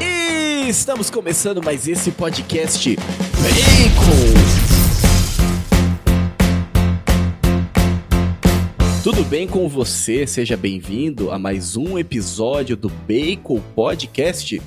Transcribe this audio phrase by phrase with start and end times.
[0.00, 4.72] E estamos começando mais esse podcast Bacon.
[9.02, 10.26] Tudo bem com você?
[10.26, 14.62] Seja bem-vindo a mais um episódio do Bacon Podcast.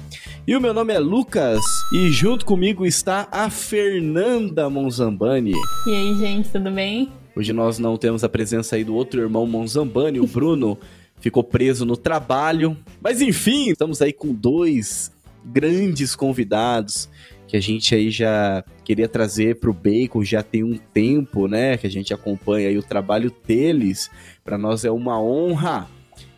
[0.45, 1.61] E o meu nome é Lucas
[1.93, 5.53] e junto comigo está a Fernanda Monzambani.
[5.87, 7.11] E aí, gente, tudo bem?
[7.35, 10.77] Hoje nós não temos a presença aí do outro irmão Monzambani, o Bruno.
[11.25, 12.77] ficou preso no trabalho.
[13.01, 15.11] Mas enfim, estamos aí com dois
[15.43, 17.09] grandes convidados
[17.47, 21.77] que a gente aí já queria trazer para o Bacon já tem um tempo, né?
[21.77, 24.11] Que a gente acompanha aí o trabalho deles.
[24.43, 25.87] Para nós é uma honra.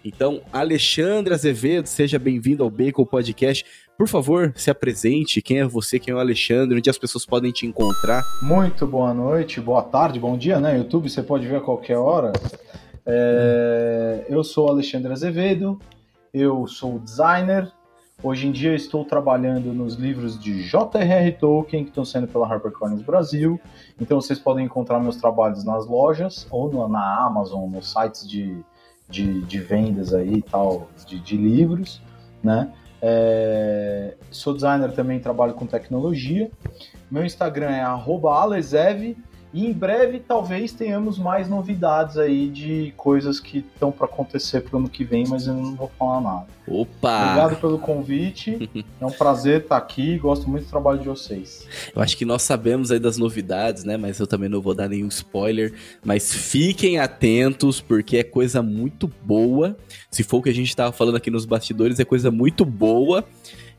[0.06, 3.66] Então, Alexandre Azevedo, seja bem-vindo ao Bacon Podcast.
[3.98, 5.42] Por favor, se apresente.
[5.42, 6.00] Quem é você?
[6.00, 6.78] Quem é o Alexandre?
[6.78, 8.24] Onde as pessoas podem te encontrar?
[8.42, 10.78] Muito boa noite, boa tarde, bom dia, né?
[10.78, 12.32] YouTube você pode ver a qualquer hora.
[13.10, 15.80] É, eu sou Alexandre Azevedo,
[16.34, 17.72] eu sou designer.
[18.22, 21.32] Hoje em dia estou trabalhando nos livros de J.R.R.
[21.34, 23.58] Tolkien que estão sendo pela HarperCollins Brasil.
[24.02, 28.62] Então vocês podem encontrar meus trabalhos nas lojas ou na Amazon, nos sites de,
[29.08, 32.02] de, de vendas aí e tal de, de livros,
[32.44, 32.74] né?
[33.02, 36.52] É, sou designer também, trabalho com tecnologia.
[37.10, 39.16] Meu Instagram é alezev
[39.54, 44.78] e em breve talvez tenhamos mais novidades aí de coisas que estão para acontecer pro
[44.78, 46.48] ano que vem, mas eu não vou falar nada.
[46.68, 47.24] Opa!
[47.24, 48.70] Obrigado pelo convite.
[49.00, 50.18] é um prazer estar aqui.
[50.18, 51.66] Gosto muito do trabalho de vocês.
[51.96, 53.96] Eu acho que nós sabemos aí das novidades, né?
[53.96, 55.74] Mas eu também não vou dar nenhum spoiler.
[56.04, 59.78] Mas fiquem atentos, porque é coisa muito boa.
[60.12, 63.24] Se for o que a gente estava falando aqui nos bastidores, é coisa muito boa.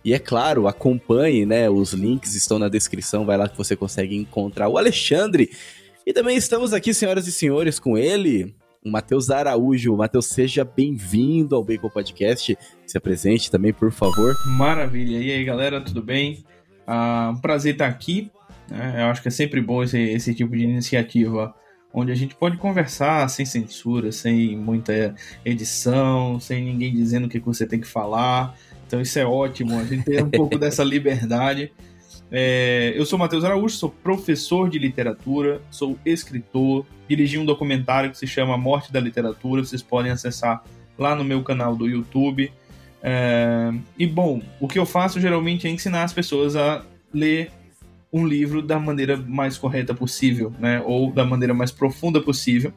[0.05, 1.69] E é claro, acompanhe, né?
[1.69, 5.51] Os links estão na descrição, vai lá que você consegue encontrar o Alexandre.
[6.07, 9.97] E também estamos aqui, senhoras e senhores, com ele, o Matheus Araújo.
[9.97, 12.57] Matheus, seja bem-vindo ao Bacon Podcast.
[12.87, 14.35] Se apresente também, por favor.
[14.47, 15.19] Maravilha.
[15.19, 16.45] E aí, galera, tudo bem?
[16.87, 18.31] Ah, um prazer estar aqui.
[18.71, 19.03] Né?
[19.03, 21.55] Eu acho que é sempre bom esse, esse tipo de iniciativa
[21.93, 25.15] onde a gente pode conversar sem censura, sem muita
[25.45, 28.55] edição, sem ninguém dizendo o que você tem que falar.
[28.89, 31.71] Então isso é ótimo, a gente tem um pouco dessa liberdade.
[32.33, 38.17] É, eu sou Matheus Araújo, sou professor de literatura, sou escritor, dirigi um documentário que
[38.17, 40.65] se chama Morte da Literatura, vocês podem acessar
[40.99, 42.51] lá no meu canal do YouTube.
[43.03, 46.83] É, e bom, o que eu faço geralmente é ensinar as pessoas a
[47.13, 47.51] ler
[48.11, 50.83] um livro da maneira mais correta possível, né?
[50.85, 52.73] Ou da maneira mais profunda possível.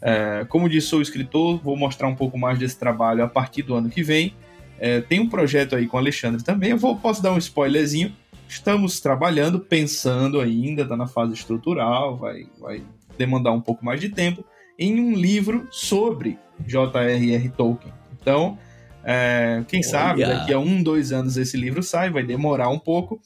[0.00, 3.74] É, como disse, sou escritor, vou mostrar um pouco mais desse trabalho a partir do
[3.74, 4.34] ano que vem.
[4.82, 6.70] É, tem um projeto aí com o Alexandre também.
[6.70, 8.12] Eu vou, posso dar um spoilerzinho.
[8.48, 12.82] Estamos trabalhando, pensando ainda, está na fase estrutural, vai, vai
[13.16, 14.44] demandar um pouco mais de tempo,
[14.76, 17.48] em um livro sobre J.R.R.
[17.50, 17.94] Tolkien.
[18.20, 18.58] Então,
[19.04, 19.88] é, quem Olha.
[19.88, 23.20] sabe daqui a um, dois anos esse livro sai, vai demorar um pouco,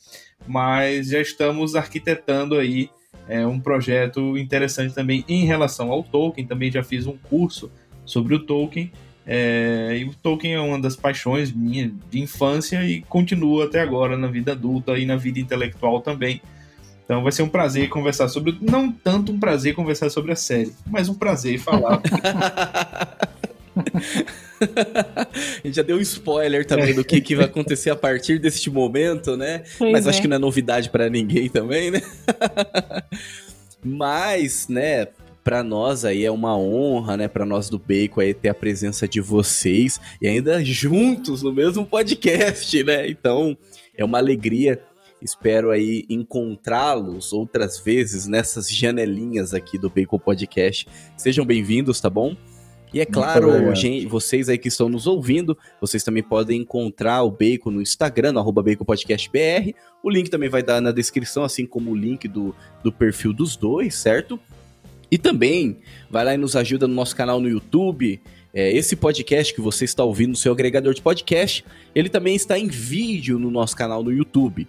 [0.46, 2.90] mas já estamos arquitetando aí
[3.26, 6.46] é, um projeto interessante também em relação ao Tolkien.
[6.46, 7.72] Também já fiz um curso
[8.04, 8.92] sobre o Tolkien
[9.26, 14.16] é, e o Tolkien é uma das paixões minha de infância e continua até agora
[14.16, 16.40] na vida adulta e na vida intelectual também.
[17.04, 18.56] Então vai ser um prazer conversar sobre.
[18.60, 22.00] Não tanto um prazer conversar sobre a série, mas um prazer falar.
[24.60, 25.26] a
[25.64, 29.36] gente já deu um spoiler também do que, que vai acontecer a partir deste momento,
[29.36, 29.62] né?
[29.78, 30.10] Pois mas é.
[30.10, 32.00] acho que não é novidade para ninguém também, né?
[33.84, 35.06] mas, né,
[35.46, 39.06] para nós aí é uma honra, né, para nós do Bacon aí ter a presença
[39.06, 43.08] de vocês e ainda juntos no mesmo podcast, né?
[43.08, 43.56] Então,
[43.96, 44.82] é uma alegria.
[45.22, 50.88] Espero aí encontrá-los outras vezes nessas janelinhas aqui do Bacon Podcast.
[51.16, 52.36] Sejam bem-vindos, tá bom?
[52.92, 57.30] E é claro, gente, vocês aí que estão nos ouvindo, vocês também podem encontrar o
[57.30, 59.76] Bacon no Instagram, no arroba BaconPodcastBR.
[60.02, 62.52] O link também vai dar na descrição, assim como o link do,
[62.82, 64.40] do perfil dos dois, certo?
[65.10, 65.78] E também
[66.10, 68.20] vai lá e nos ajuda no nosso canal no YouTube.
[68.52, 71.64] É, esse podcast que você está ouvindo no seu agregador de podcast,
[71.94, 74.66] ele também está em vídeo no nosso canal no YouTube.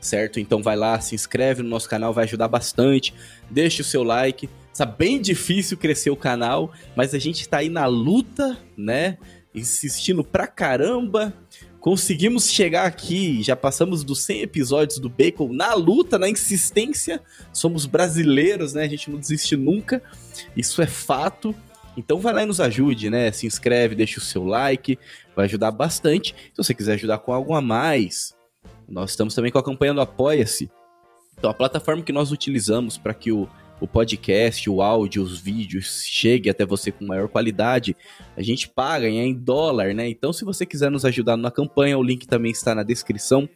[0.00, 0.38] Certo?
[0.38, 3.14] Então vai lá, se inscreve no nosso canal, vai ajudar bastante.
[3.50, 4.48] Deixe o seu like.
[4.72, 9.16] Está bem difícil crescer o canal, mas a gente está aí na luta, né?
[9.54, 11.32] Insistindo pra caramba
[11.86, 17.22] Conseguimos chegar aqui, já passamos dos 100 episódios do Bacon na luta, na insistência.
[17.52, 18.82] Somos brasileiros, né?
[18.82, 20.02] A gente não desiste nunca.
[20.56, 21.54] Isso é fato.
[21.96, 23.30] Então vai lá e nos ajude, né?
[23.30, 24.98] Se inscreve, deixa o seu like,
[25.36, 26.34] vai ajudar bastante.
[26.52, 28.34] Se você quiser ajudar com algo a mais,
[28.88, 30.68] nós estamos também com a campanha do Apoia-se.
[31.38, 33.48] Então a plataforma que nós utilizamos para que o
[33.80, 37.96] o podcast, o áudio, os vídeos chegue até você com maior qualidade,
[38.36, 40.08] a gente paga em dólar, né?
[40.08, 43.48] Então, se você quiser nos ajudar na campanha, o link também está na descrição.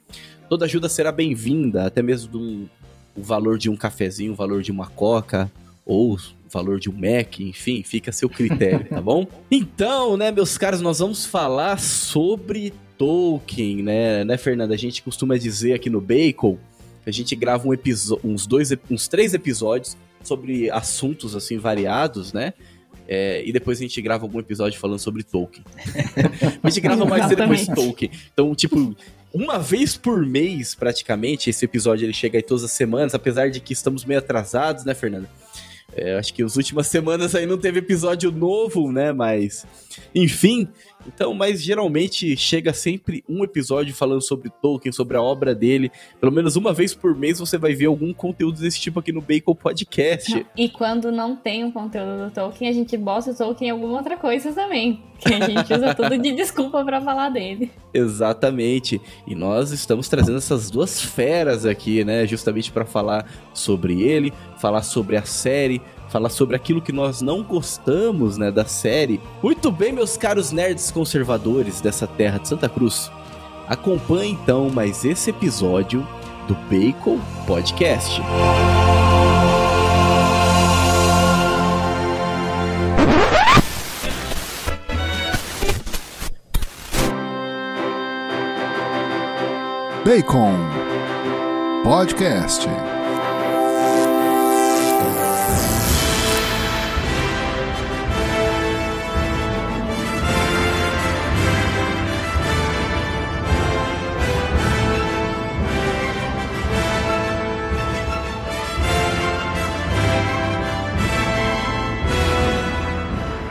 [0.48, 2.70] Toda ajuda será bem-vinda, até mesmo do,
[3.16, 5.50] o valor de um cafezinho, o valor de uma coca,
[5.86, 6.18] ou o
[6.52, 9.26] valor de um Mac, enfim, fica a seu critério, tá bom?
[9.50, 14.74] Então, né, meus caros, nós vamos falar sobre Tolkien, né, né, Fernanda?
[14.74, 16.58] A gente costuma dizer aqui no Bacon
[17.06, 17.72] a gente grava um
[18.24, 22.52] uns dois, uns três episódios sobre assuntos assim variados, né?
[23.08, 25.64] É, e depois a gente grava algum episódio falando sobre Tolkien.
[26.62, 28.10] a gente grava mais depois Tolkien.
[28.32, 28.94] Então, tipo,
[29.34, 33.58] uma vez por mês, praticamente, esse episódio ele chega aí todas as semanas, apesar de
[33.58, 35.28] que estamos meio atrasados, né, Fernanda?
[35.96, 39.12] É, acho que as últimas semanas aí não teve episódio novo, né?
[39.12, 39.66] Mas,
[40.14, 40.68] enfim,
[41.06, 45.90] então, mas geralmente chega sempre um episódio falando sobre Tolkien, sobre a obra dele.
[46.20, 49.20] Pelo menos uma vez por mês você vai ver algum conteúdo desse tipo aqui no
[49.20, 50.46] Bacon Podcast.
[50.56, 53.98] E quando não tem um conteúdo do Tolkien, a gente bota o Tolkien em alguma
[53.98, 55.02] outra coisa também.
[55.18, 57.70] Que a gente usa tudo de desculpa para falar dele.
[57.92, 59.00] Exatamente.
[59.26, 62.26] E nós estamos trazendo essas duas feras aqui, né?
[62.26, 67.42] Justamente para falar sobre ele, falar sobre a série, falar sobre aquilo que nós não
[67.42, 69.20] gostamos, né, da série.
[69.42, 73.10] Muito bem, meus caros nerds conservadores dessa terra de Santa Cruz.
[73.68, 76.06] Acompanhe então mais esse episódio
[76.48, 78.20] do Bacon Podcast.
[90.04, 90.56] Bacon
[91.84, 92.89] Podcast.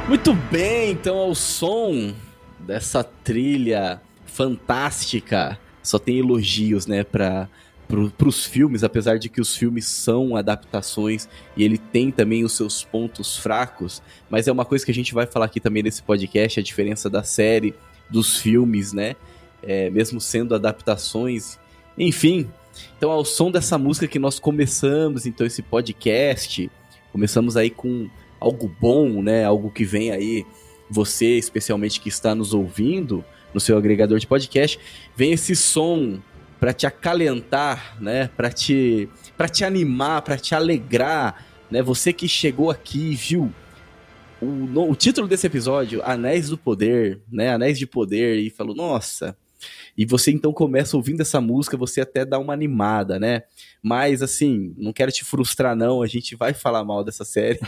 [0.09, 2.15] Muito bem, então ao som
[2.57, 7.47] dessa trilha fantástica, só tem elogios, né, para
[7.87, 12.53] para os filmes, apesar de que os filmes são adaptações e ele tem também os
[12.53, 16.01] seus pontos fracos, mas é uma coisa que a gente vai falar aqui também nesse
[16.01, 17.75] podcast, a diferença da série,
[18.09, 19.15] dos filmes, né?
[19.61, 21.59] É, mesmo sendo adaptações,
[21.95, 22.49] enfim.
[22.97, 26.69] Então, ao som dessa música que nós começamos, então, esse podcast,
[27.11, 28.07] começamos aí com
[28.39, 29.43] algo bom, né?
[29.43, 30.45] Algo que vem aí,
[30.89, 34.79] você especialmente que está nos ouvindo no seu agregador de podcast,
[35.15, 36.19] vem esse som
[36.59, 38.29] para te acalentar, né?
[38.35, 41.81] Para te para te animar, para te alegrar, né?
[41.81, 43.51] Você que chegou aqui, viu
[44.41, 47.53] o, o título desse episódio, Anéis do Poder, né?
[47.53, 49.37] Anéis de Poder e falou: "Nossa,
[49.99, 53.43] e você então começa ouvindo essa música, você até dá uma animada, né?
[53.83, 56.01] Mas assim, não quero te frustrar, não.
[56.01, 57.59] A gente vai falar mal dessa série.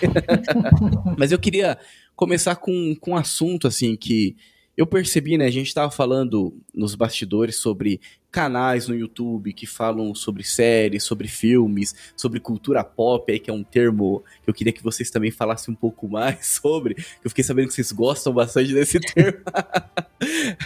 [1.20, 1.78] Mas eu queria
[2.16, 4.38] começar com, com um assunto assim que
[4.82, 5.46] eu percebi, né?
[5.46, 8.02] A gente estava falando nos bastidores sobre
[8.32, 13.54] canais no YouTube que falam sobre séries, sobre filmes, sobre cultura pop, aí, que é
[13.54, 16.96] um termo que eu queria que vocês também falassem um pouco mais sobre.
[17.24, 19.40] Eu fiquei sabendo que vocês gostam bastante desse termo.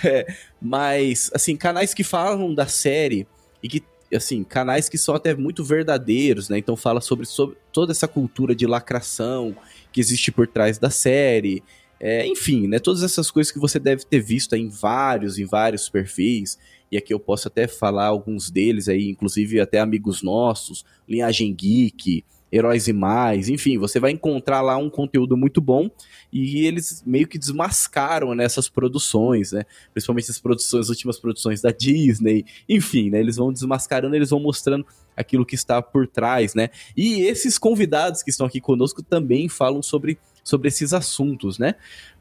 [0.05, 3.27] é, mas, assim, canais que falam da série
[3.61, 3.83] e que
[4.13, 6.57] assim, canais que são até muito verdadeiros, né?
[6.57, 9.53] Então fala sobre, sobre toda essa cultura de lacração
[9.91, 11.61] que existe por trás da série.
[12.07, 12.77] É, enfim, né?
[12.77, 16.55] Todas essas coisas que você deve ter visto em vários, em vários perfis.
[16.91, 22.23] E aqui eu posso até falar alguns deles aí, inclusive até amigos nossos, Linhagem Geek,
[22.53, 25.89] Heróis e Mais, enfim, você vai encontrar lá um conteúdo muito bom
[26.31, 29.63] e eles meio que desmascaram nessas produções, né?
[29.91, 33.19] Principalmente as produções, as últimas produções da Disney, enfim, né?
[33.19, 34.85] Eles vão desmascarando, eles vão mostrando
[35.17, 36.69] aquilo que está por trás, né?
[36.95, 41.73] E esses convidados que estão aqui conosco também falam sobre sobre esses assuntos, né?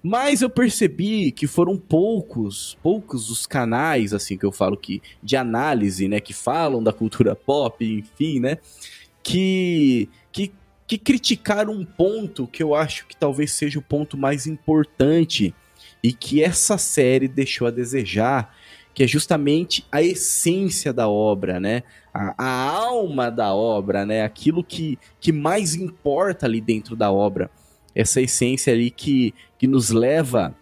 [0.03, 5.37] Mas eu percebi que foram poucos, poucos os canais, assim, que eu falo que de
[5.37, 8.57] análise, né, que falam da cultura pop, enfim, né,
[9.23, 10.51] que que
[10.87, 15.55] que criticaram um ponto que eu acho que talvez seja o ponto mais importante
[16.03, 18.55] e que essa série deixou a desejar,
[18.93, 21.83] que é justamente a essência da obra, né?
[22.13, 24.23] A, a alma da obra, né?
[24.23, 27.51] Aquilo que, que mais importa ali dentro da obra
[27.95, 30.55] essa essência ali que, que nos leva,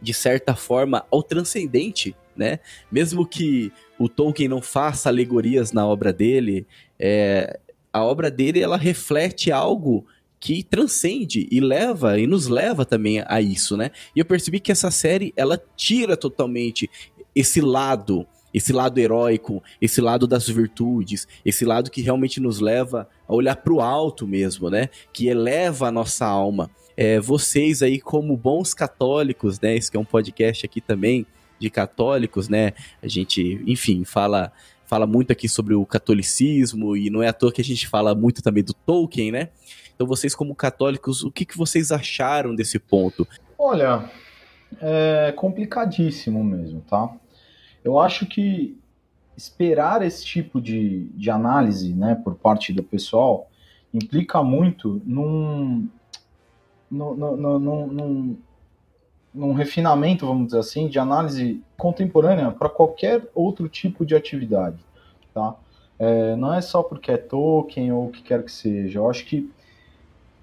[0.00, 2.58] de certa forma, ao transcendente, né?
[2.90, 6.66] Mesmo que o Tolkien não faça alegorias na obra dele,
[6.98, 7.58] é,
[7.92, 10.04] a obra dele ela reflete algo
[10.40, 13.90] que transcende e leva e nos leva também a isso, né?
[14.14, 16.90] E eu percebi que essa série ela tira totalmente
[17.34, 23.08] esse lado esse lado heróico, esse lado das virtudes, esse lado que realmente nos leva
[23.26, 24.88] a olhar para o alto mesmo, né?
[25.12, 26.70] Que eleva a nossa alma.
[26.96, 29.76] É, vocês aí, como bons católicos, né?
[29.76, 31.26] Esse que é um podcast aqui também
[31.58, 32.72] de católicos, né?
[33.02, 34.52] A gente, enfim, fala
[34.86, 38.14] fala muito aqui sobre o catolicismo e não é à toa que a gente fala
[38.14, 39.48] muito também do Tolkien, né?
[39.94, 43.26] Então vocês como católicos, o que, que vocês acharam desse ponto?
[43.58, 44.08] Olha,
[44.80, 47.10] é complicadíssimo mesmo, tá?
[47.84, 48.76] Eu acho que
[49.36, 53.50] esperar esse tipo de, de análise, né, por parte do pessoal,
[53.92, 55.88] implica muito num,
[56.90, 58.36] num, num, num,
[59.34, 64.78] num refinamento, vamos dizer assim, de análise contemporânea para qualquer outro tipo de atividade,
[65.32, 65.56] tá?
[65.98, 68.98] É, não é só porque é Tolkien ou o que quer que seja.
[68.98, 69.50] Eu acho que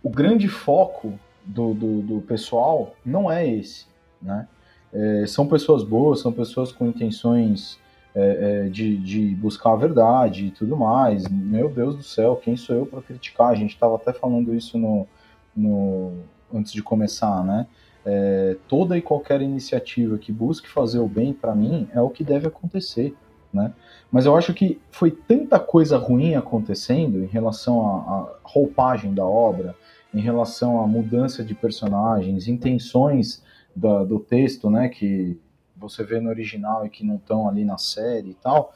[0.01, 3.85] o grande foco do, do, do pessoal não é esse,
[4.21, 4.47] né?
[4.93, 7.79] É, são pessoas boas, são pessoas com intenções
[8.13, 11.27] é, é, de, de, buscar a verdade e tudo mais.
[11.29, 13.49] Meu Deus do céu, quem sou eu para criticar?
[13.49, 15.07] A gente estava até falando isso no,
[15.55, 16.11] no,
[16.53, 17.67] antes de começar, né?
[18.03, 22.23] É, toda e qualquer iniciativa que busque fazer o bem, para mim, é o que
[22.23, 23.15] deve acontecer.
[23.53, 23.73] Né?
[24.11, 29.75] Mas eu acho que foi tanta coisa ruim acontecendo em relação à roupagem da obra,
[30.13, 33.43] em relação à mudança de personagens, intenções
[33.75, 35.39] da, do texto, né, que
[35.75, 38.73] você vê no original e que não estão ali na série e tal,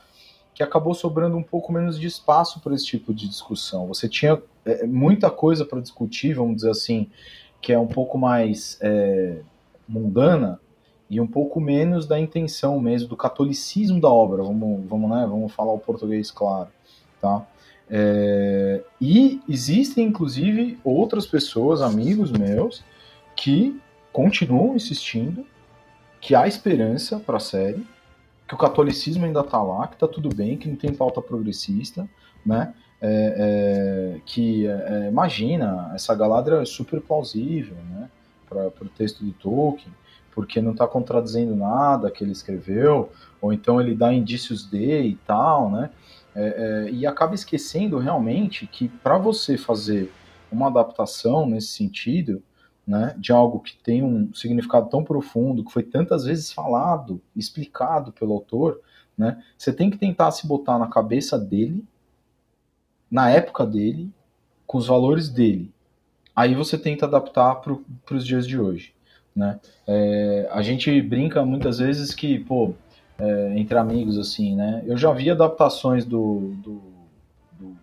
[0.53, 3.87] que acabou sobrando um pouco menos de espaço para esse tipo de discussão.
[3.87, 7.09] Você tinha é, muita coisa para discutir, vamos dizer assim,
[7.61, 9.39] que é um pouco mais é,
[9.87, 10.59] mundana
[11.09, 15.51] e um pouco menos da intenção mesmo, do catolicismo da obra, vamos, vamos, né, vamos
[15.51, 16.69] falar o português claro,
[17.21, 17.45] tá?
[17.87, 22.83] É, e existem, inclusive, outras pessoas, amigos meus,
[23.35, 23.79] que
[24.15, 25.45] continuam insistindo
[26.21, 27.85] que há esperança para a série,
[28.47, 32.07] que o catolicismo ainda está lá, que está tudo bem, que não tem pauta progressista,
[32.45, 32.73] né?
[33.01, 38.09] É, é, que é, imagina essa Galadriel é super plausível, né?
[38.47, 39.93] Para o texto do Tolkien,
[40.31, 45.15] porque não está contradizendo nada que ele escreveu, ou então ele dá indícios de e
[45.27, 45.89] tal, né?
[46.33, 50.09] É, é, e acaba esquecendo realmente que para você fazer
[50.49, 52.41] uma adaptação nesse sentido,
[52.87, 58.11] né, de algo que tem um significado tão profundo, que foi tantas vezes falado, explicado
[58.11, 58.79] pelo autor,
[59.17, 61.83] né, você tem que tentar se botar na cabeça dele,
[63.09, 64.11] na época dele,
[64.67, 65.71] com os valores dele.
[66.35, 68.93] Aí você tenta adaptar para os dias de hoje.
[69.35, 69.59] Né?
[69.87, 72.73] É, a gente brinca muitas vezes que, pô,
[73.17, 74.83] é, entre amigos, assim, né?
[74.85, 76.81] Eu já vi adaptações do, do,
[77.53, 77.77] do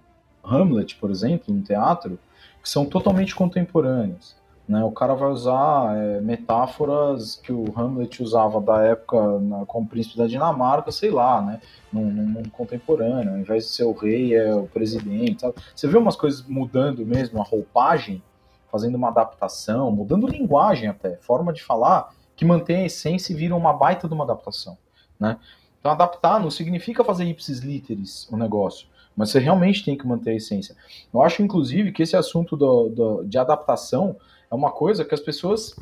[0.44, 2.18] Hamlet, por exemplo, no teatro,
[2.62, 4.36] que são totalmente contemporâneas.
[4.68, 4.82] Né?
[4.84, 10.16] O cara vai usar é, metáforas que o Hamlet usava da época na, como príncipe
[10.16, 11.60] da Dinamarca, sei lá, né?
[11.92, 13.32] Num, num, mundo contemporâneo.
[13.32, 15.40] Ao invés de ser o rei, é o presidente.
[15.40, 15.54] Sabe?
[15.74, 18.22] Você vê umas coisas mudando mesmo, a roupagem,
[18.70, 23.54] fazendo uma adaptação, mudando linguagem até, forma de falar, que mantém a essência e vira
[23.54, 24.78] uma baita de uma adaptação.
[25.18, 25.36] Né?
[25.78, 30.30] Então, adaptar não significa fazer ipsis literis o negócio mas você realmente tem que manter
[30.30, 30.74] a essência.
[31.12, 34.16] Eu acho, inclusive, que esse assunto do, do, de adaptação
[34.52, 35.74] é uma coisa que as pessoas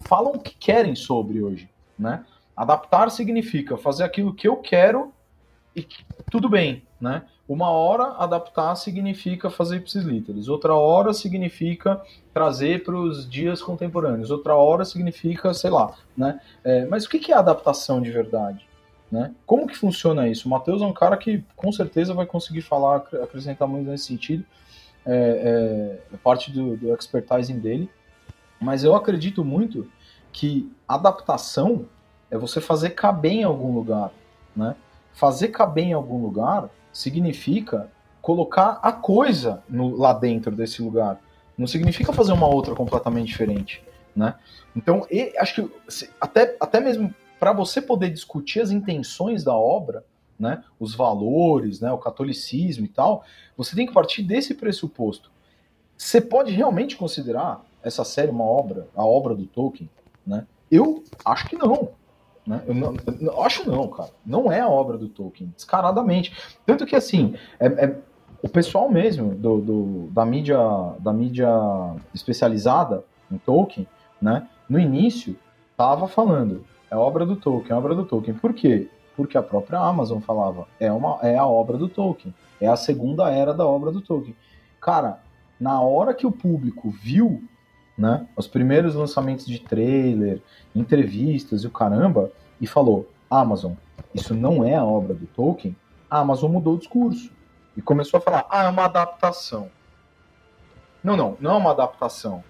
[0.00, 2.24] falam o que querem sobre hoje, né?
[2.56, 5.12] Adaptar significa fazer aquilo que eu quero
[5.76, 5.86] e
[6.28, 7.22] tudo bem, né?
[7.48, 12.02] Uma hora adaptar significa fazer ipsis literis, outra hora significa
[12.34, 16.40] trazer para os dias contemporâneos, outra hora significa, sei lá, né?
[16.64, 18.66] É, mas o que é adaptação de verdade?
[19.10, 19.32] Né?
[19.46, 20.48] Como que funciona isso?
[20.48, 24.44] O Matheus é um cara que com certeza vai conseguir falar, acrescentar muito nesse sentido,
[25.06, 27.88] é, é, é parte do, do expertising dele.
[28.60, 29.90] Mas eu acredito muito
[30.32, 31.86] que adaptação
[32.30, 34.12] é você fazer caber em algum lugar,
[34.54, 34.76] né?
[35.12, 41.20] Fazer caber em algum lugar significa colocar a coisa no, lá dentro desse lugar.
[41.56, 43.82] Não significa fazer uma outra completamente diferente,
[44.14, 44.34] né?
[44.76, 50.04] Então, e, acho que até, até mesmo para você poder discutir as intenções da obra,
[50.38, 53.24] né, os valores, né, o catolicismo e tal,
[53.56, 55.30] você tem que partir desse pressuposto.
[55.96, 59.88] Você pode realmente considerar essa série uma obra, a obra do Tolkien,
[60.26, 60.46] né?
[60.70, 61.90] Eu acho que não.
[62.46, 62.62] Né?
[62.66, 64.10] Eu, não, eu acho não, cara.
[64.24, 66.34] Não é a obra do Tolkien, descaradamente.
[66.64, 67.98] Tanto que, assim, é, é
[68.42, 70.58] o pessoal mesmo do, do, da, mídia,
[71.00, 71.48] da mídia
[72.14, 73.86] especializada em Tolkien,
[74.20, 74.48] né?
[74.68, 75.36] No início,
[75.76, 78.36] tava falando, é obra do Tolkien, é obra do Tolkien.
[78.36, 78.88] Por quê?
[79.16, 83.30] Porque a própria Amazon falava, é, uma, é a obra do Tolkien, é a segunda
[83.30, 84.36] era da obra do Tolkien.
[84.80, 85.20] Cara,
[85.58, 87.42] na hora que o público viu
[87.98, 90.40] né, os primeiros lançamentos de trailer,
[90.74, 93.72] entrevistas e o caramba, e falou: Amazon,
[94.14, 95.76] isso não é a obra do Tolkien,
[96.08, 97.30] a Amazon mudou o discurso
[97.76, 99.68] e começou a falar: ah, é uma adaptação.
[101.02, 102.44] Não, não, não é uma adaptação.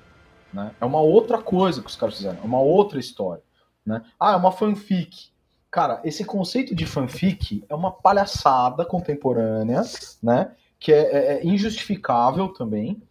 [0.52, 0.70] Né?
[0.80, 3.42] É uma outra coisa que os caras fizeram, é uma outra história.
[3.84, 4.02] Né?
[4.20, 5.30] Ah, é uma fanfic.
[5.70, 9.82] Cara, esse conceito de fanfic é uma palhaçada contemporânea,
[10.22, 10.52] né?
[10.80, 13.02] Que é, é, é injustificável também,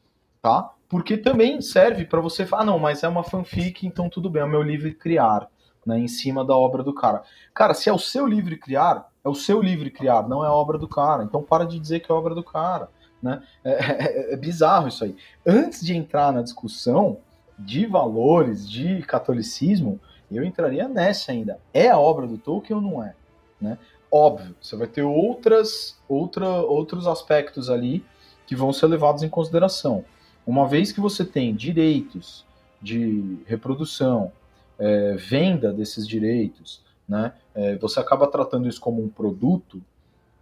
[0.41, 0.73] tá?
[0.89, 4.41] Porque também serve para você falar, ah, não, mas é uma fanfic, então tudo bem,
[4.41, 5.47] é o meu livre criar,
[5.85, 5.99] né?
[5.99, 7.23] Em cima da obra do cara.
[7.53, 10.53] Cara, se é o seu livre criar, é o seu livre criar, não é a
[10.53, 11.23] obra do cara.
[11.23, 12.89] Então para de dizer que é obra do cara,
[13.21, 13.41] né?
[13.63, 15.15] É, é, é bizarro isso aí.
[15.45, 17.17] Antes de entrar na discussão
[17.59, 19.99] de valores, de catolicismo,
[20.31, 21.59] eu entraria nessa ainda.
[21.73, 23.13] É a obra do Tolkien ou não é?
[23.59, 23.77] Né?
[24.11, 28.05] Óbvio, você vai ter outras, outra, outros aspectos ali
[28.45, 30.05] que vão ser levados em consideração.
[30.47, 32.43] Uma vez que você tem direitos
[32.81, 34.31] de reprodução,
[34.79, 39.81] é, venda desses direitos, né, é, você acaba tratando isso como um produto,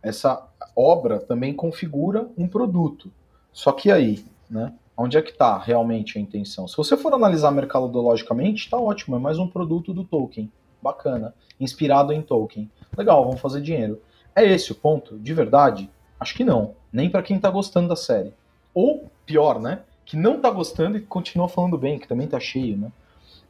[0.02, 3.12] essa obra também configura um produto.
[3.52, 6.70] Só que aí, né, Onde é que está realmente a intenção?
[6.70, 10.50] Se você for analisar mercadologicamente, está ótimo, é mais um produto do Tolkien.
[10.82, 11.34] Bacana.
[11.60, 12.72] Inspirado em Tolkien.
[12.98, 14.02] Legal, vamos fazer dinheiro.
[14.34, 15.20] É esse o ponto?
[15.20, 15.90] De verdade?
[16.18, 16.76] Acho que não.
[16.94, 18.34] Nem para quem está gostando da série.
[18.74, 19.82] Ou, pior, né?
[20.06, 22.92] Que não está gostando e continua falando bem, que também está cheio, né?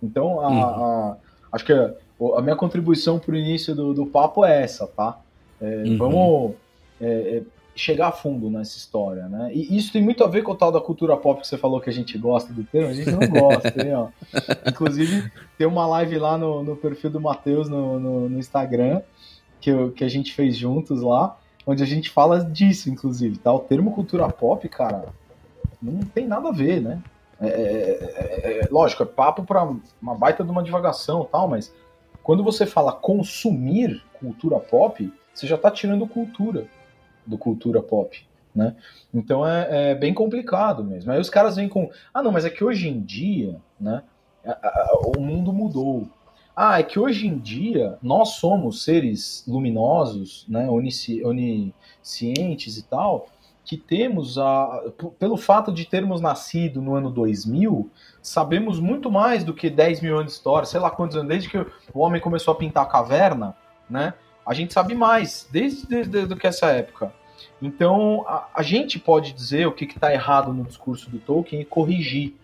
[0.02, 0.64] Então, a, uhum.
[0.64, 1.18] a,
[1.52, 1.94] acho que a,
[2.38, 5.20] a minha contribuição para o início do, do papo é essa, tá?
[5.62, 5.98] É, uhum.
[5.98, 6.56] Vamos
[7.02, 7.44] é, é
[7.76, 9.52] chegar a fundo nessa história, né?
[9.54, 11.82] E isso tem muito a ver com o tal da cultura pop que você falou
[11.82, 14.08] que a gente gosta do termo, a gente não gosta, hein, ó.
[14.66, 19.02] Inclusive, tem uma live lá no, no perfil do Matheus no, no, no, Instagram,
[19.60, 23.52] que, eu, que a gente fez juntos lá, onde a gente fala disso, inclusive, tá?
[23.52, 25.10] O termo cultura pop, cara,
[25.92, 27.02] não tem nada a ver, né?
[27.40, 29.64] É, é, é, é lógico, é papo para
[30.02, 31.74] uma baita de uma divagação tal, mas
[32.24, 36.66] quando você fala consumir cultura pop, você já tá tirando cultura
[37.26, 38.26] do cultura pop.
[38.56, 38.74] Né?
[39.14, 41.12] Então é, é, bem complicado mesmo.
[41.12, 44.02] Aí os caras vêm com, ah não, mas é que hoje em dia, né,
[45.16, 46.08] o mundo mudou.
[46.56, 53.28] Ah, é que hoje em dia nós somos seres luminosos, né, onisci, oniscientes e tal,
[53.66, 54.84] que temos a,
[55.20, 57.90] pelo fato de termos nascido no ano 2000,
[58.22, 61.50] sabemos muito mais do que 10 mil anos de história, sei lá quantos anos, desde
[61.50, 63.58] que o homem começou a pintar a caverna,
[63.90, 64.14] né?
[64.46, 67.12] a gente sabe mais desde, desde, desde que essa época.
[67.62, 71.66] Então, a, a gente pode dizer o que está errado no discurso do Tolkien e
[71.66, 72.36] corrigir.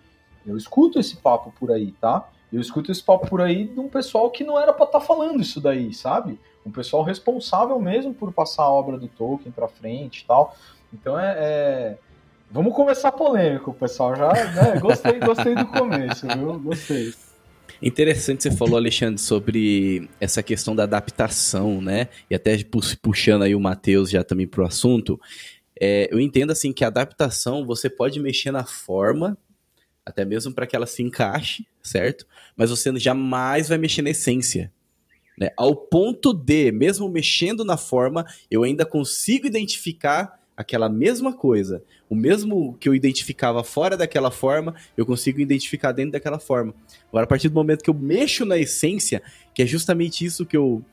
[0.45, 2.27] Eu escuto esse papo por aí, tá?
[2.51, 5.05] Eu escuto esse papo por aí de um pessoal que não era para estar tá
[5.05, 6.39] falando isso daí, sabe?
[6.65, 10.55] Um pessoal responsável mesmo por passar a obra do Tolkien para frente e tal.
[10.93, 11.97] Então é, é...
[12.49, 14.15] Vamos começar polêmico, pessoal.
[14.15, 14.79] Já né?
[14.81, 16.59] gostei, gostei do começo, viu?
[16.59, 17.13] Gostei.
[17.81, 22.09] Interessante você falou, Alexandre, sobre essa questão da adaptação, né?
[22.29, 22.55] E até
[23.01, 25.19] puxando aí o Matheus já também pro assunto.
[25.79, 29.35] É, eu entendo assim que a adaptação você pode mexer na forma,
[30.05, 32.27] até mesmo para que ela se encaixe, certo?
[32.55, 34.71] Mas você jamais vai mexer na essência.
[35.35, 35.49] Né?
[35.57, 42.15] Ao ponto de, mesmo mexendo na forma, eu ainda consigo identificar aquela mesma coisa, o
[42.15, 46.73] mesmo que eu identificava fora daquela forma, eu consigo identificar dentro daquela forma.
[47.09, 49.21] Agora, a partir do momento que eu mexo na essência,
[49.53, 50.83] que é justamente isso que eu.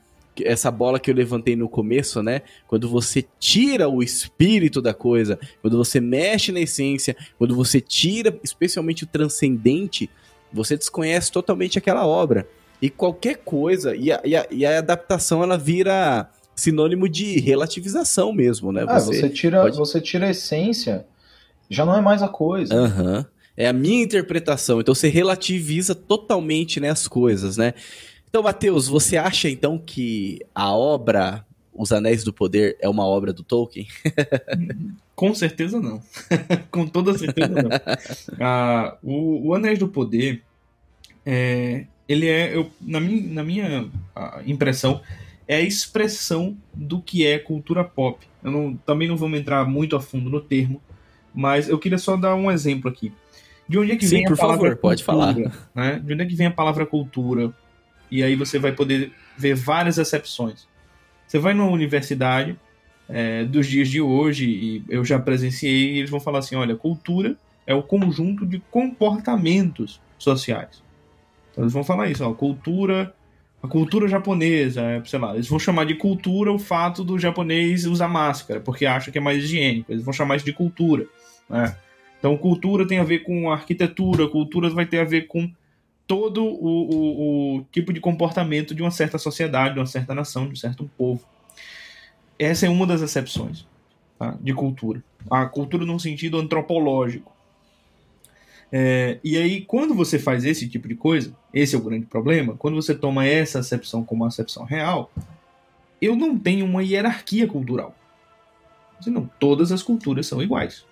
[0.41, 2.43] Essa bola que eu levantei no começo, né?
[2.65, 8.39] Quando você tira o espírito da coisa, quando você mexe na essência, quando você tira
[8.41, 10.09] especialmente o transcendente,
[10.53, 12.47] você desconhece totalmente aquela obra.
[12.81, 16.29] E qualquer coisa, e a, e a, e a adaptação ela vira
[16.59, 18.85] sinônimo de relativização mesmo, né?
[18.87, 19.77] Ah, você, você tira, pode...
[19.77, 21.05] você tira a essência,
[21.69, 22.73] já não é mais a coisa.
[22.75, 23.25] Uhum.
[23.55, 24.79] É a minha interpretação.
[24.79, 27.73] Então você relativiza totalmente né, as coisas, né?
[28.29, 31.43] Então, Matheus, você acha então que a obra
[31.73, 33.87] Os Anéis do Poder é uma obra do Tolkien?
[35.15, 36.01] Com certeza não.
[36.71, 37.69] Com toda certeza não.
[38.39, 40.43] Ah, o, o Anéis do Poder,
[41.25, 45.01] é, ele é, eu, na minha, na minha ah, impressão,
[45.49, 48.23] é a expressão do que é cultura pop.
[48.43, 50.79] Eu não, também não vamos entrar muito a fundo no termo,
[51.33, 53.11] mas eu queria só dar um exemplo aqui.
[53.67, 55.35] De onde é que Sim, vem a palavra favor, cultura, pode falar.
[55.73, 55.99] Né?
[56.05, 57.51] De onde é que vem a palavra cultura?
[58.11, 60.67] E aí você vai poder ver várias exceções.
[61.25, 62.55] Você vai numa universidade
[63.07, 66.75] é, dos dias de hoje, e eu já presenciei, e eles vão falar assim: olha,
[66.75, 67.35] cultura
[67.65, 70.83] é o conjunto de comportamentos sociais.
[71.51, 73.15] Então eles vão falar isso, ó, cultura
[73.61, 77.85] a cultura japonesa, é, sei lá, eles vão chamar de cultura o fato do japonês
[77.85, 81.05] usar máscara, porque acha que é mais higiênico, eles vão chamar isso de cultura,
[81.49, 81.75] né?
[82.19, 85.49] Então, cultura tem a ver com arquitetura, cultura vai ter a ver com
[86.05, 90.45] todo o, o, o, tipo de comportamento de uma certa sociedade, de uma certa nação,
[90.45, 91.23] de um certo povo.
[92.37, 93.65] Essa é uma das exceções
[94.17, 94.35] tá?
[94.41, 95.03] de cultura.
[95.29, 97.31] A cultura num sentido antropológico.
[98.71, 102.55] É, e aí, quando você faz esse tipo de coisa, esse é o grande problema,
[102.55, 105.11] quando você toma essa acepção como acepção real,
[106.01, 107.95] eu não tenho uma hierarquia cultural.
[109.01, 110.85] Senão, todas as culturas são iguais.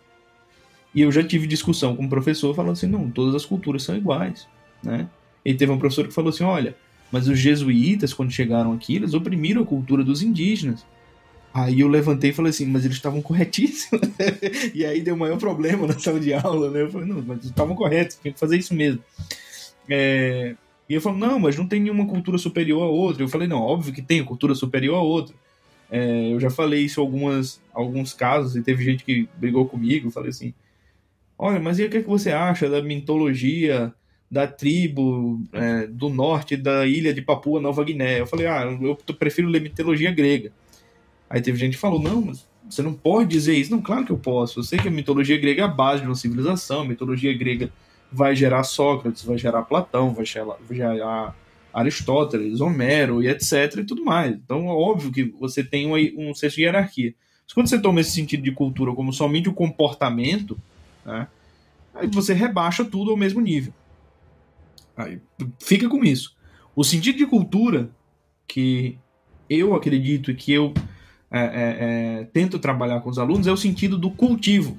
[0.93, 3.95] E eu já tive discussão com um professor falando assim, não, todas as culturas são
[3.95, 4.47] iguais,
[4.81, 5.07] né?
[5.45, 6.75] E teve um professor que falou assim, olha,
[7.11, 10.85] mas os jesuítas, quando chegaram aqui, eles oprimiram a cultura dos indígenas.
[11.57, 14.07] Aí eu levantei e falei assim, mas eles estavam corretíssimos.
[14.75, 16.83] e aí deu o maior problema na sala de aula, né?
[16.83, 19.03] Eu falei, não, mas estavam corretos, tinha que fazer isso mesmo.
[19.89, 20.55] É...
[20.87, 23.23] E eu falei, não, mas não tem nenhuma cultura superior a outra.
[23.23, 25.33] Eu falei, não, óbvio que tem cultura superior a outra.
[25.89, 26.31] É...
[26.31, 30.09] eu já falei isso algumas, alguns casos, e teve gente que brigou comigo.
[30.09, 30.53] Eu falei assim,
[31.39, 33.91] olha, mas e o que, é que você acha da mitologia
[34.29, 38.19] da tribo é, do norte da ilha de Papua Nova Guiné?
[38.19, 40.51] Eu falei, ah, eu prefiro ler mitologia grega.
[41.29, 43.71] Aí teve gente que falou: não, mas você não pode dizer isso.
[43.71, 44.59] Não, claro que eu posso.
[44.59, 46.81] Eu sei que a mitologia grega é a base de uma civilização.
[46.81, 47.71] A mitologia grega
[48.11, 51.35] vai gerar Sócrates, vai gerar Platão, vai gerar
[51.73, 53.77] Aristóteles, Homero e etc.
[53.77, 54.33] e tudo mais.
[54.33, 57.13] Então é óbvio que você tem um, um senso de hierarquia.
[57.45, 60.57] Mas quando você toma esse sentido de cultura como somente o comportamento,
[61.05, 61.27] né,
[61.93, 63.73] aí você rebaixa tudo ao mesmo nível.
[64.95, 65.19] Aí,
[65.59, 66.35] fica com isso.
[66.75, 67.89] O sentido de cultura
[68.47, 68.97] que
[69.49, 70.73] eu acredito e que eu
[71.29, 71.77] é, é,
[72.21, 74.77] é, tento trabalhar com os alunos é o sentido do cultivo.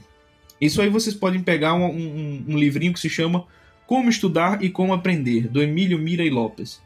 [0.61, 3.44] Isso aí vocês podem pegar um, um, um livrinho que se chama
[3.87, 6.82] Como Estudar e Como Aprender, do Emílio Mira e Lopes.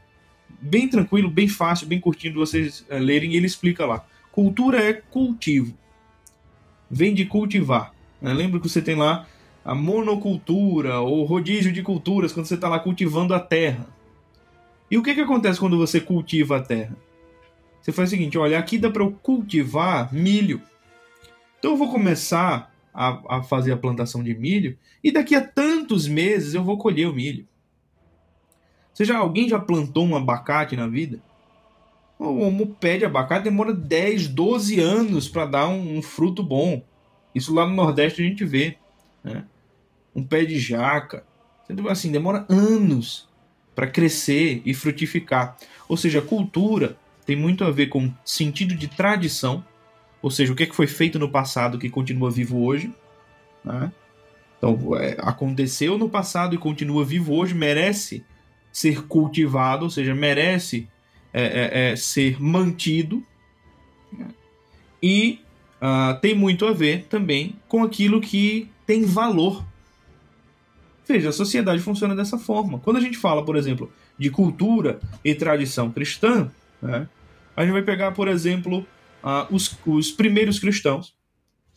[0.61, 4.05] Bem tranquilo, bem fácil, bem curtinho de vocês é, lerem, ele explica lá.
[4.31, 5.77] Cultura é cultivo.
[6.90, 7.94] Vem de cultivar.
[8.20, 8.33] Né?
[8.33, 9.27] Lembra que você tem lá
[9.64, 13.87] a monocultura ou rodízio de culturas, quando você está lá cultivando a terra.
[14.90, 16.96] E o que, que acontece quando você cultiva a terra?
[17.83, 20.62] Você faz o seguinte: olha, aqui dá para eu cultivar milho.
[21.59, 26.07] Então eu vou começar a, a, fazer a plantação de milho e daqui a tantos
[26.07, 27.47] meses eu vou colher o milho.
[28.92, 31.21] Você já, alguém já plantou um abacate na vida?
[32.21, 36.85] Um pé de abacate demora 10, 12 anos para dar um, um, fruto bom.
[37.35, 38.77] Isso lá no Nordeste a gente vê.
[39.25, 39.45] Né?
[40.14, 41.25] Um pé de jaca.
[41.88, 43.29] Assim, demora anos
[43.75, 45.57] para crescer e frutificar.
[45.88, 49.65] Ou seja, cultura tem muito a ver com sentido de tradição,
[50.21, 52.93] ou seja, o que, é que foi feito no passado que continua vivo hoje.
[53.65, 53.93] Né?
[54.57, 58.25] Então, é, aconteceu no passado e continua vivo hoje, merece
[58.73, 60.89] ser cultivado, ou seja, merece
[61.33, 63.25] é, é, é ser mantido.
[64.13, 64.29] Né?
[65.03, 65.41] E
[65.81, 69.65] uh, tem muito a ver também com aquilo que tem valor.
[71.07, 72.79] Veja, a sociedade funciona dessa forma.
[72.79, 76.51] Quando a gente fala, por exemplo, de cultura e tradição cristã,
[76.83, 77.09] né?
[77.57, 78.87] A gente vai pegar, por exemplo,
[79.51, 81.14] os, os primeiros cristãos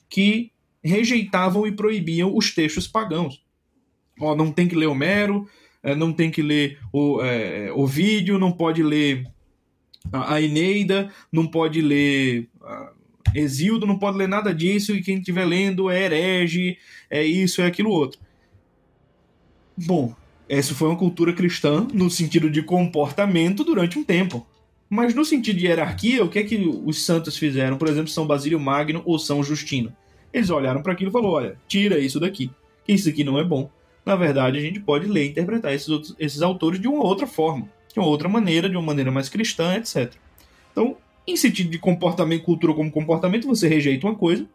[0.09, 0.51] que
[0.83, 3.43] rejeitavam e proibiam os textos pagãos.
[4.19, 5.47] Ó, não tem que ler Homero,
[5.83, 9.27] é, não tem que ler o, é, vídeo, não pode ler
[10.11, 12.49] a, Eneida, não pode ler
[13.33, 16.77] Exildo, não pode ler nada disso, e quem estiver lendo é herege,
[17.09, 18.19] é isso, é aquilo outro.
[19.75, 20.15] Bom,
[20.47, 24.47] essa foi uma cultura cristã no sentido de comportamento durante um tempo.
[24.89, 27.77] Mas no sentido de hierarquia, o que é que os santos fizeram?
[27.77, 29.95] Por exemplo, São Basílio Magno ou São Justino.
[30.31, 32.51] Eles olharam para aquilo e falaram: olha, tira isso daqui,
[32.85, 33.69] que isso aqui não é bom.
[34.05, 37.25] Na verdade, a gente pode ler e interpretar esses, outros, esses autores de uma outra
[37.25, 40.13] forma, de uma outra maneira, de uma maneira mais cristã, etc.
[40.71, 44.47] Então, em sentido de comportamento, cultura como comportamento, você rejeita uma coisa.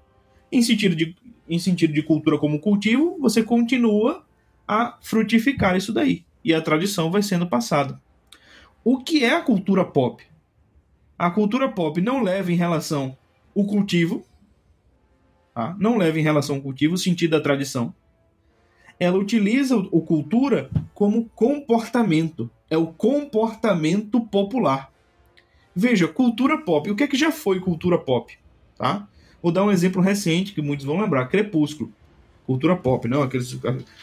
[0.52, 1.16] Em sentido de,
[1.48, 4.24] em sentido de cultura como cultivo, você continua
[4.68, 6.22] a frutificar isso daí.
[6.44, 8.00] E a tradição vai sendo passada.
[8.82, 10.24] O que é a cultura pop?
[11.18, 13.16] A cultura pop não leva em relação
[13.54, 14.24] o cultivo,
[15.54, 15.76] tá?
[15.78, 17.94] não leva em relação ao cultivo o sentido da tradição.
[18.98, 22.50] Ela utiliza o cultura como comportamento.
[22.70, 24.90] É o comportamento popular.
[25.74, 26.90] Veja, cultura pop.
[26.90, 28.38] O que é que já foi cultura pop?
[28.76, 29.06] Tá?
[29.42, 31.92] Vou dar um exemplo recente que muitos vão lembrar: Crepúsculo
[32.50, 33.22] cultura pop, não?
[33.22, 33.56] Aqueles,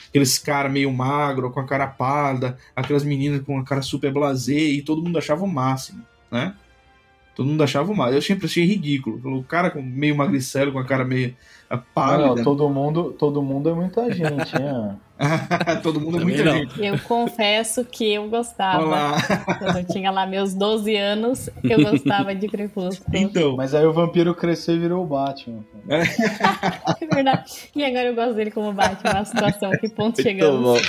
[0.07, 4.53] aqueles caras meio magro, com a cara parda, aquelas meninas com a cara super blasé,
[4.53, 6.55] e todo mundo achava o máximo, né?
[7.37, 8.17] Todo mundo achava o máximo.
[8.17, 9.37] Eu sempre achei ridículo.
[9.37, 11.35] O cara com meio magricelo, com a cara meio
[11.93, 12.33] pálida.
[12.33, 14.95] Não, todo mundo, todo mundo é muita gente, né?
[15.83, 16.53] Todo mundo é muita não.
[16.53, 16.83] gente.
[16.83, 18.83] Eu confesso que eu gostava.
[18.83, 19.17] Olá.
[19.59, 23.15] Quando eu tinha lá meus 12 anos, eu gostava de Crepúsculo.
[23.15, 23.55] Então.
[23.55, 25.63] Mas aí o vampiro cresceu e virou o Batman.
[25.89, 26.01] É.
[27.03, 27.69] é verdade.
[27.75, 29.19] E agora eu gosto dele como Batman.
[29.19, 30.81] A situação, que ponto chegamos.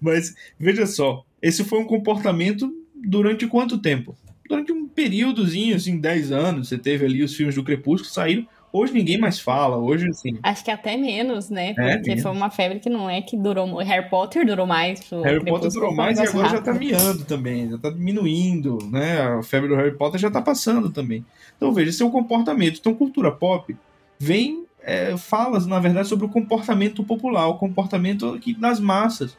[0.00, 1.24] Mas, veja só.
[1.40, 4.16] esse foi um comportamento durante quanto tempo?
[4.48, 8.46] Durante um períodozinho, assim, 10 anos, você teve ali os filmes do Crepúsculo saíram.
[8.72, 10.38] Hoje ninguém mais fala, hoje assim.
[10.42, 11.74] Acho que até menos, né?
[11.76, 12.22] É, Porque menos.
[12.22, 13.78] foi uma febre que não é que durou.
[13.78, 15.10] Harry Potter durou mais.
[15.10, 16.88] o Harry Potter durou mais e agora já tá rápido.
[16.88, 19.22] miando também, já tá diminuindo, né?
[19.22, 21.24] A febre do Harry Potter já tá passando também.
[21.56, 22.78] Então veja, esse é o comportamento.
[22.78, 23.76] Então, cultura pop
[24.16, 29.36] vem, é, falas, na verdade, sobre o comportamento popular, o comportamento das massas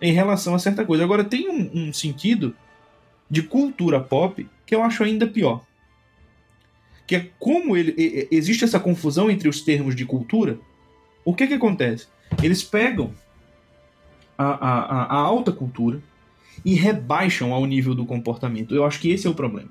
[0.00, 1.02] em relação a certa coisa.
[1.02, 2.54] Agora, tem um, um sentido
[3.30, 5.64] de cultura pop que eu acho ainda pior.
[7.06, 10.58] Que é como ele, existe essa confusão entre os termos de cultura.
[11.24, 12.06] O que que acontece?
[12.42, 13.12] Eles pegam
[14.38, 16.00] a, a, a- alta cultura
[16.64, 18.74] e rebaixam ao nível do comportamento.
[18.74, 19.68] Eu acho que esse é o problema.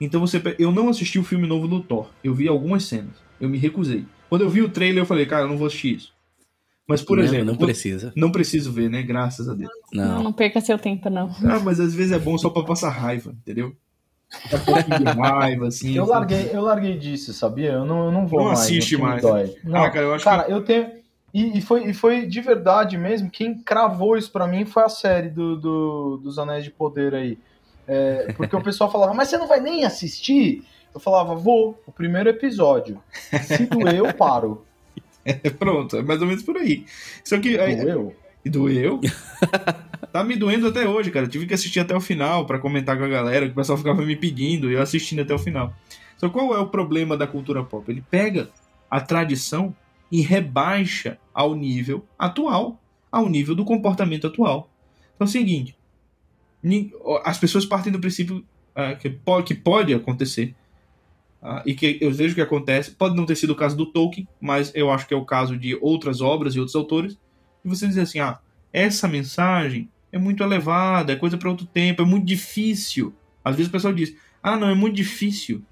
[0.00, 2.10] Então você, eu não assisti o filme novo do Thor.
[2.22, 3.16] Eu vi algumas cenas.
[3.40, 4.04] Eu me recusei.
[4.28, 6.14] Quando eu vi o trailer, eu falei, cara, eu não vou assistir isso.
[6.88, 8.12] Mas, por não, exemplo, não precisa.
[8.16, 9.02] não preciso ver, né?
[9.02, 9.70] Graças a Deus.
[9.92, 10.22] Não, Não.
[10.24, 11.28] não perca seu tempo, não.
[11.44, 13.74] Ah, mas às vezes é bom só pra passar raiva, entendeu?
[14.52, 15.94] Um de raiva, assim.
[15.96, 17.72] Eu larguei, eu larguei disso, sabia?
[17.72, 18.60] Eu não, eu não vou Não mais.
[18.60, 19.22] assiste que me mais.
[19.22, 19.54] Dói.
[19.64, 20.90] Não, Ah, cara, eu acho cara, eu tenho.
[21.32, 23.30] E, e foi, e foi de verdade mesmo.
[23.30, 27.38] Quem cravou isso pra mim foi a série do, do- dos Anéis de Poder aí.
[27.86, 30.62] É, porque o pessoal falava, mas você não vai nem assistir?
[30.94, 32.98] Eu falava, vou, o primeiro episódio.
[33.42, 34.64] Se doer, eu paro.
[35.24, 36.84] Que pronto, é mais ou menos por aí.
[37.24, 37.58] Só que.
[37.58, 38.14] aí- Doeu?
[38.44, 39.00] E doeu?
[40.12, 41.26] tá me doendo até hoje, cara.
[41.26, 43.76] Eu tive que assistir até o final pra comentar com a galera, que o pessoal
[43.76, 45.74] ficava me pedindo, e eu assistindo até o final.
[46.16, 47.90] Só qual é o problema da cultura pop?
[47.90, 48.48] Ele pega
[48.90, 49.74] a tradição
[50.10, 54.70] e rebaixa ao nível atual, ao nível do comportamento atual.
[55.14, 55.76] Então é o seguinte:
[57.24, 60.54] as pessoas partem do princípio ah, que pode acontecer.
[61.42, 62.90] Ah, e que eu vejo que acontece.
[62.90, 65.56] Pode não ter sido o caso do Tolkien, mas eu acho que é o caso
[65.56, 67.18] de outras obras e outros autores
[67.64, 68.38] e você dizer assim: ah,
[68.72, 73.14] essa mensagem é muito elevada, é coisa para outro tempo, é muito difícil.
[73.44, 75.62] Às vezes o pessoal diz: ah, não, é muito difícil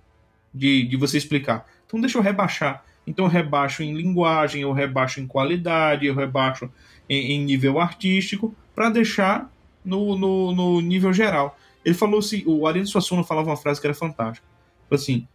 [0.52, 1.66] de, de você explicar.
[1.86, 2.84] Então deixa eu rebaixar.
[3.06, 6.68] Então eu rebaixo em linguagem, eu rebaixo em qualidade, eu rebaixo
[7.08, 9.50] em, em nível artístico, para deixar
[9.84, 11.56] no, no, no nível geral.
[11.84, 14.46] Ele falou assim: o Ariano Suassuna falava uma frase que era fantástica.
[14.88, 15.26] Falou assim: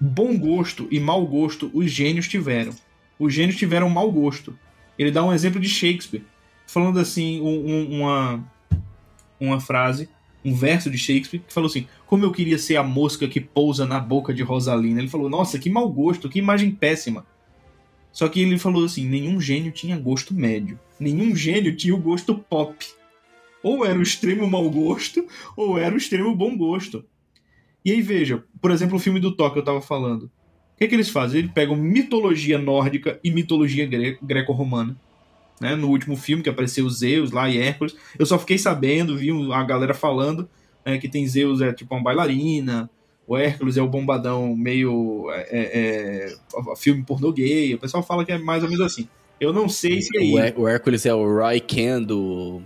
[0.00, 2.72] bom gosto e mau gosto os gênios tiveram.
[3.18, 4.58] Os gênios tiveram mau gosto.
[4.98, 6.24] Ele dá um exemplo de Shakespeare,
[6.66, 8.52] falando assim, um- um- uma,
[9.40, 10.08] uma frase,
[10.44, 13.84] um verso de Shakespeare, que falou assim: Como eu queria ser a mosca que pousa
[13.84, 15.00] na boca de Rosalina.
[15.00, 17.26] Ele falou: Nossa, que mau gosto, que imagem péssima.
[18.12, 20.78] Só que ele falou assim: nenhum gênio tinha gosto médio.
[20.98, 22.74] Nenhum gênio tinha o gosto pop.
[23.62, 27.04] Ou era o extremo mau gosto, ou era o extremo bom gosto.
[27.86, 30.24] E aí veja, por exemplo, o filme do Thor que eu tava falando.
[30.24, 30.30] O
[30.78, 31.38] que, que eles fazem?
[31.38, 34.94] Eles pegam mitologia nórdica e mitologia gre- greco-romana.
[35.60, 35.74] Né?
[35.76, 37.96] No último filme que apareceu Zeus lá e Hércules.
[38.18, 40.48] Eu só fiquei sabendo, vi a galera falando
[40.84, 42.90] né, que tem Zeus é tipo uma bailarina,
[43.26, 47.72] o Hércules é o bombadão meio é, é, é, filme pornô gay.
[47.74, 49.08] O pessoal fala que é mais ou menos assim.
[49.40, 50.38] Eu não sei se é O, isso.
[50.38, 52.60] Her- o Hércules é o Roy Ken do.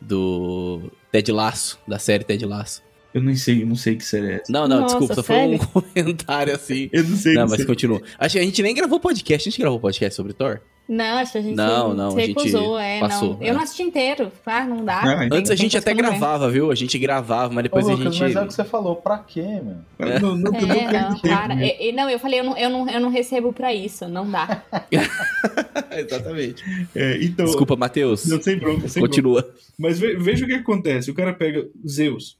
[0.00, 0.90] do.
[1.10, 2.82] Ted Laço, da série Ted Laço.
[3.14, 4.52] Eu não sei, eu não sei que série é essa.
[4.52, 5.58] Não, não, Nossa, desculpa, só foi um
[5.92, 6.88] comentário assim.
[6.92, 8.00] Eu não sei Não, que mas série- continua.
[8.18, 9.48] Acho que a gente nem gravou podcast.
[9.48, 10.60] A gente gravou podcast sobre Thor?
[10.88, 13.42] Não, acho que a gente Não, não, se a gente recusou, é, passou, não.
[13.46, 13.50] é.
[13.50, 14.32] Eu não assisti inteiro.
[14.44, 15.00] Ah, não dá.
[15.00, 16.70] Ah, Tem- Antes a gente até eu não gravava, viu?
[16.72, 18.22] A gente gravava, mas depois Ô, a Lucas, gente.
[18.24, 19.76] mas é o que você falou, pra quê, meu?
[20.20, 21.26] Não, não, não, É, não, nisso.
[21.60, 24.28] É, é, não, eu falei, eu não, eu, não, eu não recebo pra isso, não
[24.28, 24.62] dá.
[25.96, 26.62] Exatamente.
[26.94, 28.26] É, então, Desculpa, Matheus.
[28.26, 29.08] Não, sem bronca, sem bronca.
[29.16, 29.54] Continua.
[29.78, 31.10] Mas ve- veja o que acontece.
[31.10, 32.36] O cara pega Zeus.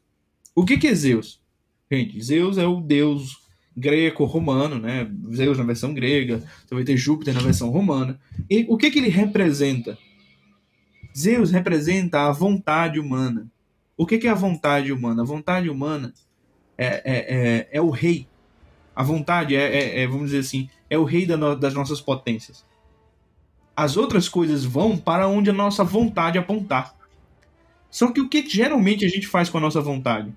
[0.54, 1.40] O que, que é Zeus?
[1.90, 3.40] Gente, Zeus é o deus
[3.76, 5.10] greco-romano, né?
[5.34, 6.42] Zeus na versão grega.
[6.70, 8.20] Vai ter Júpiter na versão romana.
[8.50, 9.96] E o que, que ele representa?
[11.16, 13.46] Zeus representa a vontade humana.
[13.96, 15.22] O que, que é a vontade humana?
[15.22, 16.12] A vontade humana
[16.76, 18.26] é, é, é, é o rei.
[18.96, 22.00] A vontade é, é- é, vamos dizer assim, é o rei da no- das nossas
[22.00, 22.64] potências.
[23.76, 26.94] As outras coisas vão para onde a nossa vontade apontar.
[27.90, 30.32] Só que o que geralmente a gente faz com a nossa vontade?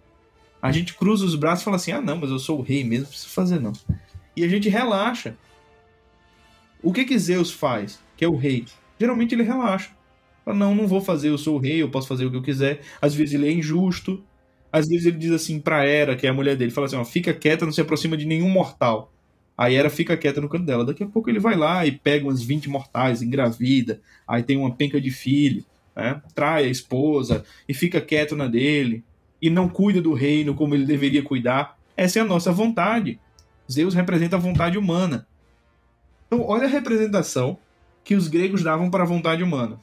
[0.62, 2.84] A gente cruza os braços e fala assim: ah, não, mas eu sou o rei
[2.84, 3.74] mesmo, não preciso fazer não.
[4.36, 5.36] E a gente relaxa.
[6.82, 8.66] O que que Zeus faz, que é o rei?
[9.00, 9.92] Geralmente ele relaxa.
[10.44, 12.42] Fala, não, não vou fazer, eu sou o rei, eu posso fazer o que eu
[12.42, 12.82] quiser.
[13.02, 14.24] Às vezes ele é injusto.
[14.72, 17.06] Às vezes ele diz assim pra Hera, que é a mulher dele, fala assim: ó,
[17.06, 19.12] fica quieta, não se aproxima de nenhum mortal.
[19.58, 20.84] A Hera fica quieta no canto dela.
[20.84, 24.76] Daqui a pouco ele vai lá e pega umas 20 mortais, engravida, aí tem uma
[24.76, 25.64] penca de filho,
[25.96, 26.22] né?
[26.34, 29.04] trai a esposa e fica quieto na dele
[29.42, 31.78] e não cuida do reino como ele deveria cuidar.
[31.96, 33.20] Essa é a nossa vontade.
[33.72, 35.28] Zeus representa a vontade humana.
[36.28, 37.58] Então, olha a representação
[38.04, 39.80] que os gregos davam para a vontade humana.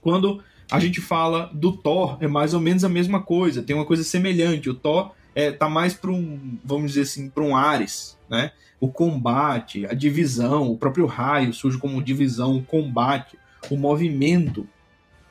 [0.00, 3.84] Quando A gente fala do Thor, é mais ou menos a mesma coisa, tem uma
[3.84, 4.70] coisa semelhante.
[4.70, 8.52] O Thor é, tá mais para um, vamos dizer assim, para um Ares, né?
[8.78, 13.36] O combate, a divisão, o próprio raio surge como divisão, o combate,
[13.68, 14.66] o movimento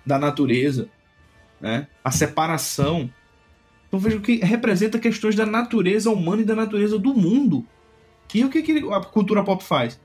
[0.06, 0.90] da natureza,
[1.60, 1.88] né?
[2.04, 3.10] A separação.
[3.88, 7.66] Então vejo que representa questões da natureza humana e da natureza do mundo.
[8.34, 10.00] E o que, que a cultura pop faz?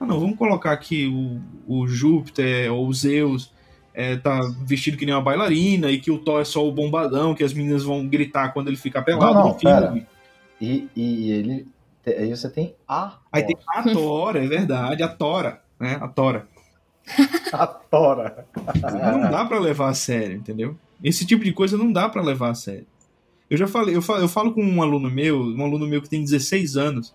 [0.00, 3.52] Ah, não, vamos colocar aqui o, o Júpiter ou o Zeus
[3.96, 7.34] é, tá vestido que nem uma bailarina e que o Thor é só o bombadão,
[7.34, 10.06] que as meninas vão gritar quando ele fica pelado Não, não, no filme.
[10.60, 11.66] E, e ele.
[12.06, 13.16] Aí você tem a.
[13.32, 15.98] Aí tem a Tora, é verdade, a Tora, né?
[15.98, 16.46] A Tora.
[17.52, 18.46] a Tora.
[18.84, 20.76] Não dá pra levar a sério, entendeu?
[21.02, 22.86] Esse tipo de coisa não dá pra levar a sério.
[23.48, 26.08] Eu já falei, eu falo, eu falo com um aluno meu, um aluno meu que
[26.08, 27.14] tem 16 anos,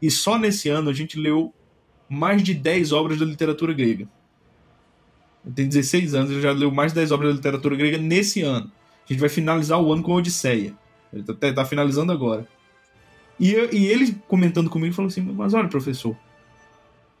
[0.00, 1.52] e só nesse ano a gente leu
[2.08, 4.06] mais de 10 obras da literatura grega.
[5.44, 8.42] Ele tem 16 anos, ele já leu mais de 10 obras da literatura grega nesse
[8.42, 8.70] ano.
[9.08, 10.74] A gente vai finalizar o ano com a Odisseia.
[11.12, 12.46] Ele tá, tá finalizando agora.
[13.38, 16.16] E, eu- e ele comentando comigo falou assim: Mas olha, professor,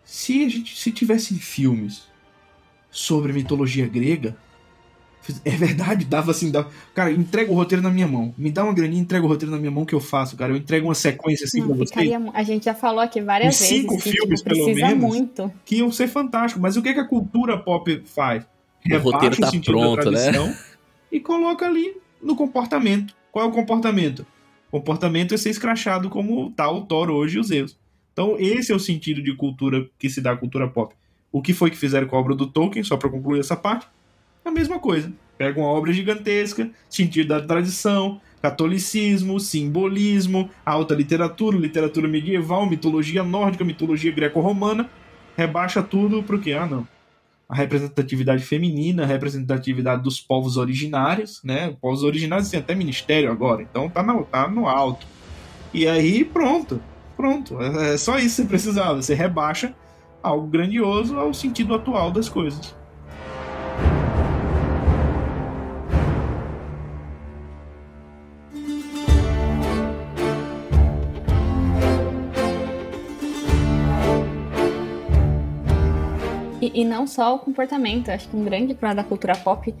[0.04, 2.08] se a gente se tivesse filmes
[2.90, 4.36] sobre mitologia grega,
[5.44, 8.72] é verdade, dava assim, dava, cara, entrega o roteiro na minha mão, me dá uma
[8.74, 11.44] graninha, entrega o roteiro na minha mão que eu faço, cara, eu entrego uma sequência
[11.46, 14.10] assim Não, pra você ficaria mu- a gente já falou aqui várias vezes cinco que
[14.10, 14.98] filmes, tipo, pelo menos.
[14.98, 15.52] muito.
[15.64, 16.60] que iam ser fantásticos.
[16.62, 18.44] Mas o que, que a cultura pop faz?
[18.90, 20.30] O roteiro tá sentido pronto, né?
[21.10, 23.14] e coloca ali no comportamento.
[23.32, 24.26] Qual é o comportamento?
[24.68, 27.76] O comportamento é ser escrachado como tá o Thor hoje e os Zeus.
[28.12, 30.94] Então, esse é o sentido de cultura que se dá à cultura pop.
[31.32, 33.86] O que foi que fizeram com a obra do Tolkien, só para concluir essa parte?
[34.44, 35.12] A mesma coisa.
[35.36, 43.64] Pega uma obra gigantesca, sentido da tradição, catolicismo, simbolismo, alta literatura, literatura medieval, mitologia nórdica,
[43.64, 44.88] mitologia greco-romana,
[45.36, 46.52] rebaixa tudo pro quê?
[46.52, 46.86] Ah, não.
[47.48, 51.74] A representatividade feminina, a representatividade dos povos originários, né?
[51.80, 55.06] Povos originários tem até ministério agora, então tá no, tá no alto.
[55.72, 56.80] E aí, pronto.
[57.16, 57.60] Pronto.
[57.60, 59.00] É é só isso que você precisava.
[59.00, 59.74] Você rebaixa
[60.22, 62.74] algo grandioso ao sentido atual das coisas.
[76.66, 79.74] E, e não só o comportamento, acho que um grande problema da cultura pop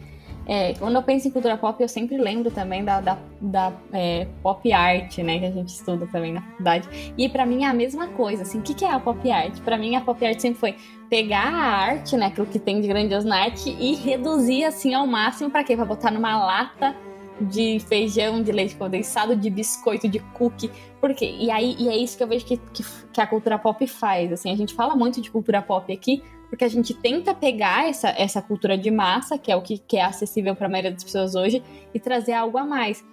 [0.46, 4.26] é, quando eu penso em cultura pop, eu sempre lembro também da, da, da, é,
[4.42, 7.14] pop art, né, que a gente estuda também na faculdade.
[7.16, 9.58] E pra mim é a mesma coisa, assim, o que, que é a pop art?
[9.60, 10.76] Pra mim a pop art sempre foi
[11.08, 15.06] pegar a arte, né, aquilo que tem de grandioso na arte e reduzir assim ao
[15.06, 15.76] máximo pra quê?
[15.76, 16.94] Pra botar numa lata
[17.40, 20.70] de feijão, de leite condensado, de biscoito, de cookie.
[21.00, 21.34] Por quê?
[21.38, 24.32] E aí e é isso que eu vejo que, que, que a cultura pop faz.
[24.32, 26.22] Assim, a gente fala muito de cultura pop aqui,
[26.54, 29.96] porque a gente tenta pegar essa, essa cultura de massa, que é o que, que
[29.96, 31.60] é acessível para a maioria das pessoas hoje,
[31.92, 33.04] e trazer algo a mais.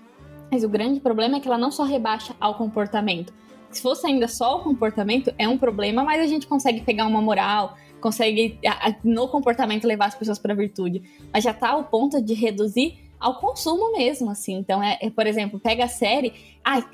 [0.52, 3.34] Mas o grande problema é que ela não só rebaixa ao comportamento.
[3.72, 7.20] Se fosse ainda só o comportamento, é um problema, mas a gente consegue pegar uma
[7.20, 8.60] moral, consegue
[9.04, 11.02] no comportamento levar as pessoas para a virtude.
[11.34, 14.54] Mas já tá ao ponto de reduzir ao consumo mesmo, assim.
[14.54, 16.32] Então, é, é, por exemplo, pega a série.
[16.64, 16.86] Ai,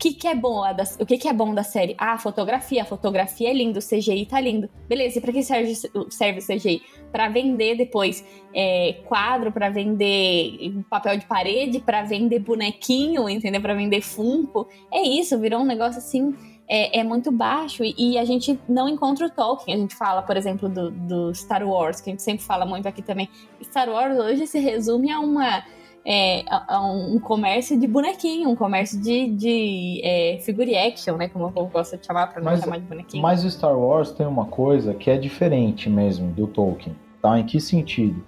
[0.00, 1.94] que, que é bom da, o que, que é bom da série?
[1.98, 2.82] Ah, a fotografia.
[2.82, 4.68] A fotografia é lindo, o CGI tá lindo.
[4.88, 5.74] Beleza, e pra que serve,
[6.08, 6.82] serve o CGI?
[7.12, 13.60] Pra vender depois é, quadro, pra vender papel de parede, pra vender bonequinho, entendeu?
[13.60, 14.66] Pra vender Funko.
[14.90, 16.34] É isso, virou um negócio assim.
[16.66, 19.76] É, é muito baixo e, e a gente não encontra o Tolkien.
[19.76, 22.88] A gente fala, por exemplo, do, do Star Wars, que a gente sempre fala muito
[22.88, 23.28] aqui também.
[23.62, 25.62] Star Wars hoje se resume a uma
[26.04, 26.44] é,
[26.82, 31.28] um comércio de bonequinho, um comércio de, de é, figure action, né?
[31.28, 33.22] Como o povo gosta de chamar, pra não Mas- chamar de bonequinho.
[33.22, 37.38] Mas o Star Wars tem uma coisa que é diferente mesmo do Tolkien, tá?
[37.38, 38.24] Em que sentido?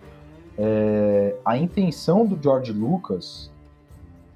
[0.58, 3.50] É, a intenção do George Lucas,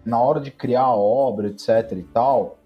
[0.04, 2.58] na hora de criar a obra, etc e tal,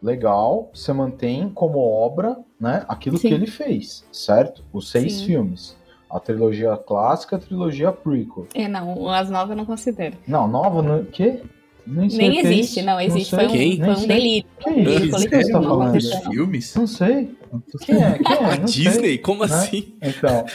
[0.00, 3.28] legal, você mantém como obra, né, aquilo Sim.
[3.28, 4.62] que ele fez, certo?
[4.72, 5.26] Os seis Sim.
[5.26, 5.76] filmes.
[6.14, 8.46] A trilogia clássica, a trilogia prequel.
[8.54, 10.16] É, não, as novas eu não considero.
[10.28, 11.42] Não, nova, não, que?
[11.86, 12.86] Nem, sei Nem o é existe, isso.
[12.86, 13.30] não, existe.
[13.36, 13.76] sei, foi um, Quem?
[13.76, 14.06] foi nem um sei.
[14.08, 14.48] delírio.
[14.60, 14.88] Que isso?
[14.88, 16.00] Ele O que você tá não falando?
[16.32, 16.74] filmes?
[16.76, 17.36] Não sei.
[17.84, 18.18] Quem é?
[18.18, 18.38] Quem é?
[18.52, 18.84] A Não sei.
[18.84, 19.18] Disney?
[19.18, 19.54] Como né?
[19.54, 19.94] assim?
[20.00, 20.46] Então,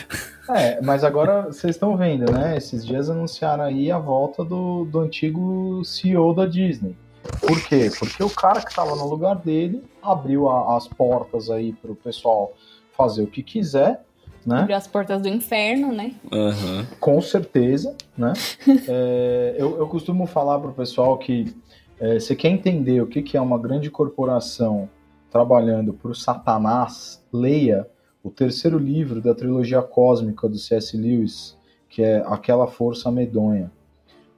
[0.56, 2.58] é, mas agora vocês estão vendo, né?
[2.58, 6.96] Esses dias anunciaram aí a volta do, do antigo CEO da Disney.
[7.42, 7.92] Por quê?
[8.00, 12.54] Porque o cara que estava no lugar dele abriu a- as portas aí pro pessoal
[12.98, 14.02] fazer o que quiser,
[14.46, 14.60] né?
[14.62, 16.14] Abriu as portas do inferno, né?
[16.32, 16.88] Aham.
[17.00, 18.34] Com certeza, né?
[18.88, 21.54] É, eu, eu costumo falar pro pessoal que
[22.00, 24.90] é, você quer entender o que, que é uma grande corporação
[25.30, 27.88] trabalhando para o Satanás, leia
[28.24, 30.98] o terceiro livro da trilogia cósmica do C.S.
[30.98, 33.72] Lewis, que é aquela força medonha,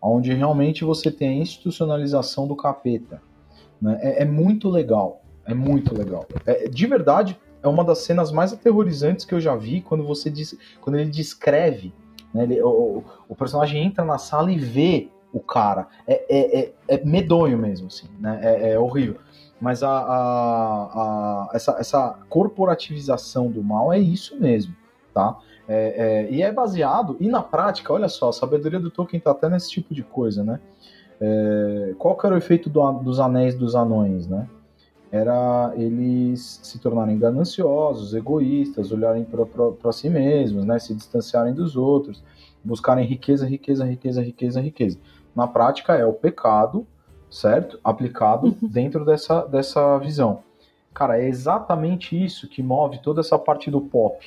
[0.02, 3.22] onde realmente você tem a institucionalização do capeta.
[3.82, 4.00] Né?
[4.02, 6.26] É, é, muito legal, é muito legal.
[6.46, 10.30] É, de verdade, é uma das cenas mais aterrorizantes que eu já vi quando você
[10.30, 11.94] diz, quando ele descreve,
[12.34, 12.44] né?
[12.44, 15.88] ele, o, o, personagem entra na sala e vê o cara.
[16.08, 18.40] É, é, é, é medonho mesmo, assim, né?
[18.42, 19.18] É, é horrível.
[19.60, 24.76] Mas a, a, a, essa, essa corporativização do mal é isso mesmo,
[25.14, 25.38] tá?
[25.68, 29.32] É, é, e é baseado, e na prática, olha só, a sabedoria do Tolkien tá
[29.32, 30.60] até nesse tipo de coisa, né?
[31.22, 34.50] É, qual que era o efeito do, dos anéis dos anões, né?
[35.12, 40.80] Era eles se tornarem gananciosos, egoístas, olharem para si mesmos, né?
[40.80, 42.24] Se distanciarem dos outros,
[42.64, 44.98] buscarem riqueza, riqueza, riqueza, riqueza, riqueza.
[45.36, 46.88] Na prática é o pecado,
[47.30, 47.80] certo?
[47.84, 48.70] Aplicado uhum.
[48.70, 50.44] dentro dessa, dessa visão.
[50.94, 54.26] Cara, é exatamente isso que move toda essa parte do pop,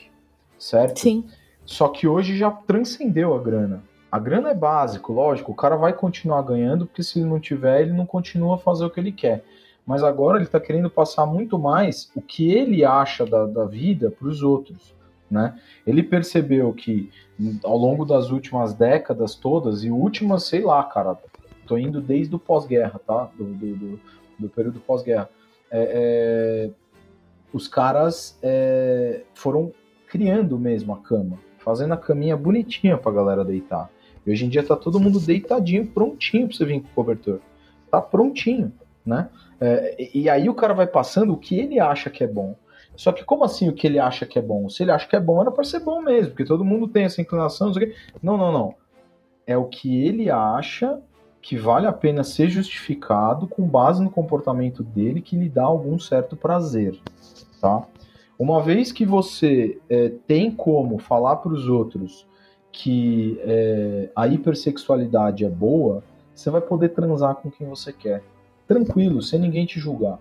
[0.59, 1.01] certo?
[1.01, 1.25] Sim.
[1.65, 3.83] Só que hoje já transcendeu a grana.
[4.11, 7.83] A grana é básico, lógico, o cara vai continuar ganhando, porque se ele não tiver,
[7.83, 9.45] ele não continua a fazer o que ele quer.
[9.87, 14.11] Mas agora ele está querendo passar muito mais o que ele acha da, da vida
[14.11, 14.95] para os outros.
[15.31, 15.59] Né?
[15.87, 17.11] Ele percebeu que
[17.63, 21.19] ao longo das últimas décadas todas, e últimas, sei lá, cara,
[21.67, 23.31] tô indo desde o pós-guerra, tá?
[23.37, 24.01] Do, do, do,
[24.39, 25.29] do período pós-guerra.
[25.71, 26.71] É, é,
[27.53, 29.73] os caras é, foram
[30.09, 33.91] criando mesmo a cama, fazendo a caminha bonitinha pra galera deitar.
[34.25, 37.41] E hoje em dia tá todo mundo deitadinho, prontinho pra você vir com o cobertor.
[37.91, 38.73] Tá prontinho,
[39.05, 39.29] né?
[39.61, 42.55] É, e aí o cara vai passando o que ele acha que é bom.
[42.97, 44.69] Só que como assim o que ele acha que é bom?
[44.69, 47.05] Se ele acha que é bom, era para ser bom mesmo, porque todo mundo tem
[47.05, 47.73] essa inclinação.
[48.23, 48.75] Não, não, não.
[49.47, 51.01] É o que ele acha
[51.43, 55.99] que vale a pena ser justificado com base no comportamento dele que lhe dá algum
[55.99, 56.99] certo prazer,
[57.61, 57.87] tá?
[58.39, 62.27] Uma vez que você é, tem como falar para os outros
[62.73, 66.03] que é, a hipersexualidade é boa,
[66.35, 68.23] você vai poder transar com quem você quer.
[68.67, 70.19] Tranquilo, sem ninguém te julgar.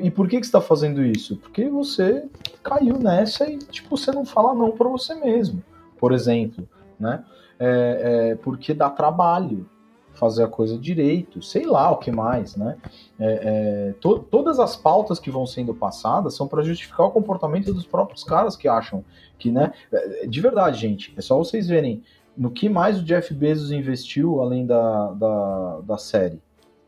[0.00, 1.36] E por que, que você está fazendo isso?
[1.36, 2.26] Porque você
[2.62, 5.62] caiu nessa e tipo, você não fala não para você mesmo,
[5.98, 6.68] por exemplo.
[6.98, 7.24] Né?
[7.58, 9.68] É, é, porque dá trabalho
[10.14, 12.76] fazer a coisa direito, sei lá o que mais, né?
[13.18, 17.74] É, é, to, todas as pautas que vão sendo passadas são para justificar o comportamento
[17.74, 19.04] dos próprios caras que acham
[19.38, 19.72] que, né?
[19.92, 22.02] É, de verdade, gente, é só vocês verem
[22.36, 26.40] no que mais o Jeff Bezos investiu além da, da, da série,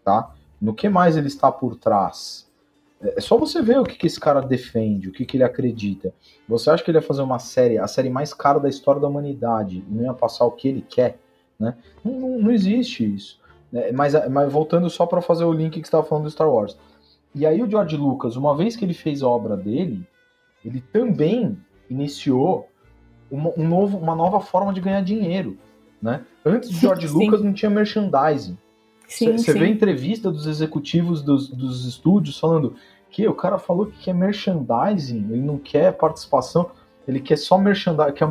[0.04, 0.32] tá?
[0.60, 2.46] No que mais ele está por trás.
[3.00, 5.44] É, é só você ver o que, que esse cara defende, o que, que ele
[5.44, 6.12] acredita.
[6.48, 9.08] Você acha que ele ia fazer uma série, a série mais cara da história da
[9.08, 11.18] humanidade, e não ia passar o que ele quer?
[11.58, 11.76] Né?
[12.04, 13.40] Não, não existe isso.
[13.70, 13.92] Né?
[13.92, 16.76] Mas, mas voltando só para fazer o link que estava falando do Star Wars.
[17.34, 20.06] E aí o George Lucas, uma vez que ele fez a obra dele,
[20.64, 22.68] ele também iniciou
[23.30, 25.58] uma, um novo, uma nova forma de ganhar dinheiro.
[26.00, 26.24] Né?
[26.44, 27.14] Antes do George sim.
[27.14, 28.56] Lucas não tinha merchandising.
[29.08, 32.74] Você vê entrevista dos executivos dos, dos estúdios falando
[33.10, 36.70] que o cara falou que quer merchandising, ele não quer participação,
[37.06, 38.26] ele quer só merchandising, quer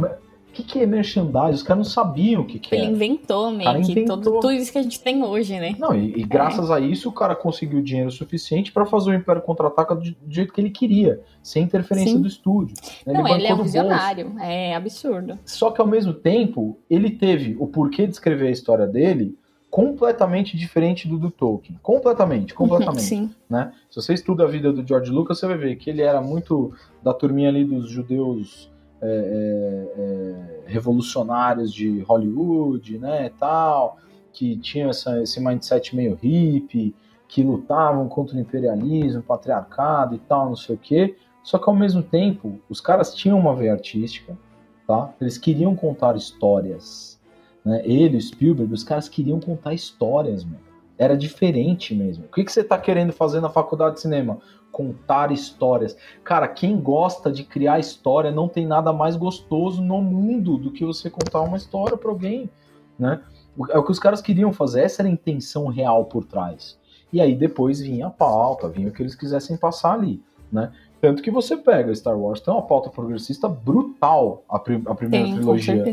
[0.55, 1.53] que, que é merchandising?
[1.53, 4.17] Os caras não sabiam o que, que Ele inventou meio que inventou.
[4.17, 5.75] Todo, tudo isso que a gente tem hoje, né?
[5.77, 6.73] Não, e, e graças é.
[6.73, 10.53] a isso o cara conseguiu dinheiro suficiente para fazer o Império Contra-Ataca do, do, jeito
[10.53, 12.21] que ele queria, sem interferência Sim.
[12.21, 12.75] do estúdio.
[13.05, 14.43] Não, ele, ele é um visionário, bolso.
[14.43, 15.37] é absurdo.
[15.43, 19.37] Só que ao mesmo tempo, ele teve o porquê de escrever a história dele
[19.75, 21.77] completamente diferente do do Tolkien.
[21.83, 23.01] Completamente, completamente.
[23.01, 23.29] Sim.
[23.49, 23.73] Né?
[23.89, 26.71] Se você estuda a vida do George Lucas, você vai ver que ele era muito
[27.03, 28.71] da turminha ali dos judeus
[29.01, 33.97] é, é, é, revolucionários de Hollywood, né, tal,
[34.31, 36.95] que tinham essa, esse mindset meio hippie,
[37.27, 41.17] que lutavam contra o imperialismo, patriarcado e tal, não sei o quê.
[41.43, 44.37] Só que ao mesmo tempo, os caras tinham uma veia artística,
[44.87, 45.13] tá?
[45.19, 47.14] Eles queriam contar histórias,
[47.65, 47.81] né?
[47.83, 50.63] Ele, o Spielberg, os caras queriam contar histórias, mano.
[50.97, 52.23] Era diferente mesmo.
[52.25, 54.39] O que, que você está querendo fazer na faculdade de cinema?
[54.75, 55.95] contar histórias.
[56.21, 60.83] Cara, quem gosta de criar história não tem nada mais gostoso no mundo do que
[60.83, 62.49] você contar uma história para alguém,
[62.99, 63.21] né?
[63.69, 66.77] É o que os caras queriam fazer, essa era a intenção real por trás.
[67.13, 70.73] E aí depois vinha a pauta, vinha o que eles quisessem passar ali, né?
[70.99, 75.33] Tanto que você pega Star Wars, tem uma pauta progressista brutal, a, prim a primeira
[75.35, 75.85] trilogia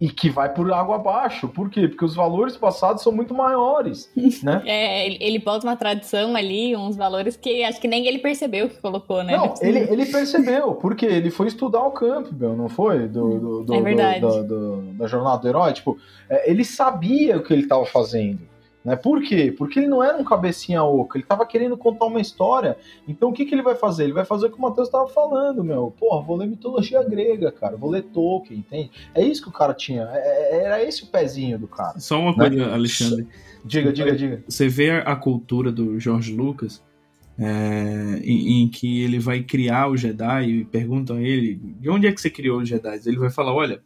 [0.00, 1.46] e que vai por água abaixo.
[1.46, 1.86] Por quê?
[1.86, 4.10] Porque os valores passados são muito maiores,
[4.42, 4.62] né?
[4.64, 8.68] é, ele, ele bota uma tradição ali, uns valores que acho que nem ele percebeu
[8.68, 9.36] que colocou, né?
[9.36, 13.08] Não, ele, ele percebeu, porque ele foi estudar o Campbell, não foi?
[13.08, 14.20] Do, do, do, é verdade.
[14.20, 15.72] Do, do, da jornada do herói.
[15.72, 15.98] Tipo,
[16.28, 18.49] é, ele sabia o que ele estava fazendo.
[18.84, 18.96] Né?
[18.96, 19.54] Por quê?
[19.56, 22.78] Porque ele não era um cabecinha oca, ele estava querendo contar uma história.
[23.06, 24.04] Então o que, que ele vai fazer?
[24.04, 25.92] Ele vai fazer o que o Matheus estava falando, meu.
[25.98, 27.76] Porra, vou ler mitologia grega, cara.
[27.76, 28.90] Vou ler Tolkien, entende?
[29.14, 30.08] É isso que o cara tinha.
[30.12, 31.98] É, é era esse o pezinho do cara.
[31.98, 32.48] Só uma né?
[32.48, 33.26] coisa, Alexandre.
[33.64, 34.42] Diga, diga, diga.
[34.48, 36.82] Você vê a cultura do George Lucas,
[37.38, 42.06] é, em, em, que ele vai criar o Jedi e perguntam a ele de onde
[42.06, 43.00] é que você criou os Jedi?
[43.06, 43.82] Ele vai falar, olha,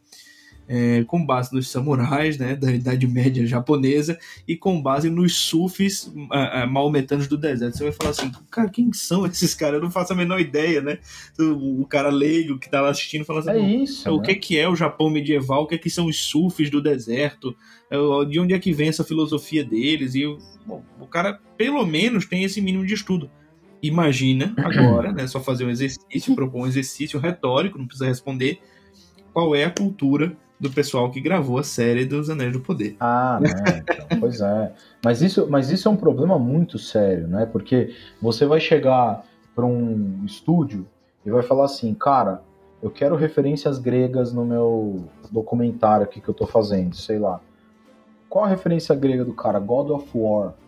[0.67, 6.07] é, com base nos samurais né, da Idade Média japonesa e com base nos sufis
[6.07, 7.77] uh, uh, maometanos do deserto.
[7.77, 9.75] Você vai falar assim, cara, quem são esses caras?
[9.75, 10.99] Eu não faço a menor ideia, né?
[11.39, 14.25] O, o cara leigo que tá lá assistindo fala assim, é isso, o né?
[14.25, 15.63] que, que é o Japão medieval?
[15.63, 17.55] O que, é que são os sufis do deserto?
[17.89, 20.15] É, de onde é que vem essa filosofia deles?
[20.15, 20.25] E
[20.65, 23.29] bom, o cara, pelo menos, tem esse mínimo de estudo.
[23.81, 25.27] Imagina agora, né?
[25.27, 28.59] Só fazer um exercício, propor um exercício retórico, não precisa responder.
[29.31, 32.95] Qual é a cultura do pessoal que gravou a série dos Anéis do Poder.
[32.99, 33.83] Ah, né?
[33.83, 34.73] Então, pois é.
[35.03, 37.45] Mas isso, mas isso é um problema muito sério, né?
[37.45, 39.23] Porque você vai chegar
[39.55, 40.87] para um estúdio
[41.25, 42.41] e vai falar assim, cara,
[42.81, 47.39] eu quero referências gregas no meu documentário aqui que eu tô fazendo, sei lá.
[48.29, 49.59] Qual a referência grega do cara?
[49.59, 50.53] God of War.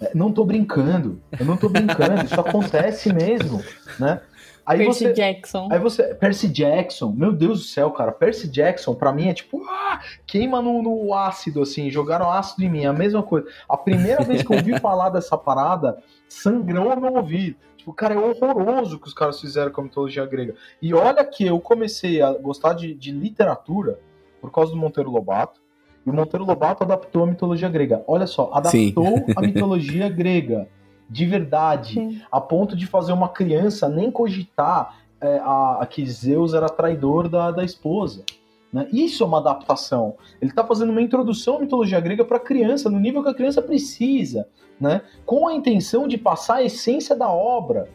[0.00, 3.62] É, não tô brincando, eu não tô brincando, isso acontece mesmo,
[4.00, 4.20] né?
[4.66, 5.68] Aí Percy você, Jackson.
[5.70, 6.14] Aí você.
[6.14, 8.10] Percy Jackson, meu Deus do céu, cara.
[8.12, 12.70] Percy Jackson, pra mim, é tipo, ah, queima no, no ácido, assim, jogaram ácido em
[12.70, 13.46] mim, a mesma coisa.
[13.68, 15.98] A primeira vez que eu ouvi falar dessa parada,
[16.28, 17.56] sangrou meu ouvido.
[17.76, 20.54] Tipo, cara, é horroroso o que os caras fizeram com a mitologia grega.
[20.80, 24.00] E olha que eu comecei a gostar de, de literatura
[24.40, 25.60] por causa do Monteiro Lobato.
[26.06, 28.02] E o Monteiro Lobato adaptou a mitologia grega.
[28.06, 29.24] Olha só, adaptou Sim.
[29.36, 30.66] a mitologia grega
[31.08, 32.20] de verdade, Sim.
[32.30, 37.28] a ponto de fazer uma criança nem cogitar é, a, a, que Zeus era traidor
[37.28, 38.24] da, da esposa.
[38.72, 38.88] Né?
[38.92, 40.16] Isso é uma adaptação.
[40.40, 43.34] Ele está fazendo uma introdução à mitologia grega para a criança, no nível que a
[43.34, 44.48] criança precisa,
[44.80, 45.02] né?
[45.24, 47.88] com a intenção de passar a essência da obra.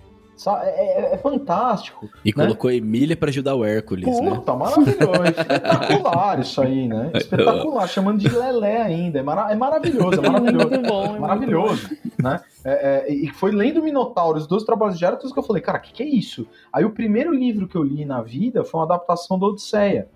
[0.47, 2.09] É, é, é, fantástico.
[2.23, 2.45] E né?
[2.45, 4.35] colocou Emília para ajudar o Hércules, Puta, né?
[4.35, 5.23] Puta, maravilhoso.
[5.37, 7.11] Espetacular isso aí, né?
[7.13, 7.87] Espetacular.
[7.87, 9.19] Chamando de Lelé ainda.
[9.19, 10.69] É, mara é maravilhoso, é maravilhoso.
[10.69, 11.89] Muito bom, é maravilhoso.
[12.17, 12.39] Né?
[12.63, 15.77] É, é, e foi lendo Minotauro, os dois trabalhos de Hércules, que eu falei, cara,
[15.77, 16.47] o que, que é isso?
[16.71, 20.07] Aí o primeiro livro que eu li na vida foi uma adaptação da Odisseia.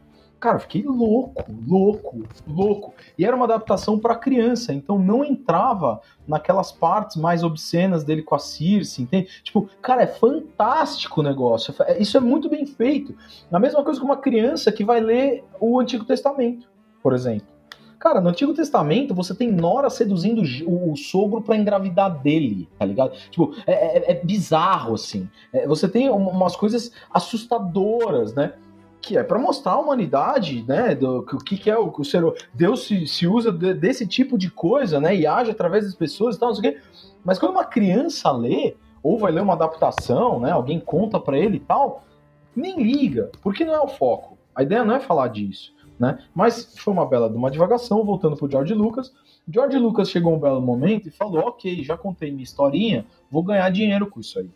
[0.44, 2.94] Cara, fiquei louco, louco, louco.
[3.18, 8.36] E era uma adaptação para criança, então não entrava naquelas partes mais obscenas dele com
[8.36, 9.30] a Circe, entende?
[9.42, 11.74] Tipo, cara, é fantástico o negócio.
[11.84, 13.16] É, isso é muito bem feito.
[13.50, 16.68] A mesma coisa que uma criança que vai ler o Antigo Testamento,
[17.02, 17.48] por exemplo.
[17.98, 22.84] Cara, no Antigo Testamento você tem Nora seduzindo o, o sogro para engravidar dele, tá
[22.84, 23.14] ligado?
[23.32, 25.30] Tipo, é, é, é bizarro, assim.
[25.54, 28.56] É, você tem umas coisas assustadoras, né?
[29.04, 32.24] Que é para mostrar a humanidade, né, do o que, que é o, o ser
[32.54, 36.38] Deus se, se usa de, desse tipo de coisa, né, e age através das pessoas
[36.38, 36.82] e tal, não sei o quê.
[37.24, 41.58] Mas quando uma criança lê ou vai ler uma adaptação, né, alguém conta para ele
[41.58, 42.06] e tal,
[42.56, 44.38] nem liga, porque não é o foco.
[44.56, 46.20] A ideia não é falar disso, né?
[46.34, 49.12] Mas foi uma bela de uma divagação, voltando pro George Lucas.
[49.50, 53.68] George Lucas chegou um belo momento e falou: "OK, já contei minha historinha, vou ganhar
[53.72, 54.50] dinheiro com isso aí".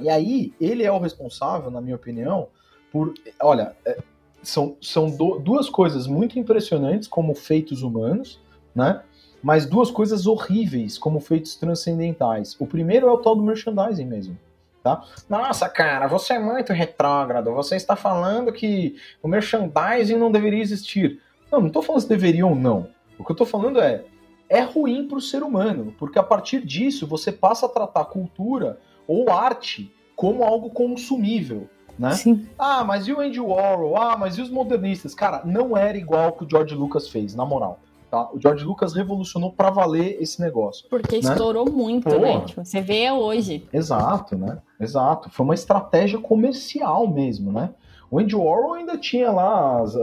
[0.00, 2.48] E aí, ele é o responsável, na minha opinião,
[2.92, 3.14] por.
[3.40, 3.98] Olha, é,
[4.42, 8.40] são, são do, duas coisas muito impressionantes como feitos humanos,
[8.74, 9.02] né?
[9.42, 12.56] Mas duas coisas horríveis como feitos transcendentais.
[12.58, 14.38] O primeiro é o tal do merchandising mesmo.
[14.82, 15.02] Tá?
[15.28, 17.52] Nossa, cara, você é muito retrógrado.
[17.52, 21.20] Você está falando que o merchandising não deveria existir.
[21.50, 22.88] Não, não estou falando se deveria ou não.
[23.18, 24.04] O que eu estou falando é
[24.50, 28.80] é ruim para o ser humano, porque a partir disso você passa a tratar cultura
[29.06, 31.68] ou arte como algo consumível
[31.98, 32.12] né?
[32.12, 32.46] Sim.
[32.58, 33.96] Ah, mas e o Andy Warhol?
[33.96, 35.14] Ah, mas e os modernistas?
[35.14, 37.78] Cara, não era igual que o George Lucas fez, na moral.
[38.10, 38.28] Tá?
[38.32, 40.88] O George Lucas revolucionou para valer esse negócio.
[40.90, 41.30] Porque né?
[41.30, 42.18] estourou muito, Pô.
[42.18, 42.40] né?
[42.40, 43.68] Tipo, você vê hoje.
[43.72, 44.58] Exato, né?
[44.80, 45.30] Exato.
[45.30, 47.70] Foi uma estratégia comercial mesmo, né?
[48.10, 49.94] O Andy Warhol ainda tinha lá as,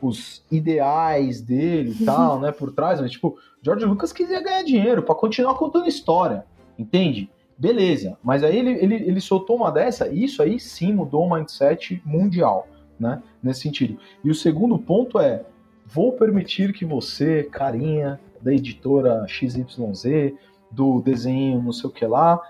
[0.00, 5.02] os ideais dele e tal, né, por trás, mas tipo, George Lucas queria ganhar dinheiro
[5.02, 6.44] para continuar contando história,
[6.78, 7.30] entende?
[7.58, 11.34] Beleza, mas aí ele, ele, ele soltou uma dessa, e isso aí sim mudou o
[11.34, 12.68] mindset mundial,
[13.00, 13.20] né?
[13.42, 13.98] Nesse sentido.
[14.22, 15.44] E o segundo ponto é:
[15.84, 20.34] vou permitir que você, carinha da editora XYZ,
[20.70, 22.40] do desenho não sei o que lá,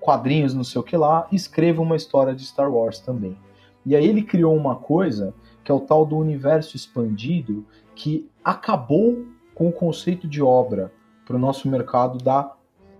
[0.00, 3.36] quadrinhos não sei o que lá, escreva uma história de Star Wars também.
[3.84, 9.26] E aí ele criou uma coisa que é o tal do universo expandido, que acabou
[9.54, 10.90] com o conceito de obra
[11.26, 12.54] para o nosso mercado da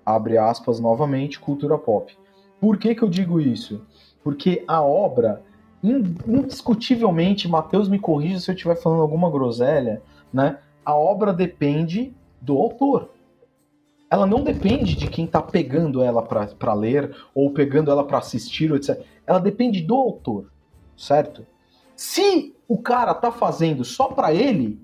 [0.05, 2.17] abre aspas novamente, cultura pop.
[2.61, 3.85] Por que, que eu digo isso?
[4.23, 5.43] Porque a obra,
[5.83, 10.03] indiscutivelmente, Matheus me corrija se eu estiver falando alguma groselha,
[10.33, 10.59] né?
[10.85, 13.11] A obra depende do autor.
[14.11, 18.71] ela não depende de quem está pegando ela para ler ou pegando ela para assistir,
[18.73, 19.05] etc.
[19.27, 20.53] Ela depende do autor,
[20.97, 21.45] certo?
[21.97, 24.81] Se o cara tá fazendo só para ele,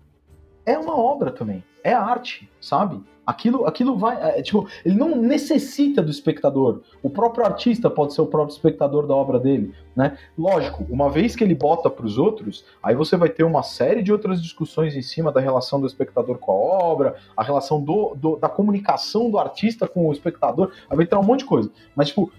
[0.66, 3.02] é uma obra também, é arte, sabe?
[3.30, 4.38] Aquilo, aquilo vai.
[4.38, 6.80] É, tipo, ele não necessita do espectador.
[7.00, 10.18] O próprio artista pode ser o próprio espectador da obra dele, né?
[10.36, 14.02] Lógico, uma vez que ele bota para os outros, aí você vai ter uma série
[14.02, 18.16] de outras discussões em cima da relação do espectador com a obra, a relação do,
[18.16, 21.70] do da comunicação do artista com o espectador, aí vai ter um monte de coisa.
[21.94, 22.32] Mas, tipo,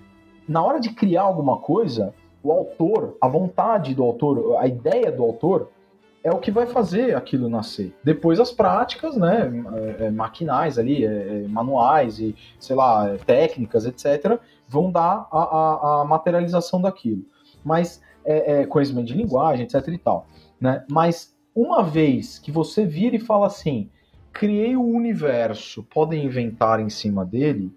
[0.46, 2.14] na hora de criar alguma coisa,
[2.44, 5.70] o autor, a vontade do autor, a ideia do autor,
[6.24, 7.96] é o que vai fazer aquilo nascer.
[8.04, 9.52] Depois as práticas, né,
[10.00, 15.28] é, é, maquinais ali, é, é, manuais e, sei lá, é, técnicas, etc., vão dar
[15.32, 17.26] a, a, a materialização daquilo.
[17.64, 20.28] Mas, é, conhecimento de linguagem, etc e tal,
[20.60, 20.86] né?
[20.90, 23.90] Mas, uma vez que você vira e fala assim,
[24.32, 27.72] criei o universo, podem inventar em cima dele,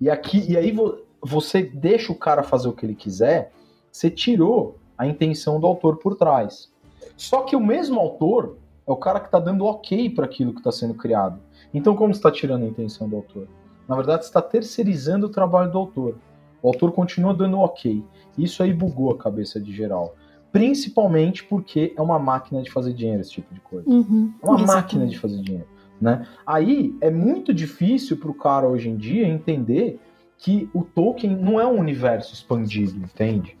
[0.00, 3.52] e aqui e aí vo, você deixa o cara fazer o que ele quiser,
[3.92, 6.72] você tirou a intenção do autor por trás.
[7.20, 8.56] Só que o mesmo autor
[8.88, 11.38] é o cara que está dando ok para aquilo que está sendo criado.
[11.72, 13.46] Então, como está tirando a intenção do autor?
[13.86, 16.16] Na verdade, está terceirizando o trabalho do autor.
[16.62, 18.02] O autor continua dando ok.
[18.38, 20.16] Isso aí bugou a cabeça de geral.
[20.50, 23.86] Principalmente porque é uma máquina de fazer dinheiro, esse tipo de coisa.
[23.86, 24.66] Uhum, é uma exatamente.
[24.66, 25.68] máquina de fazer dinheiro.
[26.00, 26.26] Né?
[26.46, 30.00] Aí é muito difícil para o cara hoje em dia entender
[30.38, 33.58] que o Tolkien não é um universo expandido, entende?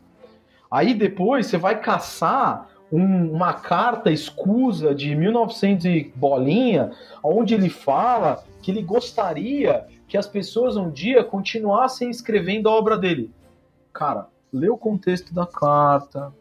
[0.70, 7.68] Aí depois você vai caçar um, uma carta escusa de 1900 e bolinha, onde ele
[7.68, 13.30] fala que ele gostaria que as pessoas um dia continuassem escrevendo a obra dele.
[13.92, 16.32] Cara, lê o contexto da carta,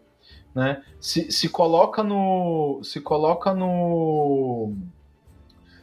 [0.54, 0.84] né?
[1.00, 4.74] Se, se coloca no se coloca no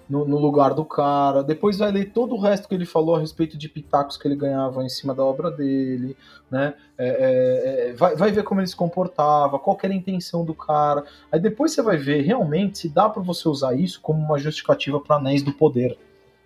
[0.08, 1.42] no, no, lugar do cara.
[1.42, 4.36] Depois vai ler todo o resto que ele falou a respeito de pitacos que ele
[4.36, 6.16] ganhava em cima da obra dele,
[6.50, 6.74] né?
[6.96, 10.54] É, é, é, vai, vai ver como ele se comportava, qual era a intenção do
[10.54, 11.04] cara.
[11.30, 15.00] Aí depois você vai ver realmente se dá para você usar isso como uma justificativa
[15.00, 15.98] para Anéis do Poder.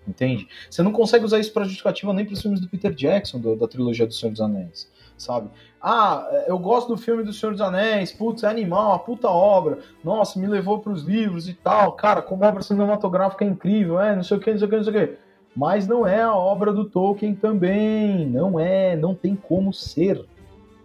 [0.08, 0.48] Entende?
[0.68, 3.54] Você não consegue usar isso para justificativa nem para os filmes do Peter Jackson, do,
[3.54, 4.88] da trilogia do Senhor dos Anéis
[5.20, 5.48] sabe?
[5.80, 9.78] Ah, eu gosto do filme do Senhor dos Anéis, putz, é animal, uma puta obra.
[10.02, 11.92] Nossa, me levou para os livros e tal.
[11.92, 14.76] Cara, como obra cinematográfica é incrível, é, não sei o que, não sei o que,
[14.76, 15.18] não sei o que.
[15.54, 18.26] Mas não é a obra do Tolkien também.
[18.26, 20.24] Não é, não tem como ser.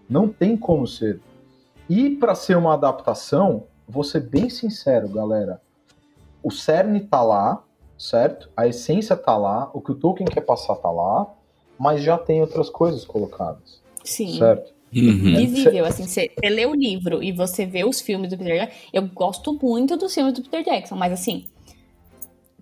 [0.09, 1.21] Não tem como ser.
[1.89, 5.61] E para ser uma adaptação, vou ser bem sincero, galera.
[6.41, 7.63] O cerne tá lá,
[7.97, 8.49] certo?
[8.55, 11.27] A essência tá lá, o que o Tolkien quer passar tá lá,
[11.77, 13.81] mas já tem outras coisas colocadas.
[14.05, 14.37] Sim.
[14.37, 14.73] Certo?
[14.93, 15.35] Uhum.
[15.35, 18.77] Visível, assim, você, lê o livro e você vê os filmes do Peter Jackson.
[18.93, 21.45] Eu gosto muito dos filmes do Peter Jackson, mas assim.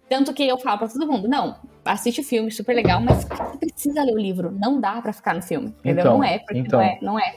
[0.09, 3.57] Tanto que eu falo pra todo mundo, não, assiste o filme, super legal, mas você
[3.57, 4.51] precisa ler o livro.
[4.51, 5.73] Não dá para ficar no filme.
[5.79, 6.01] Entendeu?
[6.01, 7.35] Então, não é, porque então, não é, não é.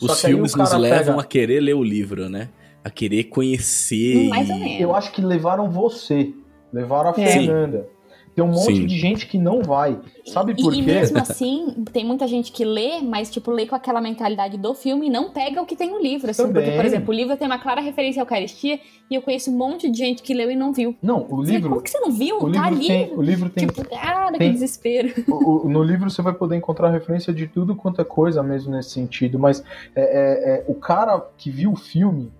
[0.00, 1.20] Os filmes nos levam pega...
[1.20, 2.48] a querer ler o livro, né?
[2.82, 4.28] A querer conhecer.
[4.28, 4.80] Mais ou menos.
[4.80, 6.32] Eu acho que levaram você.
[6.72, 7.26] Levaram a é.
[7.26, 7.88] Fernanda.
[8.34, 8.86] Tem um monte Sim.
[8.86, 10.00] de gente que não vai.
[10.26, 10.82] Sabe por e, quê?
[10.82, 14.74] E mesmo assim, tem muita gente que lê, mas, tipo, lê com aquela mentalidade do
[14.74, 16.30] filme e não pega o que tem no livro.
[16.30, 19.52] Assim, porque, por exemplo, o livro tem uma clara referência à Eucaristia e eu conheço
[19.52, 20.96] um monte de gente que leu e não viu.
[21.00, 21.68] Não, o livro.
[21.68, 22.38] Como que você não viu?
[22.38, 22.86] O tá livro ali.
[22.88, 23.66] Tem, o livro tem.
[23.68, 25.14] Tipo, ah, que desespero.
[25.34, 28.72] O, o, no livro você vai poder encontrar referência de tudo quanto é coisa mesmo
[28.72, 29.64] nesse sentido, mas
[29.94, 32.32] é, é, é, o cara que viu o filme,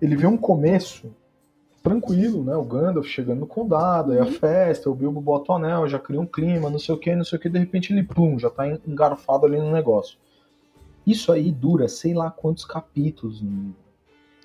[0.00, 1.12] ele vê um começo
[1.82, 2.54] tranquilo, né?
[2.56, 4.32] O Gandalf chegando no condado, aí a uhum.
[4.32, 7.24] festa, o Bilbo bota o anel, já cria um clima, não sei o que, não
[7.24, 10.18] sei o que, de repente ele, pum, já tá engarfado ali no negócio.
[11.06, 13.74] Isso aí dura sei lá quantos capítulos livro.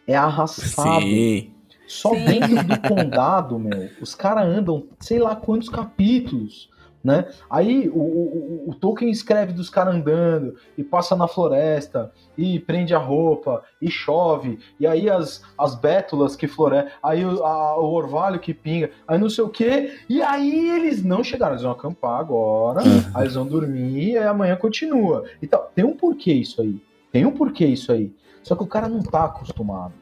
[0.07, 1.01] É arrastado.
[1.01, 1.51] Sim.
[1.88, 2.25] Só Sim.
[2.25, 6.69] dentro do condado, meu, os caras andam sei lá quantos capítulos
[7.06, 7.28] né?
[7.47, 12.95] Aí o, o, o Tolkien escreve dos caras andando e passa na floresta e prende
[12.95, 17.93] a roupa e chove e aí as, as bétulas que florescem, aí o, a, o
[17.93, 21.74] orvalho que pinga, aí não sei o que, e aí eles não chegaram, eles vão
[21.74, 22.82] acampar agora,
[23.14, 25.26] aí eles vão dormir e amanhã continua.
[25.43, 26.82] Então, tem um porquê isso aí.
[27.12, 28.12] Tem um porquê isso aí.
[28.41, 29.93] Só que o cara não tá acostumado.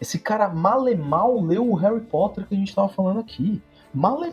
[0.00, 0.82] Esse cara mal
[1.40, 3.62] leu o Harry Potter que a gente tava falando aqui.
[3.94, 4.24] Mal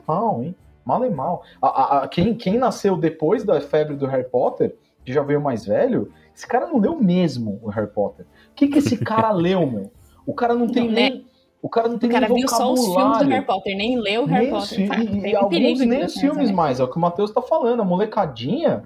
[0.42, 0.56] hein?
[0.86, 1.44] Mal e mal.
[1.62, 5.42] A, a, a, quem, quem nasceu depois da febre do Harry Potter, que já veio
[5.42, 8.26] mais velho, esse cara não leu mesmo o Harry Potter.
[8.52, 9.92] O que, que esse cara leu, meu?
[10.26, 11.14] O cara não tem não, nem.
[11.16, 11.22] Né?
[11.62, 14.00] O cara não tem o cara nem viu só os filmes do Harry Potter, nem
[14.00, 14.80] leu o Harry Potter.
[14.80, 17.82] E, e alguns nem os filmes mais, é o que o Matheus tá falando.
[17.82, 18.84] A molecadinha.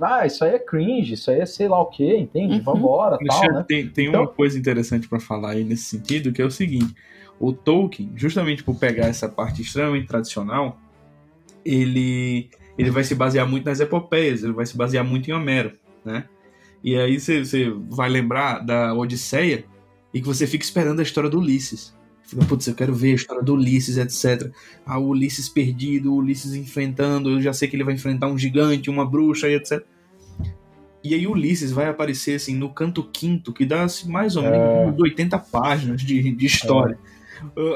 [0.00, 2.56] Ah, isso aí é cringe, isso aí é sei lá o que, entende?
[2.56, 2.62] Uhum.
[2.62, 3.64] Vambora, tal, né?
[3.66, 4.22] Tem, tem então...
[4.22, 6.94] uma coisa interessante para falar aí nesse sentido, que é o seguinte.
[7.40, 10.76] O Tolkien, justamente por pegar essa parte extremamente tradicional,
[11.66, 12.48] ele
[12.78, 15.72] ele vai se basear muito nas epopeias, ele vai se basear muito em Homero,
[16.04, 16.24] né?
[16.84, 19.64] E aí você vai lembrar da Odisseia
[20.12, 21.94] e que você fica esperando a história do Ulisses.
[22.22, 24.52] Fica, putz, eu quero ver a história do Ulisses, etc.
[24.84, 28.38] Ah, o Ulisses perdido, o Ulisses enfrentando, eu já sei que ele vai enfrentar um
[28.38, 29.82] gigante, uma bruxa etc.
[31.02, 34.98] E aí Ulisses vai aparecer assim no canto quinto, que dá assim, mais ou menos
[34.98, 35.02] é.
[35.02, 36.98] 80 páginas de, de história.
[37.12, 37.15] É.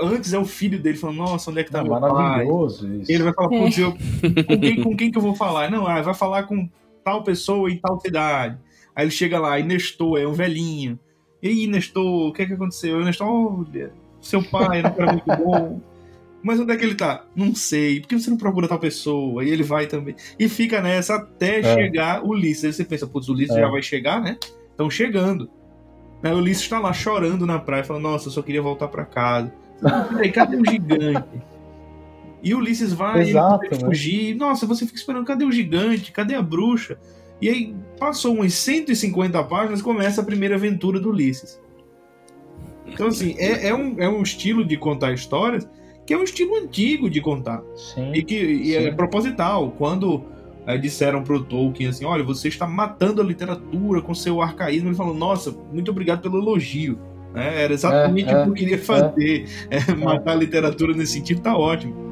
[0.02, 2.96] Antes é o filho dele falando, nossa, onde é que tá é, meu maravilhoso pai?
[2.98, 3.12] Isso.
[3.12, 3.92] Ele vai falar, putz, eu,
[4.46, 5.70] com, quem, com quem que eu vou falar?
[5.70, 6.68] Não, ah, vai falar com
[7.04, 8.58] tal pessoa em tal cidade.
[8.94, 10.98] Aí ele chega lá, e Nestor é um velhinho.
[11.42, 13.00] E aí, Nestor, o que é que aconteceu?
[13.00, 15.80] E Nestor, olha, seu pai não era muito bom.
[16.42, 17.24] Mas onde é que ele tá?
[17.36, 18.00] Não sei.
[18.00, 19.44] Por que você não procura tal pessoa?
[19.44, 20.14] E ele vai também.
[20.38, 21.74] E fica nessa até é.
[21.74, 22.64] chegar o Ulisses.
[22.64, 23.60] Aí você pensa, putz, o Ulisses é.
[23.60, 24.38] já vai chegar, né?
[24.70, 25.50] Estão chegando.
[26.22, 29.04] Aí o Ulisses tá lá chorando na praia, falando, nossa, eu só queria voltar para
[29.04, 29.52] casa.
[30.18, 31.42] Aí, cadê o gigante?
[32.42, 33.78] E o Ulisses vai Exato, né?
[33.78, 34.34] fugir.
[34.34, 36.12] Nossa, você fica esperando, cadê o gigante?
[36.12, 36.98] Cadê a bruxa?
[37.40, 41.60] E aí passou umas 150 páginas começa a primeira aventura do Ulisses.
[42.86, 45.68] Então, assim, é, é, um, é um estilo de contar histórias
[46.06, 47.62] que é um estilo antigo de contar.
[47.76, 49.70] Sim, e que e é proposital.
[49.78, 50.24] Quando
[50.66, 54.96] é, disseram pro Tolkien assim: olha, você está matando a literatura com seu arcaísmo, ele
[54.96, 56.98] falou: nossa, muito obrigado pelo elogio.
[57.34, 59.46] É, era exatamente é, o que eu queria fazer.
[59.70, 62.09] É, matar a literatura nesse sentido tá ótimo.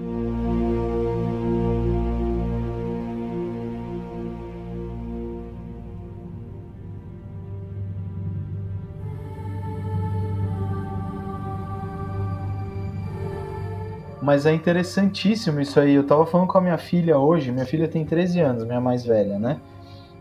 [14.29, 15.95] Mas é interessantíssimo isso aí.
[15.95, 17.51] Eu tava falando com a minha filha hoje.
[17.51, 19.59] Minha filha tem 13 anos, minha mais velha, né?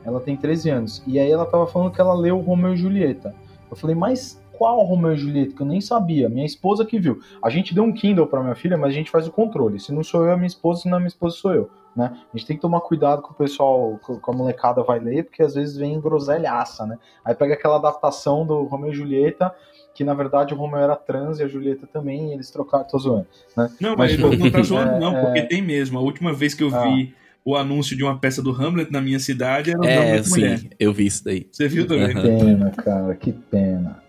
[0.01, 1.03] Ela tem 13 anos.
[1.05, 3.35] E aí ela tava falando que ela leu Romeu e Julieta.
[3.69, 5.53] Eu falei, mas qual Romeu e Julieta?
[5.53, 6.29] Que eu nem sabia.
[6.29, 7.19] Minha esposa que viu.
[7.43, 9.77] A gente deu um Kindle pra minha filha, mas a gente faz o controle.
[9.77, 10.83] Se não sou eu, é minha esposa.
[10.83, 11.69] Se não é minha esposa, sou eu.
[11.93, 12.09] Né?
[12.33, 15.43] A gente tem que tomar cuidado com o pessoal, com a molecada vai ler, porque
[15.43, 16.97] às vezes vem groselhaça, né?
[17.25, 19.53] Aí pega aquela adaptação do Romeu e Julieta
[19.97, 22.99] que na verdade o Romeu era trans e a Julieta também, e eles trocaram, tô
[22.99, 23.25] zoando.
[23.55, 23.67] Né?
[23.81, 25.45] Não, mas, mas não tá zoando, é, não, porque é...
[25.47, 25.97] tem mesmo.
[25.97, 26.83] A última vez que eu ah.
[26.83, 30.27] vi o anúncio de uma peça do Hamlet na minha cidade era o É, Hamlet
[30.27, 30.61] sim, mulher.
[30.79, 31.47] eu vi isso daí.
[31.51, 32.13] Você viu também?
[32.13, 34.03] Que pena, cara, que pena.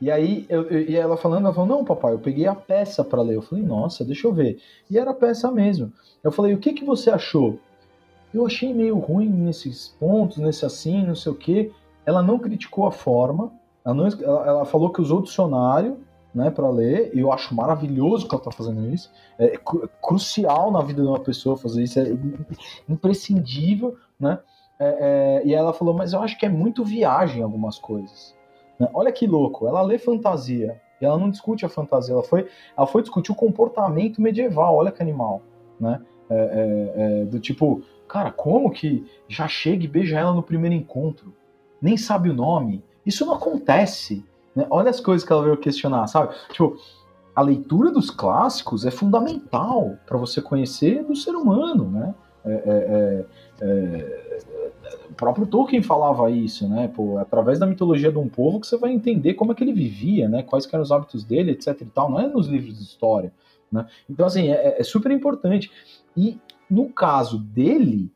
[0.00, 3.04] E aí, eu, eu, e ela falando, ela falou, não, papai, eu peguei a peça
[3.04, 3.36] para ler.
[3.36, 4.58] Eu falei, nossa, deixa eu ver.
[4.90, 5.92] E era a peça mesmo.
[6.24, 7.60] Eu falei, o que, que você achou?
[8.32, 11.70] Eu achei meio ruim nesses pontos, nesse assim, não sei o quê.
[12.06, 13.52] Ela não criticou a forma,
[13.86, 15.98] ela, não, ela, ela falou que usou o dicionário
[16.34, 19.10] né, para ler, e eu acho maravilhoso que ela está fazendo isso.
[19.38, 22.04] É cru crucial na vida de uma pessoa fazer isso, é
[22.88, 24.38] imprescindível, né?
[24.78, 28.36] É, é, e ela falou, mas eu acho que é muito viagem algumas coisas.
[28.78, 28.86] Né?
[28.92, 32.86] Olha que louco, ela lê fantasia, e ela não discute a fantasia, ela foi, ela
[32.86, 35.40] foi discutir o comportamento medieval, olha que animal,
[35.80, 36.02] né?
[36.28, 40.74] É, é, é do tipo, cara, como que já chega e beija ela no primeiro
[40.74, 41.32] encontro?
[41.80, 44.24] Nem sabe o nome, isso não acontece.
[44.54, 44.66] Né?
[44.68, 46.34] Olha as coisas que ela veio questionar, sabe?
[46.50, 46.76] Tipo,
[47.34, 52.14] a leitura dos clássicos é fundamental para você conhecer do ser humano, né?
[52.44, 53.26] É, é,
[53.60, 54.36] é, é,
[55.10, 56.88] o próprio Tolkien falava isso, né?
[56.88, 59.72] Pô, através da mitologia de um povo que você vai entender como é que ele
[59.72, 60.42] vivia, né?
[60.42, 62.10] Quais eram os hábitos dele, etc e tal.
[62.10, 63.32] Não é nos livros de história,
[63.70, 63.86] né?
[64.08, 65.70] Então, assim, é, é super importante.
[66.16, 66.38] E
[66.70, 68.10] no caso dele,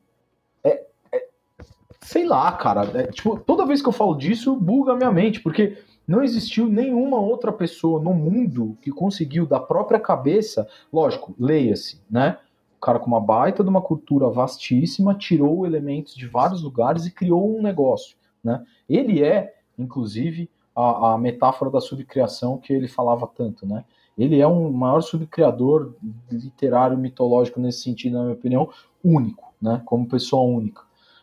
[2.02, 2.82] sei lá, cara.
[2.98, 6.66] É, tipo, toda vez que eu falo disso, buga a minha mente, porque não existiu
[6.66, 12.38] nenhuma outra pessoa no mundo que conseguiu da própria cabeça, lógico, leia-se, né?
[12.76, 17.10] O cara com uma baita de uma cultura vastíssima tirou elementos de vários lugares e
[17.10, 18.64] criou um negócio, né?
[18.88, 23.84] Ele é, inclusive, a, a metáfora da subcriação que ele falava tanto, né?
[24.18, 25.94] Ele é um maior subcriador
[26.30, 28.68] literário mitológico nesse sentido, na minha opinião,
[29.04, 29.80] único, né?
[29.84, 30.82] Como pessoa única.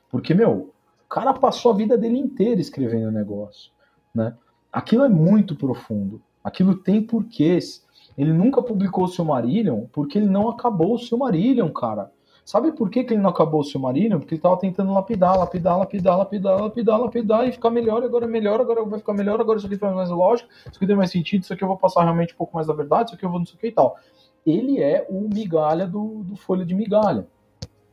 [0.10, 0.74] Porque, meu,
[1.06, 3.72] o cara passou a vida dele inteira escrevendo o negócio,
[4.14, 4.36] né?
[4.72, 6.22] Aquilo é muito profundo.
[6.44, 7.86] Aquilo tem porquês.
[8.18, 12.12] Ele nunca publicou o Silmarillion porque ele não acabou o Silmarillion, cara.
[12.44, 14.20] Sabe por que, que ele não acabou o Silmarillion?
[14.20, 18.28] Porque ele tava tentando lapidar, lapidar, lapidar, lapidar, lapidar, lapidar e ficar melhor, agora é
[18.28, 21.12] melhor, agora vai ficar melhor, agora isso aqui faz mais lógico, isso aqui tem mais
[21.12, 23.30] sentido, isso aqui eu vou passar realmente um pouco mais da verdade, isso aqui eu
[23.30, 23.98] vou não sei o que e tal.
[24.46, 27.28] Ele é o migalha do, do Folha de Migalha,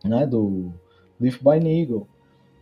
[0.05, 0.25] né?
[0.25, 0.73] Do
[1.21, 2.07] Leaf by Nigel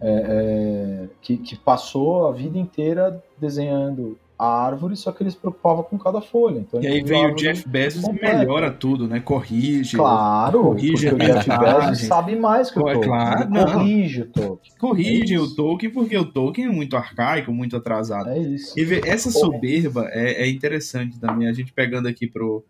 [0.03, 5.39] é, é, que, que, passou a vida inteira desenhando a árvore, só que eles se
[5.39, 6.59] preocupavam com cada folha.
[6.59, 9.21] Então, e aí vem o Jeff Bezos e melhora tudo, né?
[9.21, 9.97] Corrige.
[9.97, 13.05] Claro, corrige porque o Jeff Bezos sabe mais que o Tolkien.
[13.05, 14.77] Claro, corrige o Tolkien.
[14.77, 18.31] Corrige é o Tolkien, porque o Tolkien é muito arcaico, muito atrasado.
[18.31, 18.77] É isso.
[18.77, 22.65] E essa soberba é, é, interessante também, a gente pegando aqui pro,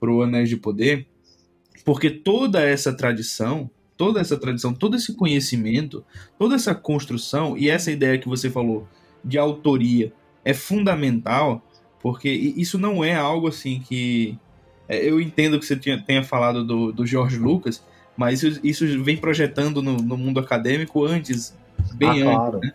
[0.00, 1.06] pro Anéis de Poder,
[1.84, 3.70] porque toda essa tradição
[4.02, 6.04] toda essa tradição, todo esse conhecimento,
[6.36, 8.88] toda essa construção e essa ideia que você falou
[9.24, 10.12] de autoria
[10.44, 11.62] é fundamental,
[12.00, 14.36] porque isso não é algo assim que.
[14.88, 17.80] É, eu entendo que você tenha falado do, do George Lucas,
[18.16, 21.56] mas isso, isso vem projetando no, no, mundo acadêmico antes,
[21.94, 22.24] bem ah, antes.
[22.24, 22.58] Claro.
[22.58, 22.72] Né?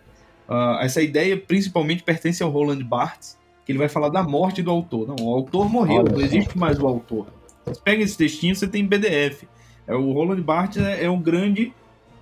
[0.48, 4.70] Uh, essa ideia principalmente pertence ao Roland Barthes, que ele vai falar da morte do
[4.70, 5.06] autor.
[5.06, 7.26] Não, o autor morreu, Olha não existe mais o autor.
[7.66, 9.44] Você pega esse textinho, você tem PDF.
[9.88, 11.72] É, o Roland Barthes é, é um grande,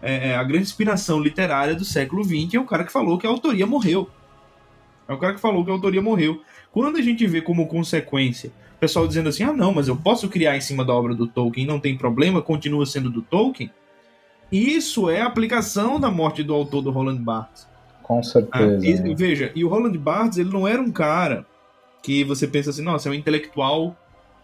[0.01, 3.27] é, é, a grande inspiração literária do século XX, é o cara que falou que
[3.27, 4.09] a autoria morreu.
[5.09, 6.41] É o cara que falou que a autoria morreu.
[6.73, 10.29] Quando a gente vê como consequência o pessoal dizendo assim: ah, não, mas eu posso
[10.29, 13.71] criar em cima da obra do Tolkien, não tem problema, continua sendo do Tolkien.
[14.53, 17.67] Isso é a aplicação da morte do autor do Roland Barthes.
[18.03, 18.79] Com certeza.
[18.81, 19.15] Ah, e, né?
[19.17, 21.45] Veja, e o Roland Barthes, ele não era um cara
[22.03, 23.97] que você pensa assim, nossa, é um intelectual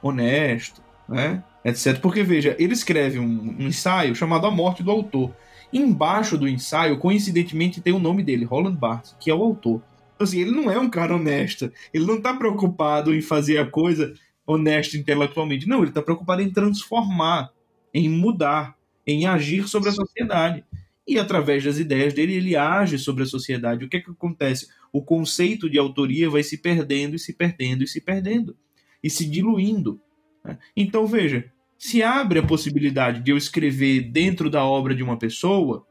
[0.03, 1.43] honesto, né?
[1.65, 1.99] Etc.
[2.01, 5.35] Porque, veja, ele escreve um, um ensaio chamado A Morte do Autor.
[5.73, 9.83] Embaixo do ensaio, coincidentemente, tem o nome dele, Roland Barthes, que é o autor.
[10.15, 11.73] Então, assim, ele não é um cara honesto.
[11.95, 14.13] Ele não está preocupado em fazer a coisa
[14.47, 15.67] honesta intelectualmente.
[15.67, 17.51] Não, ele está preocupado em transformar,
[17.95, 18.77] em mudar,
[19.07, 20.65] em agir sobre a sociedade
[21.07, 23.85] e através das ideias dele ele age sobre a sociedade.
[23.85, 24.69] O que é que acontece?
[24.93, 28.57] O conceito de autoria vai se perdendo e se perdendo e se perdendo
[29.03, 30.01] e se diluindo.
[30.45, 30.59] Né?
[30.77, 31.45] Então veja,
[31.79, 35.87] se abre a possibilidade de eu escrever dentro da obra de uma pessoa,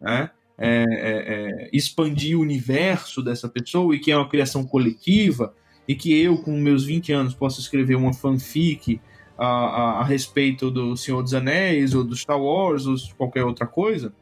[0.00, 0.30] né?
[0.58, 5.54] é, é, é, expandir o universo dessa pessoa e que é uma criação coletiva
[5.86, 9.00] e que eu com meus 20 anos posso escrever uma fanfic
[9.36, 13.66] a, a, a respeito do Senhor dos Anéis ou do Star Wars ou qualquer outra
[13.66, 14.14] coisa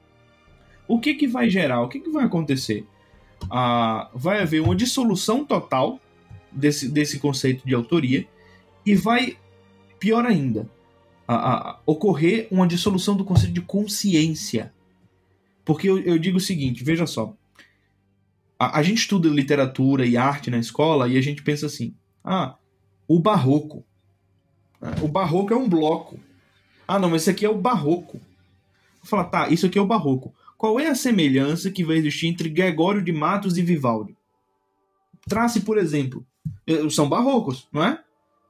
[0.92, 1.80] o que, que vai gerar?
[1.80, 2.86] O que, que vai acontecer?
[3.50, 5.98] Ah, vai haver uma dissolução total
[6.50, 8.26] desse, desse conceito de autoria
[8.84, 9.36] e vai,
[10.03, 10.68] pior ainda,
[11.86, 14.74] ocorrer uma dissolução do conceito de consciência.
[15.64, 17.32] Porque eu, eu digo o seguinte: veja só.
[18.59, 21.94] A, a, gente estuda literatura e arte na escola e a gente pensa assim:
[22.24, 22.57] ah,
[23.07, 23.84] o barroco.
[25.00, 26.18] O barroco é um bloco.
[26.88, 28.20] Ah, não, mas esse aqui é o barroco.
[28.98, 30.34] Vou falar, tá, isso aqui é o barroco.
[30.59, 34.16] Qual é a semelhança que vai existir entre Gregório de Matos e Vivaldi?
[35.28, 36.26] Trace, por exemplo.
[36.66, 38.03] Eh, são barrocos, não é?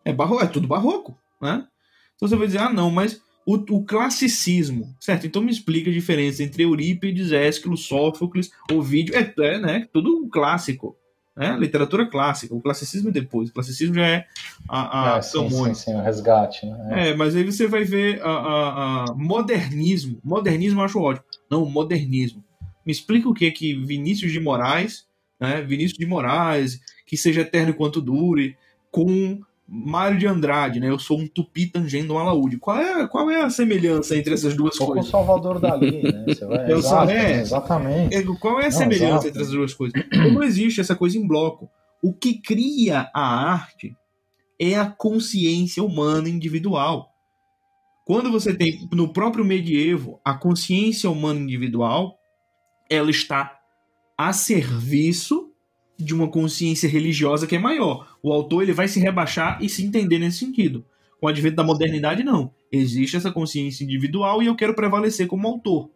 [0.05, 1.67] É, barro, é tudo barroco, né?
[2.15, 5.27] Então você vai dizer, ah, não, mas o, o, classicismo, certo?
[5.27, 9.89] Então me explica a diferença entre Eurípides, Ésquilo, Sófocles, Ovídio, é, é né?
[9.93, 10.97] Tudo clássico
[11.37, 11.57] né?
[11.59, 13.49] Literatura clássica, o classicismo é depois.
[13.49, 14.27] O classicismo já é
[14.69, 16.67] a, a ah, sim, sim, sim, o resgate.
[16.67, 17.11] Né?
[17.11, 20.19] É, mas aí você vai ver a, a, a, modernismo.
[20.23, 21.25] Modernismo eu acho ótimo.
[21.51, 22.45] Não, modernismo.
[22.85, 25.07] Me explica o que é que Vinícius de Moraes,
[25.41, 25.63] né?
[25.63, 28.57] Vinícius de Moraes, que seja eterno quanto dure,
[28.91, 30.89] com Mário de Andrade, né?
[30.89, 32.59] Eu sou um tupi tangendo um alaúde.
[32.59, 35.07] Qual é, qual é a semelhança entre essas duas Sou coisas?
[35.07, 36.25] Com Salvador Dali, né?
[36.47, 36.73] Vai...
[36.73, 38.15] Eu Exato, é, exatamente.
[38.15, 40.03] É, qual é a não, semelhança entre essas duas coisas?
[40.33, 41.71] Não existe essa coisa em bloco.
[42.03, 43.97] O que cria a arte
[44.61, 47.11] é a consciência humana individual.
[48.05, 52.19] Quando você tem no próprio medievo a consciência humana individual,
[52.91, 53.59] ela está
[54.19, 55.52] a serviço
[55.99, 58.17] de uma consciência religiosa que é maior.
[58.23, 60.85] O autor ele vai se rebaixar e se entender nesse sentido.
[61.21, 62.51] Com o advento da modernidade, não.
[62.71, 65.89] Existe essa consciência individual e eu quero prevalecer como autor.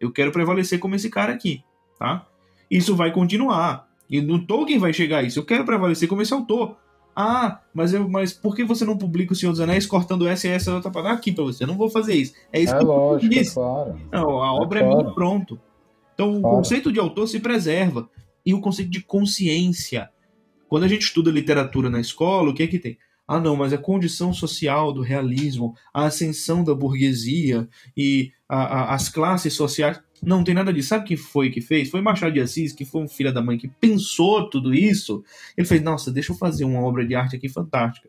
[0.00, 1.62] Eu quero prevalecer como esse cara aqui,
[1.98, 2.26] tá?
[2.70, 3.88] Isso vai continuar.
[4.10, 5.38] E no Tolkien vai chegar a isso.
[5.38, 6.76] Eu quero prevalecer como esse autor.
[7.14, 10.48] Ah, mas, eu, mas por que você não publica o Senhor dos Anéis cortando essa
[10.48, 11.64] e essa outra para aqui para você?
[11.64, 12.34] Eu não vou fazer isso.
[12.50, 14.00] É isso é que lógico, eu é claro.
[14.10, 15.60] Não, a é obra é, é minha pronto.
[16.14, 16.56] Então claro.
[16.56, 18.08] o conceito de autor se preserva
[18.44, 20.10] e o conceito de consciência.
[20.68, 22.98] Quando a gente estuda literatura na escola, o que é que tem?
[23.26, 28.94] Ah, não, mas a condição social do realismo, a ascensão da burguesia e a, a,
[28.94, 30.00] as classes sociais.
[30.22, 30.90] Não tem nada disso.
[30.90, 31.90] Sabe quem foi que fez?
[31.90, 35.24] Foi Machado de Assis, que foi um filho da mãe que pensou tudo isso.
[35.56, 38.08] Ele fez, nossa, deixa eu fazer uma obra de arte aqui fantástica.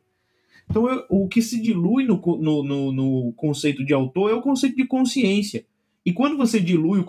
[0.70, 4.42] Então, eu, o que se dilui no, no, no, no, conceito de autor é o
[4.42, 5.66] conceito de consciência.
[6.06, 7.06] E quando você dilui o,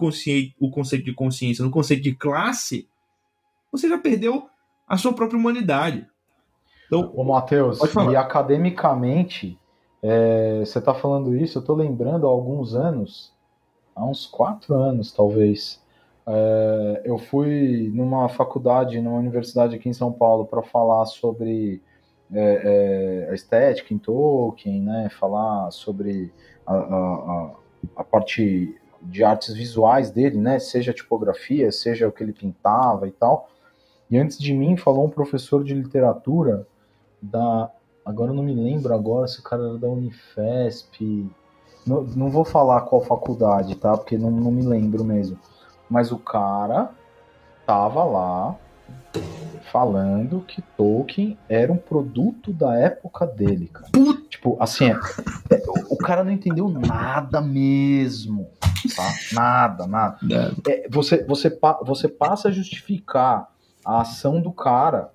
[0.61, 2.87] o conceito de consciência no conceito de classe,
[3.77, 4.49] você já perdeu
[4.87, 6.07] a sua própria humanidade.
[6.87, 9.59] Então, Ô, Matheus, e academicamente,
[10.03, 13.33] é, você está falando isso, eu estou lembrando há alguns anos,
[13.97, 15.83] há uns quatro anos talvez,
[16.27, 21.83] é, eu fui numa faculdade, numa universidade aqui em São Paulo, para falar sobre
[22.33, 26.33] é, é, a estética em Tolkien, né, falar sobre
[26.67, 27.51] a, a,
[27.97, 33.13] a, parte de artes visuais dele, né, seja tipografia, seja o que ele pintava e
[33.13, 33.51] tal.
[34.11, 36.67] E antes de mim falou um professor de literatura
[37.21, 37.71] da.
[38.05, 41.27] Agora eu não me lembro agora se o cara era da Unifesp.
[41.87, 43.97] não, não vou falar qual faculdade, tá?
[43.97, 45.39] Porque não, não me lembro mesmo.
[45.89, 46.91] Mas o cara
[47.67, 48.57] tava lá
[49.73, 53.91] falando que Tolkien era um produto da época dele, cara.
[54.29, 54.99] Tipo, assim, é,
[55.51, 58.49] é, o cara não entendeu nada mesmo,
[58.95, 59.13] tá?
[59.33, 60.19] Nada, nada.
[60.69, 63.54] É, você, você, você passa a justificar
[63.85, 65.13] a ação do cara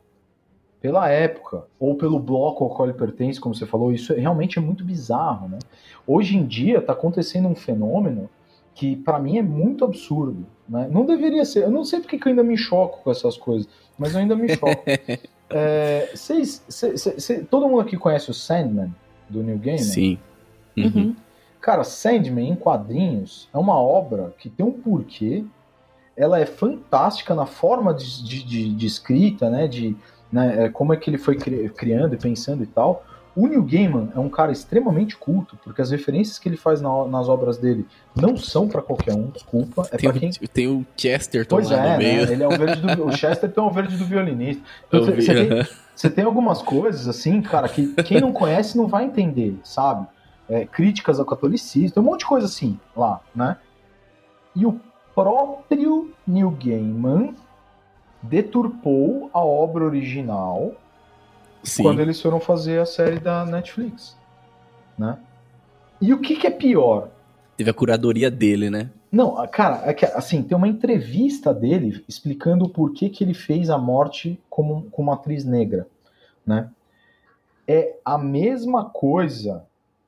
[0.81, 4.61] pela época, ou pelo bloco ao qual ele pertence, como você falou, isso realmente é
[4.61, 5.59] muito bizarro, né?
[6.07, 8.29] Hoje em dia está acontecendo um fenômeno
[8.73, 10.87] que para mim é muito absurdo, né?
[10.89, 13.67] Não deveria ser, eu não sei porque que eu ainda me choco com essas coisas,
[13.97, 14.83] mas eu ainda me choco.
[15.49, 16.63] é, cês,
[17.49, 18.95] todo mundo aqui conhece o Sandman,
[19.27, 19.79] do New Game?
[19.79, 20.17] Sim.
[20.77, 21.13] Uhum.
[21.59, 25.43] Cara, Sandman em quadrinhos é uma obra que tem um porquê,
[26.19, 29.69] ela é fantástica na forma de, de, de, de escrita, né?
[29.69, 29.95] De,
[30.29, 33.05] né, é, como é que ele foi criando e pensando e tal.
[33.33, 37.05] O Neil Gaiman é um cara extremamente culto, porque as referências que ele faz na,
[37.05, 39.87] nas obras dele não são para qualquer um, desculpa.
[39.93, 40.31] É tem, quem...
[40.31, 42.25] tem o Chesterton pois lá é, no meio.
[42.25, 42.33] Né?
[42.33, 43.05] Ele é o verde do...
[43.05, 44.61] o Chesterton é o verde do violinista.
[44.89, 49.05] Então, você, tem, você tem algumas coisas, assim, cara, que quem não conhece não vai
[49.05, 50.05] entender, sabe?
[50.49, 53.55] É, críticas ao catolicismo, tem um monte de coisa assim lá, né?
[54.53, 54.81] E o
[55.19, 57.35] próprio Neil Gaiman
[58.21, 60.71] deturpou a obra original
[61.61, 61.83] Sim.
[61.83, 64.17] quando eles foram fazer a série da Netflix,
[64.97, 65.17] né?
[65.99, 67.09] E o que, que é pior?
[67.57, 68.89] Teve a curadoria dele, né?
[69.11, 73.69] Não, cara, é que, assim, tem uma entrevista dele explicando o porquê que ele fez
[73.69, 75.85] a morte como, como atriz negra,
[76.45, 76.69] né?
[77.67, 79.65] É a mesma coisa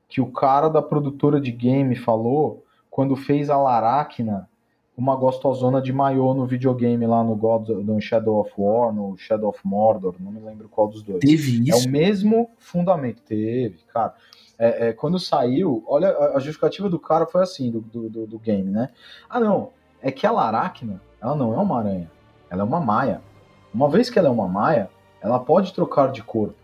[0.08, 4.48] que o cara da produtora de game falou quando fez a Laracna
[4.96, 9.48] uma gostosona de maiô no videogame lá no God, no Shadow of War, no Shadow
[9.48, 11.20] of Mordor, não me lembro qual dos dois.
[11.20, 11.72] Teve isso?
[11.72, 13.22] É o mesmo fundamento.
[13.22, 14.14] Teve, cara.
[14.58, 18.70] É, é, quando saiu, olha, a justificativa do cara foi assim, do, do, do, game,
[18.70, 18.90] né?
[19.28, 19.70] Ah, não,
[20.00, 22.10] é que a Laracna, ela não é uma aranha,
[22.50, 23.22] ela é uma maia.
[23.72, 24.90] Uma vez que ela é uma maia,
[25.20, 26.54] ela pode trocar de corpo,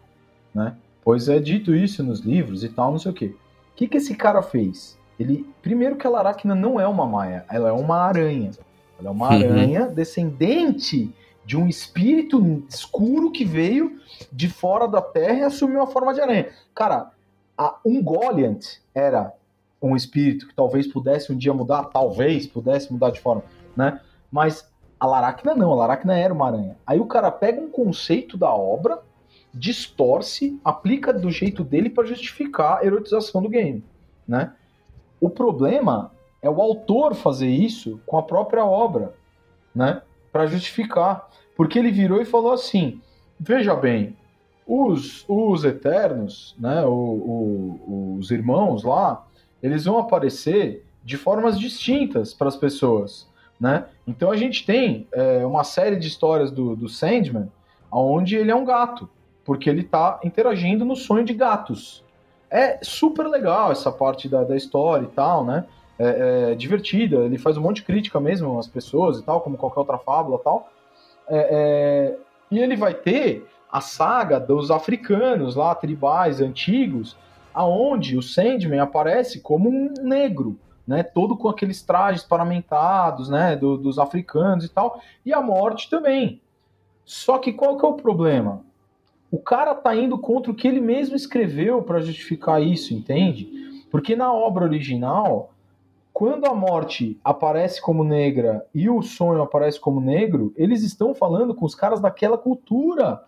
[0.54, 0.76] né?
[1.02, 3.34] Pois é dito isso nos livros e tal, não sei o quê.
[3.72, 4.97] O que, que esse cara fez?
[5.18, 8.50] Ele, primeiro que a Laracna não é uma maia, ela é uma aranha.
[8.98, 9.34] Ela é uma uhum.
[9.34, 11.12] aranha descendente
[11.44, 14.00] de um espírito escuro que veio
[14.30, 16.50] de fora da Terra e assumiu a forma de aranha.
[16.74, 17.10] Cara,
[17.56, 18.64] a Ungoliant
[18.94, 19.32] era
[19.80, 23.44] um espírito que talvez pudesse um dia mudar, talvez pudesse mudar de forma,
[23.76, 24.00] né?
[24.30, 24.68] Mas
[25.00, 26.76] a Laracna não, a Laracna era uma aranha.
[26.86, 29.00] Aí o cara pega um conceito da obra,
[29.54, 33.82] distorce, aplica do jeito dele para justificar a erotização do game,
[34.26, 34.52] né?
[35.20, 39.14] O problema é o autor fazer isso com a própria obra,
[39.74, 40.02] né?
[40.32, 41.28] Para justificar.
[41.56, 43.00] Porque ele virou e falou assim:
[43.38, 44.16] veja bem,
[44.66, 46.84] os, os Eternos, né?
[46.84, 49.26] O, o, os irmãos lá,
[49.62, 53.86] eles vão aparecer de formas distintas para as pessoas, né?
[54.06, 57.50] Então a gente tem é, uma série de histórias do, do Sandman
[57.90, 59.08] onde ele é um gato,
[59.44, 62.04] porque ele está interagindo no sonho de gatos,
[62.50, 65.64] é super legal essa parte da, da história e tal, né?
[65.98, 69.56] É, é, divertida, ele faz um monte de crítica mesmo às pessoas e tal, como
[69.56, 70.70] qualquer outra fábula e tal.
[71.28, 72.18] É, é,
[72.50, 77.16] e ele vai ter a saga dos africanos lá, tribais, antigos,
[77.52, 81.02] aonde o Sandman aparece como um negro, né?
[81.02, 83.56] Todo com aqueles trajes paramentados, né?
[83.56, 85.00] Do, dos africanos e tal.
[85.26, 86.40] E a morte também.
[87.04, 88.62] Só que qual que é o problema?
[89.30, 93.84] O cara tá indo contra o que ele mesmo escreveu para justificar isso, entende?
[93.90, 95.52] Porque na obra original,
[96.12, 101.54] quando a morte aparece como negra e o sonho aparece como negro, eles estão falando
[101.54, 103.22] com os caras daquela cultura,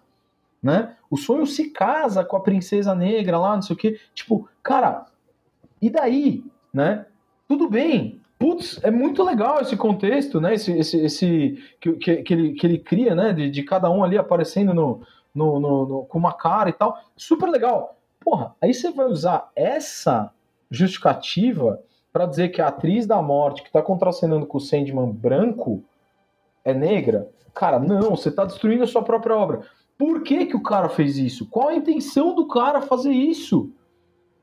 [0.63, 0.97] né?
[1.11, 4.01] O sonho se casa com a princesa negra lá, não sei o quê.
[4.15, 5.07] Tipo, cara,
[5.81, 7.07] e daí, né?
[7.47, 8.21] Tudo bem.
[8.39, 10.55] Putz, é muito legal esse contexto, né?
[10.55, 13.33] Esse, esse, esse que, que, que, ele, que ele cria, né?
[13.33, 15.03] De, de cada um ali aparecendo no,
[15.35, 16.99] no, no, no, com uma cara e tal.
[17.17, 17.97] Super legal.
[18.21, 20.33] Porra, aí você vai usar essa
[20.71, 25.83] justificativa para dizer que a atriz da morte que está contracenando com o Sandman branco
[26.65, 27.31] é negra?
[27.55, 29.63] Cara, não, você está destruindo a sua própria obra.
[29.97, 31.49] Por que, que o cara fez isso?
[31.49, 33.73] Qual a intenção do cara fazer isso?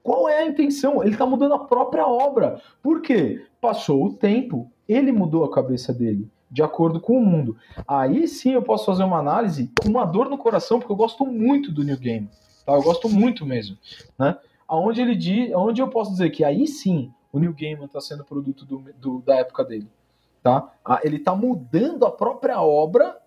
[0.04, 1.02] Qual é a intenção?
[1.04, 2.62] Ele está mudando a própria obra.
[2.82, 3.46] Por quê?
[3.60, 7.58] Passou o tempo, ele mudou a cabeça dele de acordo com o mundo.
[7.88, 11.26] Aí sim eu posso fazer uma análise com uma dor no coração, porque eu gosto
[11.26, 12.30] muito do New Game.
[12.66, 12.74] Tá?
[12.74, 13.78] Eu gosto muito mesmo.
[14.18, 14.38] Né?
[14.68, 18.24] Aonde ele diz, onde eu posso dizer que aí sim o New Game está sendo
[18.24, 19.88] produto do, do, da época dele.
[20.42, 20.72] Tá?
[21.04, 23.18] Ele está mudando a própria obra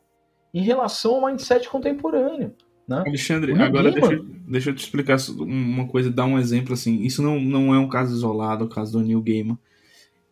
[0.52, 2.54] em relação ao mindset contemporâneo.
[2.88, 3.04] Né?
[3.06, 7.02] Alexandre, agora deixa, deixa, eu te explicar uma coisa, dar um exemplo assim.
[7.02, 9.58] Isso não, não é um caso isolado, o caso do Neil Gaiman.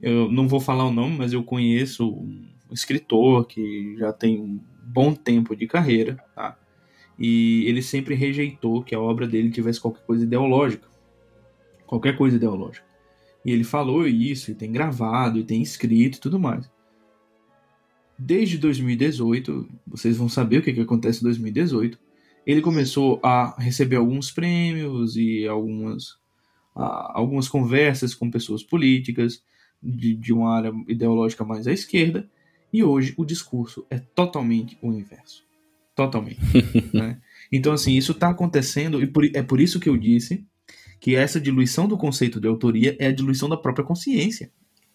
[0.00, 4.60] Eu não vou falar o nome, mas eu conheço um escritor que já tem um
[4.82, 6.58] bom tempo de carreira, tá?
[7.18, 10.86] E ele sempre rejeitou que a obra dele tivesse qualquer coisa ideológica.
[11.86, 12.86] Qualquer coisa ideológica.
[13.44, 16.70] E ele falou isso, e tem gravado, e tem escrito e tudo mais.
[18.18, 21.98] Desde 2018, vocês vão saber o que, que acontece em 2018.
[22.46, 26.18] Ele começou a receber alguns prêmios e algumas,
[26.74, 29.42] algumas conversas com pessoas políticas
[29.82, 32.28] de, de uma área ideológica mais à esquerda.
[32.72, 35.44] E hoje o discurso é totalmente o inverso.
[35.94, 36.40] Totalmente.
[36.92, 37.18] né?
[37.50, 40.44] Então, assim, isso está acontecendo, e por, é por isso que eu disse
[41.00, 44.50] que essa diluição do conceito de autoria é a diluição da própria consciência.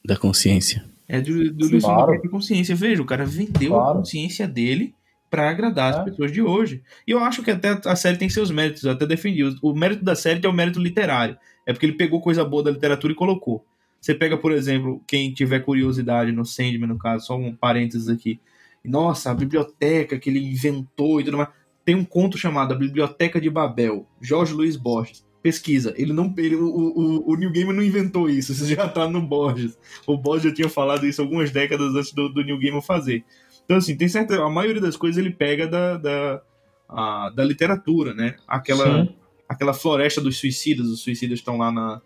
[0.05, 0.85] Da consciência.
[1.07, 1.99] É a diluição claro.
[1.99, 2.75] da própria consciência.
[2.75, 3.91] Veja, o cara vendeu claro.
[3.91, 4.93] a consciência dele
[5.29, 5.97] para agradar é.
[5.97, 6.83] as pessoas de hoje.
[7.07, 9.43] E eu acho que até a série tem seus méritos, eu até defendi.
[9.61, 11.37] O mérito da série é o mérito literário.
[11.65, 13.65] É porque ele pegou coisa boa da literatura e colocou.
[14.03, 18.37] Você pega, por exemplo, quem tiver curiosidade no Sandman, no caso, só um parênteses aqui.
[18.83, 21.47] Nossa, a biblioteca que ele inventou e tudo mais.
[21.85, 25.93] Tem um conto chamado A Biblioteca de Babel, Jorge Luiz Borges pesquisa.
[25.97, 29.21] Ele não, ele, o, o, o New Game não inventou isso, isso já tá no
[29.21, 29.77] Borges.
[30.07, 33.23] O Borges já tinha falado isso algumas décadas antes do, do New Game fazer.
[33.63, 34.41] Então, assim, tem certa.
[34.41, 36.41] A maioria das coisas ele pega da, da,
[36.89, 38.35] a, da literatura, né?
[38.47, 39.07] Aquela,
[39.47, 42.01] aquela floresta dos suicidas, os suicidas estão lá na,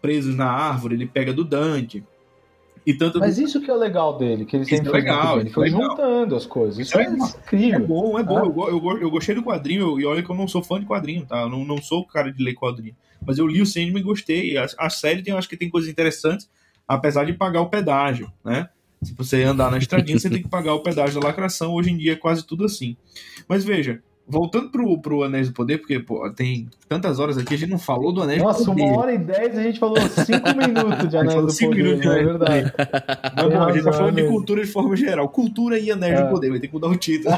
[0.00, 2.04] presos na árvore, ele pega do Dante.
[2.84, 5.50] E tanto Mas isso que é o legal dele, que ele sempre é legal, ele
[5.50, 5.90] foi legal.
[5.90, 6.78] juntando as coisas.
[6.78, 7.76] Isso, é, é, incrível.
[7.76, 8.38] É bom, é bom.
[8.38, 8.42] É.
[8.42, 11.24] Eu, eu, eu, gostei do quadrinho, e olha que eu não sou fã de quadrinho,
[11.24, 11.42] tá?
[11.42, 12.96] Eu não, não sou o cara de ler quadrinho.
[13.24, 14.56] Mas eu li o Sandman e gostei.
[14.56, 16.50] A, a série tem, eu acho que tem coisas interessantes,
[16.86, 18.68] apesar de pagar o pedágio, né?
[19.00, 21.74] Se você andar na estradinha, você tem que pagar o pedágio da lacração.
[21.74, 22.96] Hoje em dia é quase tudo assim.
[23.48, 27.58] Mas veja, Voltando pro, pro Anéis do Poder, porque pô, tem tantas horas aqui, a
[27.58, 28.82] gente não falou do Anéis Nossa, do Poder.
[28.82, 31.82] Nossa, uma hora e dez a gente falou cinco minutos de Anéis do cinco Poder.
[31.82, 32.72] Minutos, é verdade.
[33.36, 35.28] Mas, bom, a gente tá falando de cultura de forma geral.
[35.28, 36.24] Cultura e Anéis é.
[36.24, 37.34] do Poder, vai ter que mudar o título.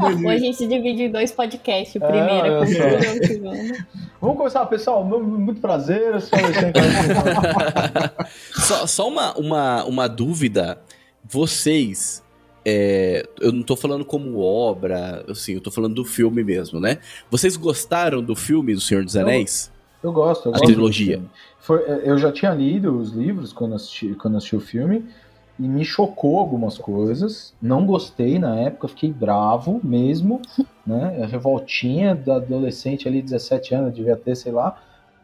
[0.00, 1.94] Hoje a gente divide em dois podcasts.
[1.96, 3.86] O primeiro é, é cultura e o segundo.
[4.20, 5.04] Vamos começar, pessoal.
[5.04, 6.14] Muito prazer.
[6.14, 6.38] Eu sou
[8.62, 10.80] só, só uma, uma, uma dúvida.
[11.24, 12.22] Vocês
[12.70, 16.98] é, eu não tô falando como obra, assim, eu tô falando do filme mesmo, né?
[17.30, 19.72] Vocês gostaram do filme do Senhor dos Anéis?
[20.02, 21.22] Eu, eu gosto, eu A gosto trilogia.
[21.58, 25.06] Foi, é, eu já tinha lido os livros quando assisti, quando assisti o filme
[25.58, 27.54] e me chocou algumas coisas.
[27.60, 30.42] Não gostei na época, fiquei bravo mesmo,
[30.86, 31.22] né?
[31.22, 34.78] A revoltinha da adolescente ali, 17 anos, devia ter, sei lá.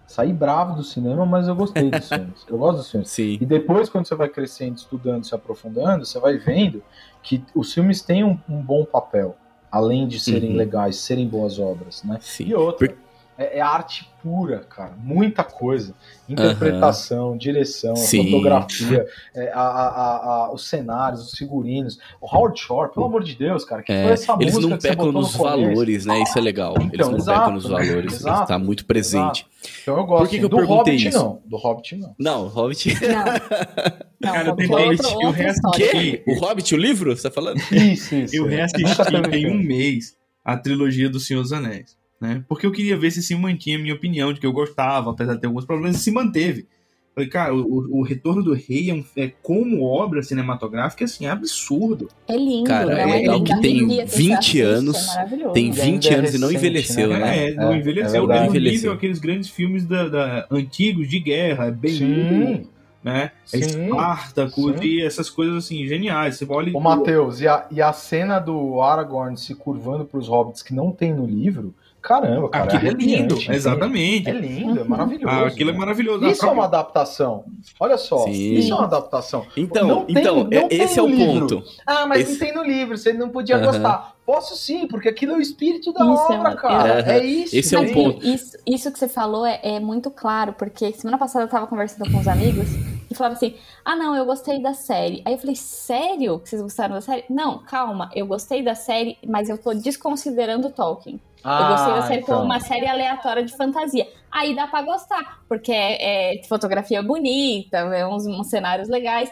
[0.07, 2.47] Saí bravo do cinema, mas eu gostei dos filmes.
[2.49, 3.11] Eu gosto dos filmes.
[3.11, 3.38] Sim.
[3.38, 6.82] E depois, quando você vai crescendo, estudando, se aprofundando, você vai vendo
[7.25, 9.35] que os filmes têm um, um bom papel,
[9.72, 10.57] além de serem uhum.
[10.57, 12.18] legais, serem boas obras, né?
[12.20, 12.45] Sim.
[12.45, 12.97] E outra, Por...
[13.37, 15.95] é, é, arte pura, cara, muita coisa,
[16.28, 17.37] interpretação, uhum.
[17.37, 20.16] direção, fotografia, é, a, a,
[20.47, 24.05] a, os cenários, os figurinos, o Howard Shore, pelo amor de Deus, cara, que é,
[24.05, 26.22] foi essa eles música não pecam nos valores, né?
[26.22, 26.74] Isso é legal.
[26.76, 29.47] Então, eles não exato, pecam nos valores, exato, está muito presente.
[29.47, 29.80] Exato.
[29.82, 30.22] Então eu gosto.
[30.22, 31.18] Por que, que eu do perguntei Hobbit, isso?
[31.18, 31.43] não.
[31.45, 32.14] Do Hobbit não.
[32.18, 32.95] Não, Hobbit.
[33.07, 33.24] Não.
[34.24, 36.22] Não, Cara, tem Hobbit, eu reassisti.
[36.26, 37.14] O Hobbit, o livro?
[37.14, 37.59] Você tá falando?
[37.70, 38.35] Isso, isso.
[38.35, 39.03] Eu reassisti
[39.35, 41.95] em um mês a trilogia do Senhor dos Anéis.
[42.25, 42.43] Né?
[42.49, 45.35] Porque eu queria ver se se mantinha a minha opinião de que eu gostava, apesar
[45.35, 46.66] de ter alguns problemas, se manteve.
[47.14, 51.31] Falei, cara, o, o Retorno do Rei é, um, é, como obra cinematográfica, assim, é
[51.31, 52.09] absurdo.
[52.27, 52.64] É lindo.
[52.64, 57.11] Cara, é legal que tem 20 anos, é tem 20 e anos e não envelheceu,
[57.11, 57.18] né?
[57.20, 57.51] né?
[57.51, 58.33] É, não é, envelheceu.
[58.33, 62.66] É, é nível aqueles grandes filmes da, da, antigos de guerra, é bem Sim
[63.05, 63.33] né?
[63.53, 66.39] É Espartacus e essas coisas assim, geniais.
[66.39, 66.74] Você olha.
[66.74, 70.74] Ô, Matheus, e a, e a cena do Aragorn se curvando para os hobbits que
[70.74, 71.74] não tem no livro.
[72.05, 72.64] Caramba, cara.
[72.64, 74.28] Aquilo é, é lindo, exatamente.
[74.28, 75.35] É lindo, é maravilhoso.
[75.35, 76.26] Ah, aquilo é maravilhoso.
[76.26, 77.47] Isso é uma adaptação.
[77.81, 78.31] Olha só, Sim.
[78.31, 79.47] isso é uma adaptação.
[79.56, 81.48] Então, não tem, então não esse é o livro.
[81.48, 81.64] ponto.
[81.86, 82.32] Ah, mas esse...
[82.32, 84.14] não tem no livro, você não podia gostar.
[84.26, 87.12] Posso sim, porque aquilo é o espírito da isso obra, é cara.
[87.12, 87.55] É, é isso.
[87.55, 88.26] Esse é o ponto.
[88.26, 92.10] Isso, isso que você falou é, é muito claro, porque semana passada eu tava conversando
[92.10, 92.66] com uns amigos
[93.10, 95.22] e falava assim: ah, não, eu gostei da série.
[95.26, 97.24] Aí eu falei: sério que vocês gostaram da série?
[97.28, 101.20] Não, calma, eu gostei da série, mas eu tô desconsiderando Tolkien.
[101.42, 102.36] Ah, eu gostei da série então.
[102.36, 104.09] como uma série aleatória de fantasia.
[104.32, 109.30] Aí dá pra gostar, porque é, é fotografia bonita, é uns, uns cenários legais.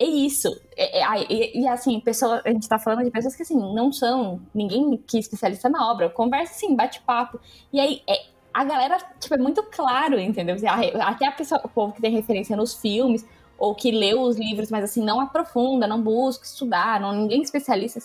[0.00, 0.48] É isso.
[0.76, 3.92] É, é, e, e, assim, pessoa, a gente tá falando de pessoas que assim, não
[3.92, 6.08] são ninguém que é especialista na obra.
[6.08, 7.40] Conversa assim, bate papo.
[7.72, 10.56] E aí, é, a galera, tipo, é muito claro, entendeu?
[11.00, 13.26] Até a pessoa, o povo que tem referência nos filmes,
[13.58, 18.00] ou que leu os livros, mas assim, não aprofunda, não busca estudar, não, ninguém especialista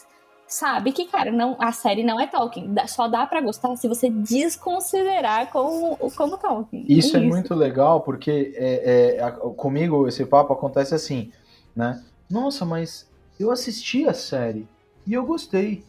[0.54, 2.74] sabe que, cara, não, a série não é Tolkien.
[2.88, 6.86] Só dá para gostar se você desconsiderar como, como Tolkien.
[6.88, 11.32] Isso é, é muito legal, porque é, é, comigo esse papo acontece assim,
[11.76, 12.04] né?
[12.30, 13.10] Nossa, mas
[13.40, 14.68] eu assisti a série
[15.06, 15.84] e eu gostei.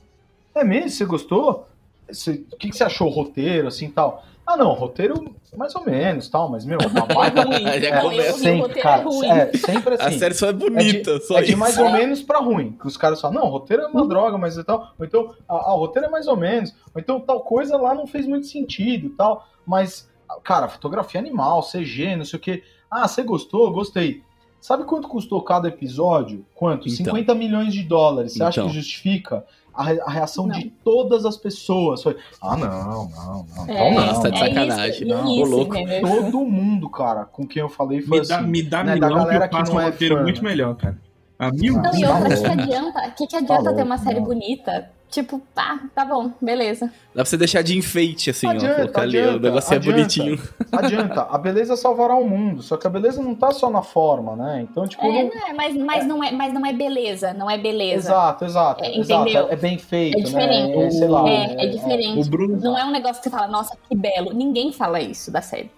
[0.55, 0.91] É mesmo?
[0.91, 1.69] Você gostou?
[2.07, 4.25] o que, que você achou o roteiro, assim, tal?
[4.47, 7.41] Ah, não, roteiro mais ou menos, tal, mas, meu, a baita...
[7.41, 8.19] é ruim.
[8.19, 9.29] É, sempre, cara, é, ruim.
[9.29, 10.17] é, sempre assim.
[10.17, 12.73] A série só é bonita, é de, só é de mais ou menos pra ruim,
[12.73, 14.09] que os caras falam, não, roteiro é uma uhum.
[14.09, 17.21] droga, mas e tal, ou então, ah, o roteiro é mais ou menos, ou então
[17.21, 20.11] tal coisa lá não fez muito sentido, tal, mas,
[20.43, 23.73] cara, fotografia animal, CG, não sei o que, ah, você gostou?
[23.73, 24.23] Gostei.
[24.65, 26.43] Sabe quanto custou cada episódio?
[26.55, 26.89] Quanto?
[26.89, 27.05] Então.
[27.05, 28.33] 50 milhões de dólares.
[28.33, 28.49] Você então.
[28.49, 29.45] acha que justifica?
[29.75, 30.59] a, reação não.
[30.59, 33.69] de todas as pessoas foi: ah, não, não, não.
[33.69, 35.13] É, então não, tá de sacanagem.
[35.13, 35.75] É isso, louco.
[36.01, 38.47] Todo mundo, cara, com quem eu falei foi me dá, assim.
[38.49, 40.49] Me dá né, milhão da galera que, eu faço um é roteiro muito né?
[40.49, 40.99] melhor, cara.
[41.39, 44.25] A mil não, e outra, que adianta, que, que adianta tá ter uma série não.
[44.25, 46.87] bonita Tipo, tá, tá bom, beleza.
[46.87, 48.77] Dá pra você deixar de enfeite, assim, adianta, ó.
[48.77, 50.43] Colocar adianta, ali, o negócio é bonitinho.
[50.73, 52.63] Adianta, a beleza salvará o mundo.
[52.63, 54.67] Só que a beleza não tá só na forma, né?
[54.69, 55.05] Então, tipo.
[55.05, 55.31] É, não...
[55.31, 56.07] não é, mas, mas, é.
[56.07, 58.09] Não é, mas não é beleza, não é beleza.
[58.09, 58.85] Exato, exato.
[58.85, 59.29] É, exato.
[59.29, 60.77] É, é bem feito, é diferente.
[60.77, 60.87] Né?
[60.87, 62.27] É, sei lá, é, é, é diferente.
[62.27, 62.61] O Bruno...
[62.61, 64.33] Não é um negócio que você fala, nossa, que belo.
[64.33, 65.71] Ninguém fala isso da série.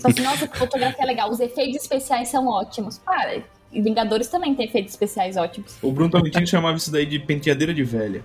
[0.00, 2.98] Só assim, nossa, que fotografia é legal, os efeitos especiais são ótimos.
[2.98, 3.42] Para,
[3.72, 5.76] e Vingadores também tem efeitos especiais ótimos.
[5.82, 8.24] O Bruno Tolentino chamava isso daí de penteadeira de velha.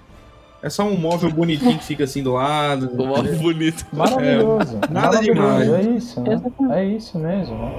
[0.62, 2.90] É só um móvel bonitinho que fica assim do lado.
[3.00, 3.86] Um móvel bonito.
[3.94, 4.78] Maravilhoso.
[4.78, 5.34] É, nada Maravilhoso.
[5.34, 5.70] demais.
[5.70, 6.42] É isso, né?
[6.72, 7.72] É isso mesmo, né?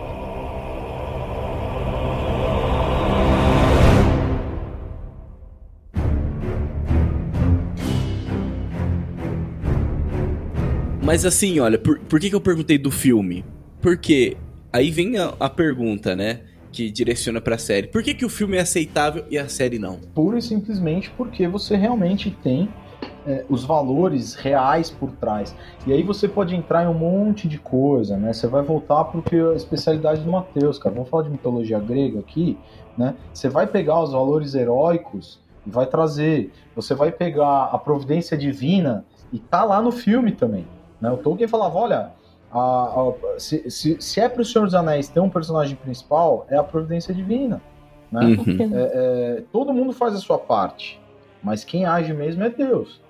[11.02, 13.44] Mas assim, olha, por, por que, que eu perguntei do filme?
[13.82, 14.36] Porque
[14.72, 16.40] aí vem a, a pergunta, né?
[16.72, 17.88] Que direciona para a série.
[17.88, 19.98] Por que, que o filme é aceitável e a série não?
[20.14, 22.68] Pura e simplesmente porque você realmente tem
[23.26, 25.54] é, os valores reais por trás.
[25.86, 28.32] E aí você pode entrar em um monte de coisa, né?
[28.32, 29.20] Você vai voltar para
[29.52, 30.94] a especialidade do Mateus, cara.
[30.94, 32.58] Vamos falar de mitologia grega aqui,
[32.96, 33.14] né?
[33.32, 36.52] Você vai pegar os valores heróicos e vai trazer.
[36.74, 40.66] Você vai pegar a providência divina e tá lá no filme também.
[41.00, 41.10] Né?
[41.10, 42.10] O Tolkien falava, olha,
[42.52, 46.46] a, a, se, se, se, é para o Senhor dos Anéis ter um personagem principal,
[46.48, 47.62] é a providência divina.
[48.10, 48.20] Né?
[48.20, 48.76] Uhum.
[48.76, 48.90] É,
[49.38, 51.00] é, todo mundo faz a sua parte,
[51.42, 53.00] mas quem age mesmo é Deus.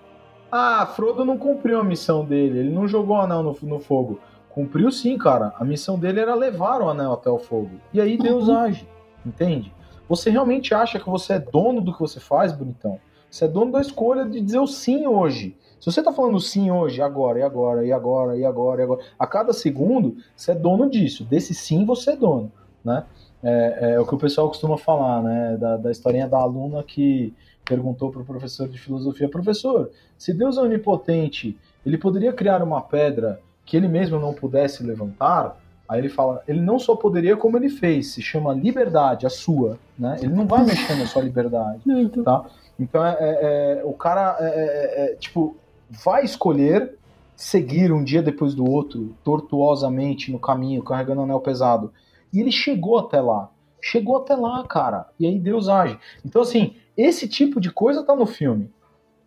[0.52, 4.20] Ah, Frodo não cumpriu a missão dele, ele não jogou o anel no, no fogo.
[4.50, 5.54] Cumpriu sim, cara.
[5.58, 7.70] A missão dele era levar o anel até o fogo.
[7.92, 8.58] E aí Deus uhum.
[8.58, 8.86] age,
[9.24, 9.72] entende?
[10.08, 12.98] Você realmente acha que você é dono do que você faz, bonitão?
[13.30, 15.56] Você é dono da escolha de dizer o sim hoje.
[15.80, 19.00] Se você tá falando sim hoje, agora, e agora, e agora, e agora, e agora,
[19.18, 21.24] a cada segundo, você é dono disso.
[21.24, 22.52] Desse sim, você é dono,
[22.84, 23.04] né?
[23.42, 25.56] É, é o que o pessoal costuma falar, né?
[25.56, 27.32] Da, da historinha da aluna que
[27.64, 32.82] perguntou para o professor de filosofia: professor, se Deus é onipotente, ele poderia criar uma
[32.82, 35.56] pedra que ele mesmo não pudesse levantar?
[35.88, 39.78] Aí ele fala: ele não só poderia, como ele fez, se chama liberdade, a sua,
[39.98, 40.18] né?
[40.20, 41.80] Ele não vai mexer na sua liberdade,
[42.22, 42.44] tá?
[42.78, 45.56] Então, é, é, é o cara, é, é, é, tipo,
[45.90, 46.96] vai escolher
[47.36, 51.92] seguir um dia depois do outro, tortuosamente no caminho, carregando anel pesado.
[52.32, 53.50] E ele chegou até lá.
[53.82, 55.08] Chegou até lá, cara.
[55.18, 55.98] E aí Deus age.
[56.24, 58.70] Então, assim, esse tipo de coisa tá no filme.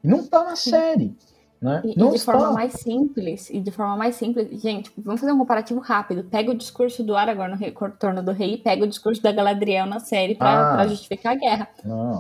[0.04, 1.16] Não tá na série.
[1.60, 1.82] Né?
[1.86, 2.34] E, não e de está.
[2.34, 6.26] forma mais simples, e de forma mais simples, gente, vamos fazer um comparativo rápido.
[6.26, 9.86] Pega o discurso do Aragorn no Retorno do Rei e pega o discurso da Galadriel
[9.86, 11.70] na série pra, ah, justificar a guerra.
[11.86, 12.20] Não.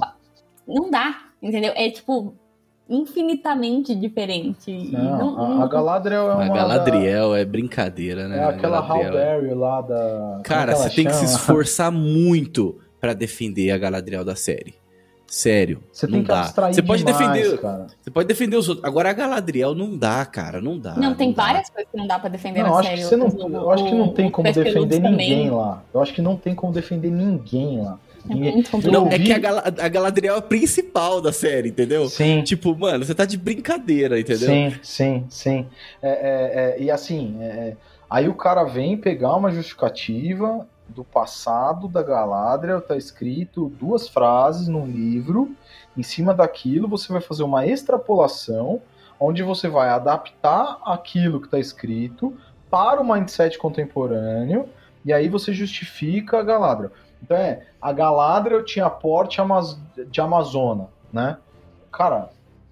[0.65, 1.74] não dá, entendeu?
[1.76, 2.34] É tipo,
[2.89, 4.72] infinitamente diferente.
[4.91, 6.45] Não, não, a, a, Galadriel é uma.
[6.45, 7.39] A Galadriel da...
[7.39, 8.39] é brincadeira, né?
[8.39, 10.41] É aquela Halberry lá da.
[10.43, 14.76] Cara, você tem que se esforçar muito para defender a Galadriel da série.
[15.34, 15.81] Sério.
[15.91, 16.41] Você tem que dá.
[16.41, 17.88] abstrair Você pode demais, defender, cara.
[17.99, 18.85] Você pode defender os outros.
[18.85, 20.93] Agora a Galadriel não dá, cara, não dá.
[20.93, 21.73] Não, tem não várias dá.
[21.73, 23.01] coisas que não dá para defender não, na acho série.
[23.01, 25.81] Que você não, eu acho que não tem como defender ninguém lá.
[25.91, 27.97] Eu acho que não tem como defender ninguém lá.
[28.30, 32.08] É não, é que a, Gal a Galadriel é a principal da série, entendeu?
[32.08, 32.41] Sim.
[32.44, 34.48] Tipo, mano, você tá de brincadeira, entendeu?
[34.48, 35.68] Sim, sim, sim.
[36.02, 37.76] É, é, é, e assim, é,
[38.10, 44.68] aí o cara vem pegar uma justificativa do passado da Galadriel, tá escrito duas frases
[44.68, 45.54] num livro,
[45.98, 48.82] em cima daquilo você vai fazer uma extrapolação,
[49.20, 52.36] onde você vai adaptar aquilo que está escrito
[52.70, 54.68] para o mindset contemporâneo,
[55.06, 56.91] e aí você justifica a Galadriel.
[57.24, 59.40] Então é, a Galadriel tinha porte
[60.10, 61.38] de Amazona, né?
[61.91, 62.30] Cara,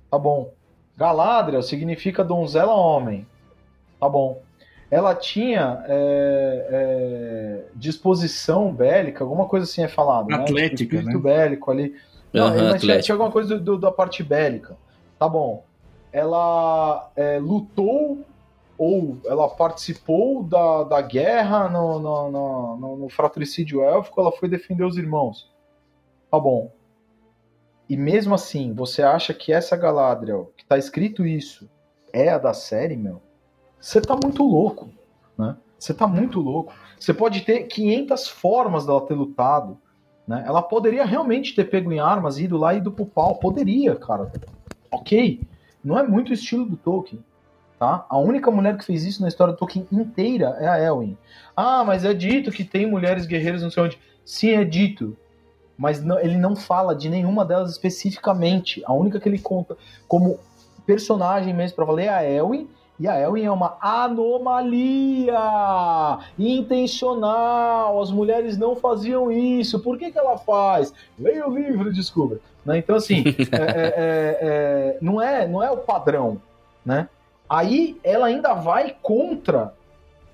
[0.10, 0.52] tá bom.
[0.98, 3.26] Galadriel significa donzela homem.
[4.00, 4.42] Tá bom.
[4.90, 10.34] Ela tinha é, é, disposição bélica, alguma coisa assim é falado.
[10.34, 11.02] Atlética, né?
[11.02, 11.34] Espírito né?
[11.34, 11.96] bélico ali.
[12.34, 14.76] Não, uhum, mas tinha, tinha, alguma coisa do, do, da parte bélica.
[15.18, 15.64] Tá bom.
[16.12, 18.20] Ela é, lutou
[18.82, 24.84] ou ela participou da, da guerra no, no, no, no, fratricídio élfico, ela foi defender
[24.84, 25.54] os irmãos.
[26.32, 26.74] Tá bom.
[27.88, 31.70] E mesmo assim, você acha que essa Galadriel, que tá escrito isso,
[32.12, 33.22] é a da série, meu?
[33.80, 34.90] Você tá muito louco,
[35.38, 35.56] né?
[35.78, 36.74] Você tá muito louco.
[37.00, 39.78] Você pode ter 500 formas dela ter lutado,
[40.28, 40.44] né?
[40.44, 43.36] Ela poderia realmente ter pego em armas, ido lá e ido pro pau.
[43.36, 44.32] Poderia, cara.
[44.92, 45.40] Ok.
[45.84, 47.24] Não é muito o estilo do Tolkien.
[47.82, 48.06] Tá?
[48.08, 51.18] A única mulher que fez isso na história do Tolkien inteira é a Elwin.
[51.58, 53.98] Ah, mas é dito que tem mulheres guerreiras não sei onde.
[54.24, 55.18] Sim, é dito.
[55.76, 58.84] Mas não, ele não fala de nenhuma delas especificamente.
[58.86, 59.76] A única que ele conta
[60.08, 60.38] como
[60.86, 62.70] personagem mesmo para valer é a Elwin.
[63.00, 65.34] E a Elwin é uma anomalia
[66.38, 68.00] intencional.
[68.00, 69.80] As mulheres não faziam isso.
[69.80, 70.94] Por que, que ela faz?
[71.18, 72.40] Leia o livro e descubra.
[72.64, 72.78] Né?
[72.78, 76.40] Então, assim, é, é, é, é, não, é, não é o padrão.
[76.86, 77.10] Né?
[77.52, 79.74] Aí ela ainda vai contra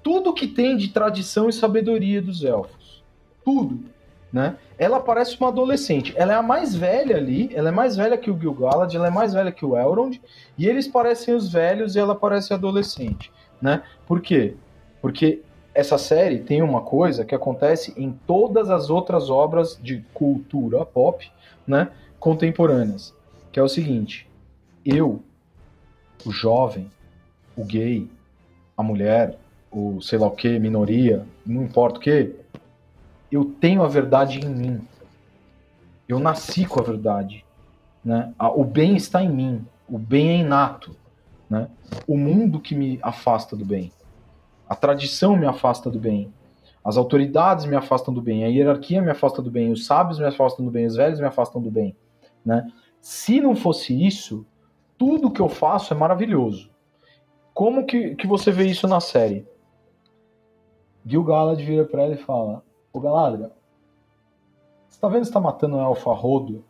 [0.04, 3.04] tudo que tem de tradição e sabedoria dos elfos.
[3.44, 3.80] Tudo.
[4.32, 4.56] Né?
[4.78, 6.14] Ela parece uma adolescente.
[6.16, 9.10] Ela é a mais velha ali, ela é mais velha que o Gil-galad, ela é
[9.10, 10.22] mais velha que o Elrond,
[10.56, 13.32] e eles parecem os velhos e ela parece adolescente.
[13.60, 13.82] Né?
[14.06, 14.54] Por quê?
[15.02, 15.42] Porque
[15.74, 21.28] essa série tem uma coisa que acontece em todas as outras obras de cultura pop
[21.66, 21.90] né,
[22.20, 23.12] contemporâneas,
[23.52, 24.30] que é o seguinte:
[24.86, 25.20] eu,
[26.24, 26.92] o jovem,
[27.58, 28.08] o gay,
[28.78, 29.38] a mulher,
[29.72, 32.36] o sei lá o que, minoria, não importa o que,
[33.32, 34.82] eu tenho a verdade em mim.
[36.08, 37.44] Eu nasci com a verdade.
[38.04, 38.34] Né?
[38.56, 39.66] O bem está em mim.
[39.90, 40.96] O bem é inato.
[41.50, 41.68] Né?
[42.08, 43.92] O mundo que me afasta do bem.
[44.70, 46.32] A tradição me afasta do bem.
[46.84, 48.46] As autoridades me afastam do bem.
[48.46, 49.72] A hierarquia me afasta do bem.
[49.72, 50.86] Os sábios me afastam do bem.
[50.86, 51.94] Os velhos me afastam do bem.
[52.46, 52.66] Né?
[53.02, 54.46] Se não fosse isso,
[54.98, 56.70] tudo que eu faço é maravilhoso.
[57.58, 59.44] Como que, que você vê isso na série?
[61.04, 62.64] Gil Galad vira pra ela e fala:
[62.94, 63.50] Ô Galadriel,
[64.88, 66.64] você tá vendo que você tá matando um elfo a rodo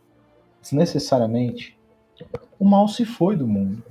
[0.61, 1.77] desnecessariamente?
[2.57, 3.83] O mal se foi do mundo.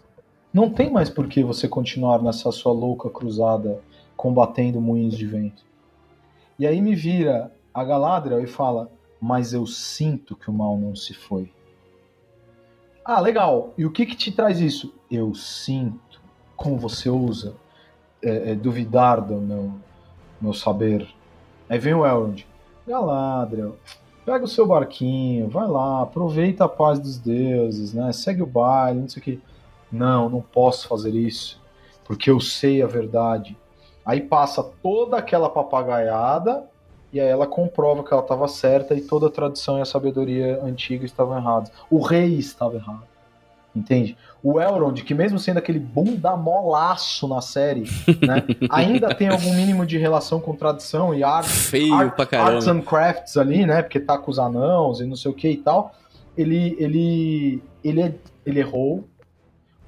[0.51, 3.79] Não tem mais por que você continuar nessa sua louca cruzada
[4.17, 5.67] combatendo moinhos de vento.
[6.59, 8.91] E aí me vira a Galadriel e fala:
[9.21, 11.53] Mas eu sinto que o mal não se foi.
[13.05, 13.75] Ah, legal.
[13.77, 14.95] E o que que te traz isso?
[15.11, 16.06] Eu sinto
[16.57, 17.55] como você usa
[18.23, 19.73] é, é, duvidar do meu,
[20.41, 21.07] meu saber.
[21.69, 22.47] Aí vem o Elrond.
[22.87, 23.77] Galadriel,
[24.25, 28.13] pega o seu barquinho, vai lá, aproveita a paz dos deuses, né?
[28.13, 29.43] Segue o baile, não sei o que.
[29.91, 31.61] Não, não posso fazer isso,
[32.05, 33.57] porque eu sei a verdade.
[34.05, 36.65] Aí passa toda aquela papagaiada
[37.13, 40.61] e aí ela comprova que ela estava certa e toda a tradição e a sabedoria
[40.63, 41.73] antiga estavam erradas.
[41.91, 43.05] O rei estava errado.
[43.75, 44.17] Entende?
[44.43, 47.85] O Elrond, que mesmo sendo aquele bunda molaço na série,
[48.27, 52.53] né, ainda tem algum mínimo de relação com tradição e arte, Feio art, pra caramba.
[52.53, 53.83] arts and crafts ali, né?
[53.83, 55.95] Porque tá com os anãos e não sei o que e tal.
[56.37, 59.05] Ele, ele, ele, ele errou,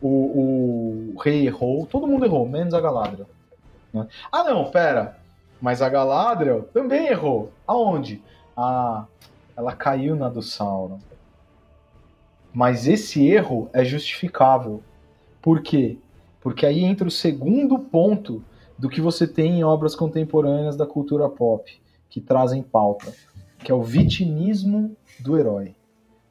[0.01, 3.29] o, o rei errou, todo mundo errou, menos a Galadriel.
[3.93, 4.07] Né?
[4.33, 5.19] Ah, não, pera.
[5.61, 7.53] Mas a Galadriel também errou.
[7.67, 8.23] Aonde?
[8.57, 9.05] Ah,
[9.57, 10.99] ela caiu na do Sauron.
[12.53, 14.83] Mas esse erro é justificável.
[15.43, 15.99] Por quê?
[16.41, 18.43] Porque aí entra o segundo ponto
[18.79, 21.71] do que você tem em obras contemporâneas da cultura pop,
[22.09, 23.13] que trazem pauta,
[23.59, 25.75] que é o vitimismo do herói.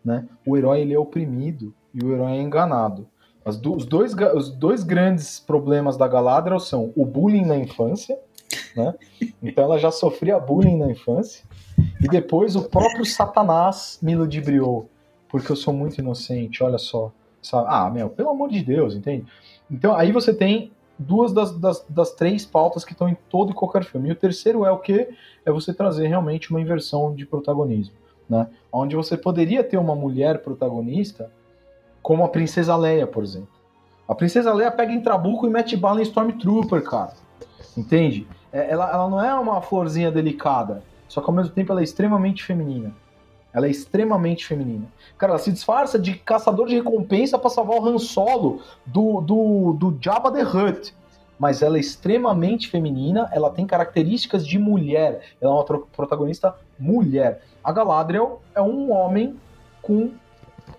[0.04, 0.28] Né?
[0.46, 3.08] O herói ele é oprimido e o herói é enganado.
[3.62, 8.20] Do, os, dois, os dois grandes problemas da Galadriel são o bullying na infância,
[8.76, 8.94] né?
[9.42, 11.46] então ela já sofria bullying na infância,
[12.02, 14.90] e depois o próprio Satanás me ludibriou
[15.30, 17.12] porque eu sou muito inocente, olha só.
[17.42, 17.68] Sabe?
[17.70, 19.26] Ah, meu, pelo amor de Deus, entende?
[19.70, 23.54] Então aí você tem duas das, das, das três pautas que estão em todo e
[23.54, 24.10] qualquer filme.
[24.10, 25.10] E o terceiro é o que?
[25.46, 27.96] É você trazer realmente uma inversão de protagonismo.
[28.30, 28.48] Né?
[28.72, 31.32] Onde você poderia ter uma mulher protagonista
[32.02, 33.50] como a Princesa Leia, por exemplo.
[34.08, 37.14] A Princesa Leia pega em Trabuco e mete bala em Stormtrooper, cara.
[37.76, 38.26] Entende?
[38.52, 41.84] É, ela, ela não é uma florzinha delicada, só que ao mesmo tempo ela é
[41.84, 42.94] extremamente feminina.
[43.58, 44.86] Ela é extremamente feminina.
[45.18, 49.74] Cara, ela se disfarça de caçador de recompensa para salvar o Han Solo do, do,
[49.74, 50.94] do Jabba the Hutt.
[51.40, 55.22] Mas ela é extremamente feminina, ela tem características de mulher.
[55.42, 57.42] Ela é uma protagonista mulher.
[57.64, 59.36] A Galadriel é um homem
[59.82, 60.12] com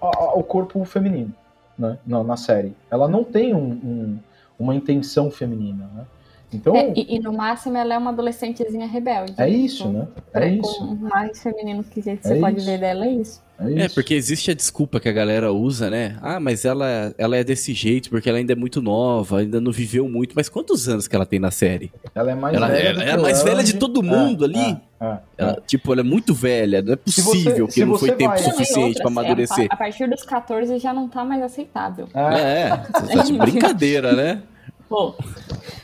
[0.00, 1.34] a, a, o corpo feminino
[1.76, 2.76] né, na, na, série.
[2.88, 4.18] Ela não tem um, um,
[4.56, 5.90] uma intenção feminina.
[5.92, 6.06] Né?
[6.52, 9.34] Então, é, e, e, no máximo ela é uma adolescentezinha rebelde.
[9.36, 10.08] É isso, né?
[10.28, 10.82] É pra, isso.
[10.82, 12.66] O mais feminino que você é pode isso.
[12.66, 13.42] ver dela é isso.
[13.60, 16.16] É, é, porque existe a desculpa que a galera usa, né?
[16.22, 19.72] Ah, mas ela, ela é desse jeito porque ela ainda é muito nova, ainda não
[19.72, 20.32] viveu muito.
[20.34, 21.92] Mas quantos anos que ela tem na série?
[22.14, 22.88] Ela é mais ela, velha.
[22.88, 24.80] Ela, é a mais velha de todo mundo é, ali.
[25.00, 26.80] É, ela, tipo, ela é muito velha.
[26.80, 28.38] Não é possível você, que não foi tempo vai...
[28.38, 29.66] suficiente para amadurecer.
[29.70, 32.08] A partir dos 14 já não tá mais aceitável.
[32.14, 32.70] É,
[33.18, 34.42] é de brincadeira, né?
[34.88, 35.14] Pô.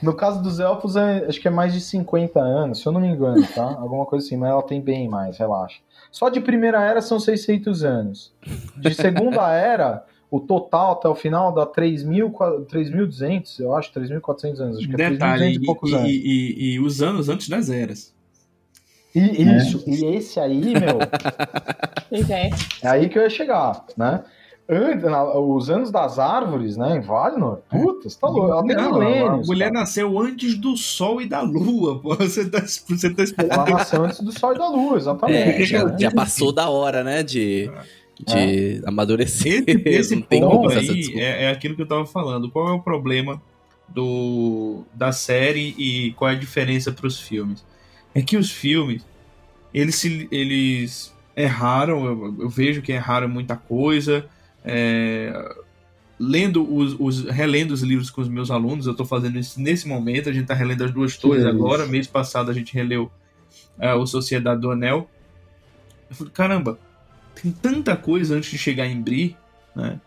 [0.02, 3.00] No caso dos elfos, é, acho que é mais de 50 anos, se eu não
[3.00, 3.64] me engano, tá?
[3.78, 5.80] Alguma coisa assim, mas ela tem bem mais, relaxa.
[6.10, 8.32] Só de primeira era são 600 anos.
[8.76, 14.78] De segunda era, o total até o final dá 3.200, eu acho, 3.400 anos.
[14.78, 16.08] Acho que é Detalhe, e, poucos anos.
[16.08, 18.14] E, e, e, os anos antes das eras.
[19.14, 19.90] E, isso, é.
[19.90, 20.98] e esse aí, meu.
[22.34, 22.50] é.
[22.82, 24.24] é aí que eu ia chegar, né?
[24.66, 29.44] Os anos das árvores, né, em Valinor, puta, você tá louco, ela tem milênios.
[29.44, 29.80] A mulher cara.
[29.80, 33.52] nasceu antes do sol e da lua, pô, você tá, você tá esperando.
[33.52, 35.62] Ela nasceu antes do sol e da lua, exatamente.
[35.62, 37.70] É, já, já, passou da hora, né, de,
[38.26, 38.80] de é.
[38.86, 39.64] amadurecer.
[39.66, 39.82] Esse,
[40.14, 43.42] esse ponto aí é, é aquilo que eu tava falando, qual é o problema
[43.86, 47.62] do, da série e qual é a diferença para os filmes?
[48.14, 49.04] É que os filmes,
[49.74, 54.26] eles, se, eles erraram, eu, eu vejo que erraram muita coisa,
[54.64, 55.54] é,
[56.18, 59.86] lendo os, os, relendo os livros com os meus alunos, eu estou fazendo isso nesse
[59.86, 63.10] momento, a gente está relendo as duas torres agora, mês passado a gente releu
[63.78, 65.08] é, o Sociedade do Anel.
[66.08, 66.78] Eu falei, caramba,
[67.40, 69.36] tem tanta coisa antes de chegar em Bri,
[69.74, 70.00] né?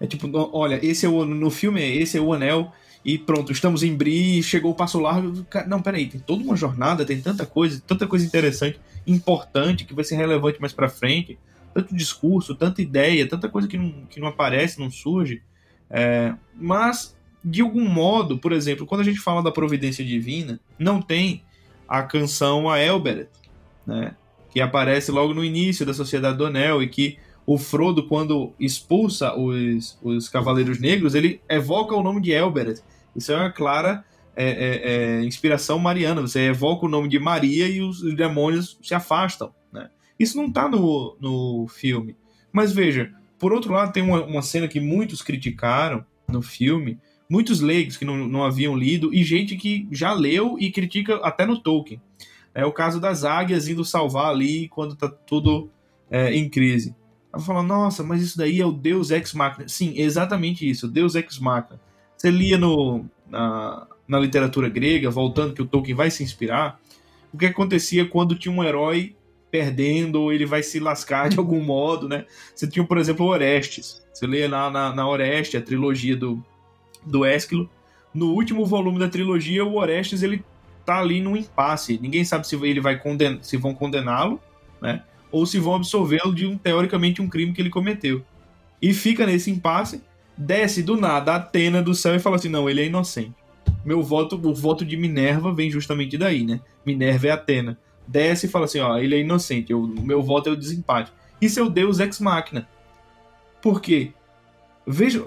[0.00, 2.72] É tipo, olha, esse é o no filme é esse é o anel
[3.04, 5.46] e pronto, estamos em Bri, chegou o passo largo.
[5.68, 10.02] Não, peraí, tem toda uma jornada, tem tanta coisa, tanta coisa interessante, importante que vai
[10.02, 11.38] ser relevante mais para frente
[11.72, 15.42] tanto discurso, tanta ideia, tanta coisa que não, que não aparece, não surge.
[15.90, 21.00] É, mas, de algum modo, por exemplo, quando a gente fala da providência divina, não
[21.00, 21.42] tem
[21.88, 23.28] a canção a Elberet,
[23.86, 24.14] né?
[24.50, 29.34] que aparece logo no início da Sociedade do Anel e que o Frodo, quando expulsa
[29.34, 32.80] os, os Cavaleiros Negros, ele evoca o nome de Elberet.
[33.16, 34.04] Isso é uma clara
[34.36, 36.20] é, é, é, inspiração mariana.
[36.20, 39.52] Você evoca o nome de Maria e os, os demônios se afastam.
[40.22, 42.14] Isso não tá no, no filme.
[42.52, 46.96] Mas veja, por outro lado, tem uma, uma cena que muitos criticaram no filme,
[47.28, 51.44] muitos leigos que não, não haviam lido, e gente que já leu e critica até
[51.44, 52.00] no Tolkien.
[52.54, 55.68] É o caso das águias indo salvar ali quando tá tudo
[56.08, 56.94] é, em crise.
[57.32, 59.66] Ela fala, nossa, mas isso daí é o Deus Ex Machina.
[59.66, 61.80] Sim, exatamente isso, Deus Ex Machina.
[62.16, 66.78] Você lia no, na, na literatura grega, voltando que o Tolkien vai se inspirar,
[67.32, 69.16] o que acontecia quando tinha um herói
[69.52, 72.24] perdendo ou ele vai se lascar de algum modo, né?
[72.54, 74.02] Você tinha, por exemplo, Orestes.
[74.10, 76.42] Você lê lá na, na Oreste, a trilogia do,
[77.04, 77.68] do Ésquilo.
[78.14, 80.42] No último volume da trilogia, o Orestes ele
[80.86, 81.98] tá ali num impasse.
[82.00, 84.40] Ninguém sabe se ele vai conden se vão condená-lo,
[84.80, 85.02] né?
[85.30, 88.24] Ou se vão absolvê-lo de um teoricamente um crime que ele cometeu.
[88.80, 90.02] E fica nesse impasse,
[90.36, 93.34] desce do nada a Atena do céu e fala assim: "Não, ele é inocente".
[93.84, 96.60] Meu voto, o voto de Minerva vem justamente daí, né?
[96.86, 100.52] Minerva é Atena desce e fala assim: ó, ele é inocente, o meu voto é
[100.52, 101.12] o desempate.
[101.40, 102.68] Isso é o Deus ex machina.
[103.60, 104.12] Por quê?
[104.86, 105.22] Veja,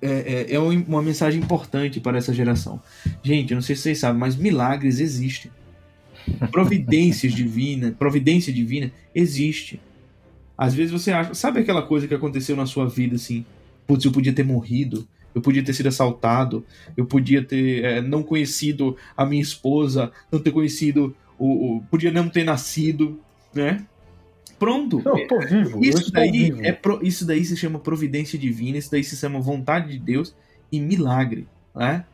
[0.00, 2.80] é, é, é uma mensagem importante para essa geração.
[3.22, 5.50] Gente, eu não sei se vocês sabem, mas milagres existem.
[6.52, 9.80] Providências divinas, providência divina existe.
[10.56, 13.44] Às vezes você acha, sabe aquela coisa que aconteceu na sua vida assim?
[13.86, 16.64] Putz, eu podia ter morrido, eu podia ter sido assaltado,
[16.96, 22.12] eu podia ter é, não conhecido a minha esposa, não ter conhecido o, o, podia
[22.12, 23.18] não ter nascido,
[23.54, 23.84] né?
[24.58, 25.00] Pronto.
[25.02, 25.82] Eu tô vivo.
[25.82, 26.62] Isso daí vivo.
[26.62, 30.36] é pro, isso daí se chama providência divina, isso daí se chama vontade de Deus
[30.70, 32.04] e milagre, né?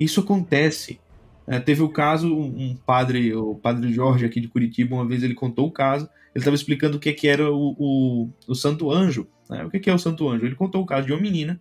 [0.00, 0.98] Isso acontece.
[1.46, 5.22] É, teve o caso, um, um, padre, o padre Jorge aqui de Curitiba, uma vez
[5.22, 8.90] ele contou o caso, ele estava explicando o que, que era o, o, o Santo
[8.90, 9.28] Anjo.
[9.48, 9.64] Né?
[9.64, 10.44] O que, que é o Santo Anjo?
[10.44, 11.60] Ele contou o caso de uma menina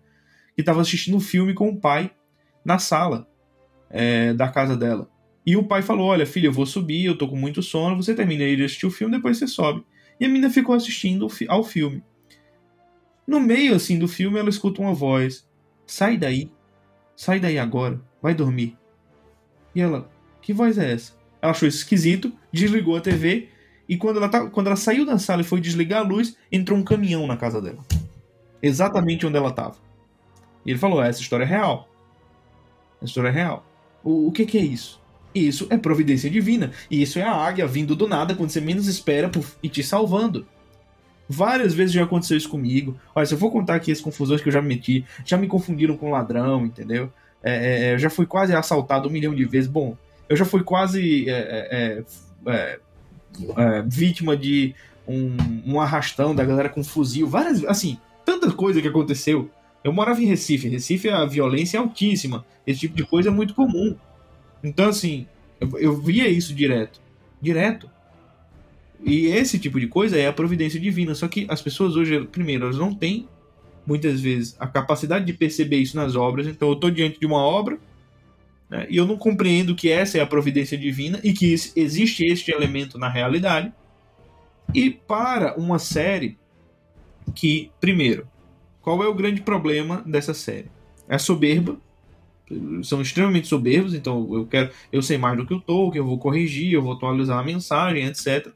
[0.55, 2.11] que estava assistindo um filme com o pai
[2.65, 3.27] na sala
[3.91, 5.07] é, da casa dela.
[5.45, 8.13] E o pai falou: Olha, filha, eu vou subir, eu tô com muito sono, você
[8.13, 9.83] termina aí de assistir o filme, depois você sobe.
[10.19, 12.03] E a menina ficou assistindo ao filme.
[13.25, 15.47] No meio, assim, do filme, ela escuta uma voz:
[15.85, 16.51] Sai daí,
[17.15, 18.77] sai daí agora, vai dormir.
[19.73, 20.09] E ela:
[20.41, 21.13] Que voz é essa?
[21.41, 23.49] Ela achou isso esquisito, desligou a TV,
[23.89, 26.77] e quando ela, tá, quando ela saiu da sala e foi desligar a luz, entrou
[26.77, 27.83] um caminhão na casa dela.
[28.61, 29.75] Exatamente onde ela estava.
[30.65, 31.89] E ele falou: Essa história é real.
[32.97, 33.65] Essa história é real.
[34.03, 35.00] O, o que, que é isso?
[35.33, 36.71] Isso é providência divina.
[36.89, 39.83] E isso é a águia vindo do nada quando você menos espera puf, e te
[39.83, 40.45] salvando.
[41.27, 42.97] Várias vezes já aconteceu isso comigo.
[43.15, 45.47] Olha, se eu for contar aqui as confusões que eu já me meti, já me
[45.47, 47.11] confundiram com ladrão, entendeu?
[47.41, 49.69] É, é, é, eu já fui quase assaltado um milhão de vezes.
[49.69, 49.95] Bom,
[50.27, 52.03] eu já fui quase é,
[52.47, 52.79] é,
[53.57, 54.75] é vítima de
[55.07, 55.35] um,
[55.65, 59.49] um arrastão da galera com fuzil, várias, assim, tanta coisa que aconteceu.
[59.83, 63.53] Eu morava em Recife, Recife a violência é altíssima, esse tipo de coisa é muito
[63.53, 63.95] comum.
[64.63, 65.25] Então, assim,
[65.59, 67.01] eu, eu via isso direto,
[67.41, 67.89] direto.
[69.03, 72.65] E esse tipo de coisa é a providência divina, só que as pessoas hoje, primeiro,
[72.65, 73.27] elas não têm
[73.85, 77.39] muitas vezes a capacidade de perceber isso nas obras, então eu estou diante de uma
[77.39, 77.79] obra
[78.69, 82.51] né, e eu não compreendo que essa é a providência divina e que existe este
[82.51, 83.73] elemento na realidade.
[84.73, 86.37] E para uma série
[87.35, 88.27] que, primeiro,
[88.81, 90.71] qual é o grande problema dessa série?
[91.09, 91.77] É soberba.
[92.83, 96.17] São extremamente soberbos, então eu quero, eu sei mais do que o Tolkien, eu vou
[96.17, 98.47] corrigir, eu vou atualizar a mensagem, etc.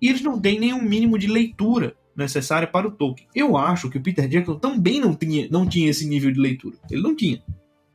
[0.00, 3.28] E eles não têm nenhum mínimo de leitura necessária para o Tolkien.
[3.34, 6.76] Eu acho que o Peter Jackson também não tinha, não tinha esse nível de leitura.
[6.90, 7.42] Ele não tinha.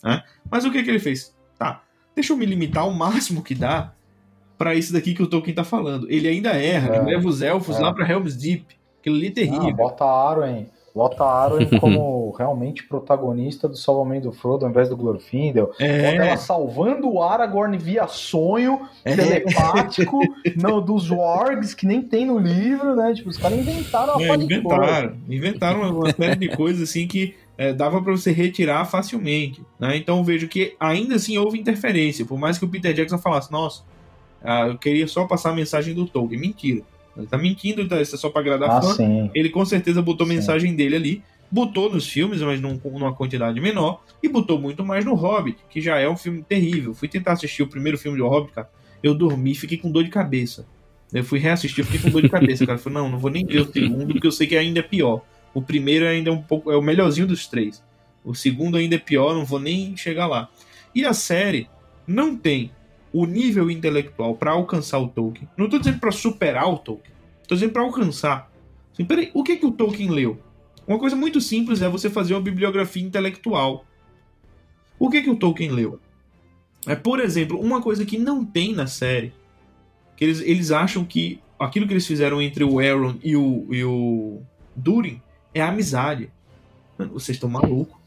[0.04, 0.24] Né?
[0.50, 1.36] Mas o que, que ele fez?
[1.58, 1.84] Tá,
[2.16, 3.94] deixa eu me limitar ao máximo que dá
[4.58, 6.10] para isso daqui que o Tolkien tá falando.
[6.10, 7.80] Ele ainda erra, é, leva os elfos é.
[7.80, 8.66] lá para Helm's Deep.
[9.00, 9.70] Aquilo ali é terrível.
[9.70, 10.68] Ah, bota Arwen,
[11.00, 15.72] bota Arwen como realmente protagonista do salvamento do Frodo ao invés do Glorfindel.
[15.80, 16.12] É.
[16.12, 19.16] Bota ela salvando o Aragorn via sonho é.
[19.16, 20.20] telepático
[20.62, 23.14] não, dos wargs que nem tem no livro, né?
[23.14, 27.72] Tipo, os caras inventaram a é, Inventaram, inventaram uma série de coisas assim que é,
[27.72, 29.62] dava para você retirar facilmente.
[29.80, 29.96] Né?
[29.96, 32.26] Então vejo que ainda assim houve interferência.
[32.26, 33.84] Por mais que o Peter Jackson falasse, nossa,
[34.44, 36.42] ah, eu queria só passar a mensagem do Tolkien.
[36.42, 36.84] Mentira.
[37.20, 38.94] Ele tá mentindo, tá, isso é só pra agradar ah, fã.
[38.94, 39.30] Sim.
[39.34, 41.24] Ele com certeza botou a mensagem dele ali.
[41.52, 44.04] Botou nos filmes, mas num, numa quantidade menor.
[44.22, 46.94] E botou muito mais no Hobbit, que já é um filme terrível.
[46.94, 48.70] Fui tentar assistir o primeiro filme do Hobbit, cara.
[49.02, 50.68] Eu dormi fiquei com dor de cabeça.
[51.12, 52.78] Eu fui reassistir, fiquei com dor de cabeça, cara.
[52.78, 54.84] Eu falei, não, não vou nem ver o segundo, porque eu sei que ainda é
[54.84, 55.22] pior.
[55.54, 56.72] O primeiro ainda é um pouco.
[56.72, 57.84] É o melhorzinho dos três.
[58.24, 60.50] O segundo ainda é pior, não vou nem chegar lá.
[60.94, 61.68] E a série
[62.06, 62.72] não tem
[63.11, 65.49] o nível intelectual para alcançar o Tolkien.
[65.57, 67.14] Não estou dizendo para superar o Tolkien.
[67.41, 68.52] Estou dizendo para alcançar.
[68.94, 70.40] Assim, peraí, o que, que o Tolkien leu?
[70.88, 73.86] Uma coisa muito simples é você fazer uma bibliografia intelectual.
[74.98, 75.99] O que, que o Tolkien leu?
[76.88, 79.34] É, por exemplo, uma coisa que não tem na série,
[80.15, 83.84] que eles, eles acham que aquilo que eles fizeram entre o Aaron e o, e
[83.84, 84.41] o
[84.76, 85.22] Durin
[85.53, 86.31] é amizade.
[86.98, 87.98] Mano, vocês estão malucos.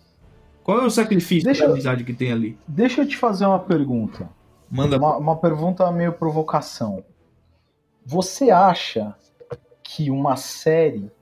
[0.63, 2.57] Qual é o sacrifício deixa, da amizade que tem ali?
[2.67, 4.31] Deixa eu te fazer uma pergunta.
[4.73, 4.97] Manda.
[4.97, 7.05] Uma, uma pergunta meio provocação.
[8.07, 9.15] Você acha
[9.83, 11.13] que uma série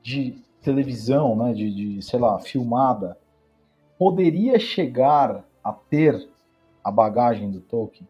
[0.00, 3.18] de televisão, né, de, de, sei lá, filmada,
[3.98, 6.28] poderia chegar a ter
[6.84, 8.08] a bagagem do Tolkien?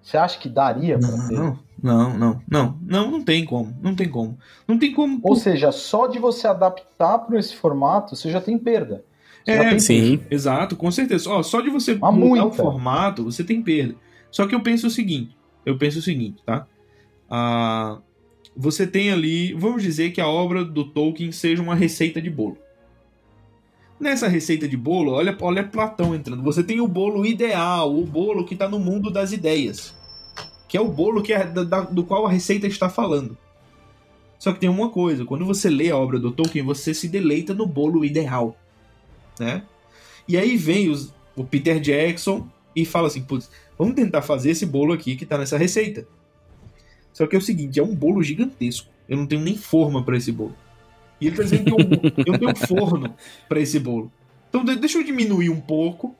[0.00, 1.34] Você acha que daria para ter?
[1.34, 5.20] Não, não, não, não, não, não tem como, não tem como, não tem como.
[5.22, 9.04] Ou seja, só de você adaptar para esse formato, você já tem perda.
[9.46, 10.20] É, sim.
[10.30, 11.28] Exato, com certeza.
[11.30, 12.46] Ó, só de você Mas mudar muita.
[12.46, 13.94] o formato, você tem perda.
[14.30, 16.66] Só que eu penso o seguinte, eu penso o seguinte, tá?
[17.30, 17.98] Ah,
[18.56, 22.58] você tem ali, vamos dizer que a obra do Tolkien seja uma receita de bolo.
[24.00, 26.42] Nessa receita de bolo, olha, olha Platão entrando.
[26.42, 29.94] Você tem o bolo ideal, o bolo que está no mundo das ideias,
[30.68, 33.36] que é o bolo que é da, do qual a receita está falando.
[34.38, 37.54] Só que tem uma coisa, quando você lê a obra do Tolkien, você se deleita
[37.54, 38.56] no bolo ideal
[39.38, 39.62] né?
[40.26, 44.66] E aí vem os, o Peter Jackson e fala assim, putz, vamos tentar fazer esse
[44.66, 46.06] bolo aqui que tá nessa receita.
[47.12, 48.88] Só que é o seguinte, é um bolo gigantesco.
[49.08, 50.56] Eu não tenho nem forma para esse bolo.
[51.20, 53.14] E ele tá dizendo que eu, eu tenho forno
[53.48, 54.10] para esse bolo.
[54.48, 56.14] Então deixa eu diminuir um pouco.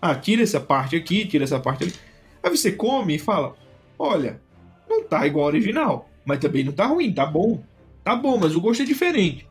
[0.00, 1.94] Ah, tira essa parte aqui, tira essa parte ali.
[2.42, 3.56] Aí você come e fala:
[3.98, 4.40] Olha,
[4.88, 7.62] não tá igual ao original, mas também não tá ruim, tá bom.
[8.04, 9.46] Tá bom, mas o gosto é diferente.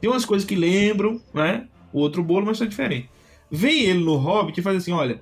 [0.00, 1.68] Tem umas coisas que lembram, né?
[1.92, 3.08] O outro bolo, mas tá diferente.
[3.50, 5.20] Vem ele no Hobbit e faz assim: olha,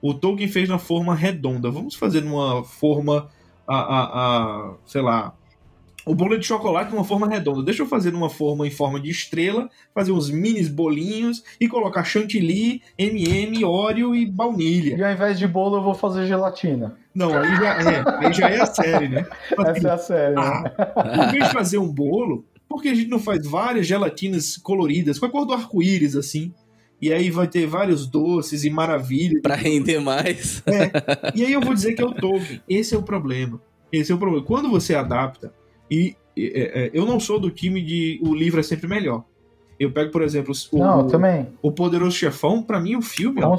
[0.00, 3.28] o Tolkien fez na forma redonda, vamos fazer numa forma,
[3.66, 5.34] a, a, a sei lá,
[6.06, 7.62] o bolo de chocolate numa forma redonda.
[7.62, 12.04] Deixa eu fazer numa forma em forma de estrela, fazer uns minis bolinhos e colocar
[12.04, 14.96] chantilly, MM, Oreo e baunilha.
[14.96, 16.96] E ao invés de bolo eu vou fazer gelatina.
[17.14, 19.26] Não, aí já é, aí já é a série, né?
[19.56, 20.34] Assim, Essa é a série.
[20.36, 21.26] Ah, né?
[21.26, 22.44] Em vez de fazer um bolo,
[22.74, 26.52] por que a gente não faz várias gelatinas coloridas, com a cor do arco-íris, assim?
[27.00, 29.40] E aí vai ter vários doces e maravilhas.
[29.42, 30.60] Pra render mais.
[30.66, 30.90] É.
[31.36, 32.60] E aí eu vou dizer que é o Tolkien.
[32.68, 33.62] Esse é o problema.
[33.92, 34.44] Esse é o problema.
[34.44, 35.54] Quando você adapta,
[35.88, 39.22] e é, é, eu não sou do time de o livro é sempre melhor.
[39.78, 41.46] Eu pego, por exemplo, o, não, também.
[41.62, 43.56] o Poderoso Chefão, para mim o filme Com,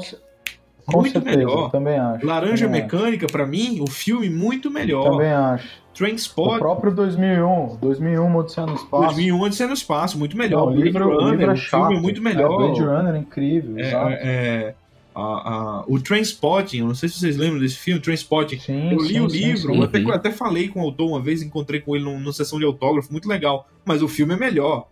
[0.84, 1.70] com muito certeza, melhor.
[1.70, 2.26] Também acho.
[2.26, 5.10] Laranja também Mecânica, para mim, o filme muito melhor.
[5.10, 5.85] Também acho.
[5.96, 6.56] Trainspot.
[6.56, 7.76] O próprio 2001.
[7.80, 9.04] 2001, Odisseia no Espaço.
[9.04, 10.66] 2001, Odisseia no Espaço, muito melhor.
[10.66, 11.86] Não, o livro, Blade Runner, o livro é chato.
[11.88, 12.52] filme muito melhor.
[12.52, 13.78] É, Blade Runner, incrível.
[13.78, 14.74] É, é,
[15.14, 18.58] a, a, o Trainspotting, eu não sei se vocês lembram desse filme, Trainspotting.
[18.58, 19.78] Sim, eu li sim, o sim, livro, sim.
[19.78, 22.32] eu até, eu até falei com o autor uma vez, encontrei com ele num- numa
[22.32, 23.66] sessão de autógrafo, muito legal.
[23.84, 24.88] Mas o filme é melhor.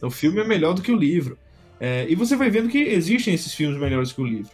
[0.00, 1.36] O filme é melhor do que o livro.
[1.80, 4.52] É, e você vai vendo que existem esses filmes melhores que o livro.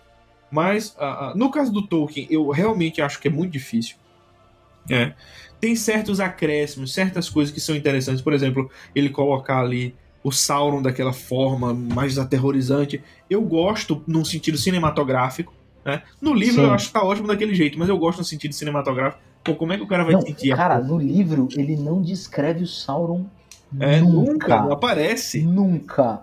[0.50, 0.96] Mas,
[1.36, 3.96] no caso do Tolkien, eu realmente acho que é muito difícil.
[4.90, 5.12] É.
[5.60, 8.22] Tem certos acréscimos, certas coisas que são interessantes.
[8.22, 13.02] Por exemplo, ele colocar ali o Sauron daquela forma mais aterrorizante.
[13.28, 15.52] Eu gosto num sentido cinematográfico.
[15.84, 16.02] Né?
[16.20, 16.66] No livro Sim.
[16.68, 19.22] eu acho que tá ótimo daquele jeito, mas eu gosto no sentido cinematográfico.
[19.42, 20.52] Pô, como é que o cara vai Não, sentir?
[20.52, 20.88] a cara, porra?
[20.88, 23.24] no livro ele não descreve o Sauron
[23.78, 24.62] é, nunca, nunca.
[24.62, 25.42] não aparece.
[25.42, 26.22] Nunca.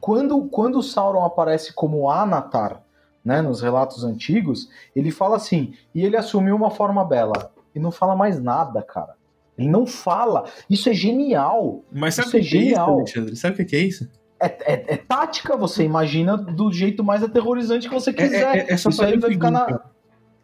[0.00, 2.82] Quando, quando o Sauron aparece como Anatar,
[3.24, 7.50] né, nos relatos antigos, ele fala assim, e ele assumiu uma forma bela.
[7.78, 9.14] E não fala mais nada, cara.
[9.56, 10.44] Ele não fala.
[10.68, 11.82] Isso é genial.
[11.92, 12.94] Mas sabe o Isso é que é isso, genial.
[12.94, 13.36] Alexandre?
[13.36, 14.08] Sabe o que é isso?
[14.40, 18.56] É, é- é tática, você imagina do jeito mais aterrorizante que você quiser.
[18.56, 19.80] É, é, é só Isso aí vai ficar na.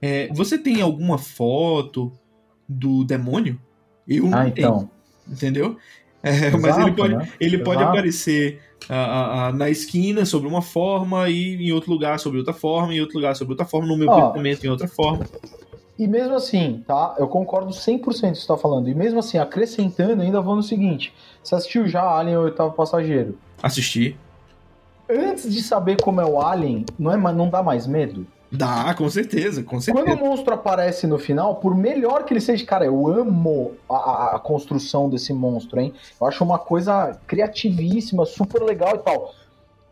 [0.03, 2.13] É, você tem alguma foto
[2.69, 3.59] do demônio?
[4.07, 4.91] Eu Ah, tenho, então.
[5.29, 5.77] entendeu?
[6.23, 7.29] É, mas Exato, ele pode, né?
[7.39, 7.93] ele pode Exato.
[7.93, 12.53] aparecer ah, ah, ah, na esquina sobre uma forma e em outro lugar sobre outra
[12.55, 15.25] forma, em outro lugar sobre outra forma, no meu pensamento em outra forma.
[15.99, 17.15] E mesmo assim, tá?
[17.19, 18.89] Eu concordo 100% com o que você tá falando.
[18.89, 23.39] E mesmo assim, acrescentando, ainda vou no seguinte: você assistiu já Alien o Oitavo Passageiro?
[23.63, 24.19] Assistir.
[25.09, 28.27] Antes de saber como é o Alien, não, é, não dá mais medo?
[28.51, 30.17] Dá, com certeza, com Quando certeza.
[30.17, 34.39] o monstro aparece no final, por melhor que ele seja, cara, eu amo a- a
[34.39, 35.93] construção desse monstro, hein?
[36.21, 39.35] Eu acho uma coisa criativíssima, super legal e tal.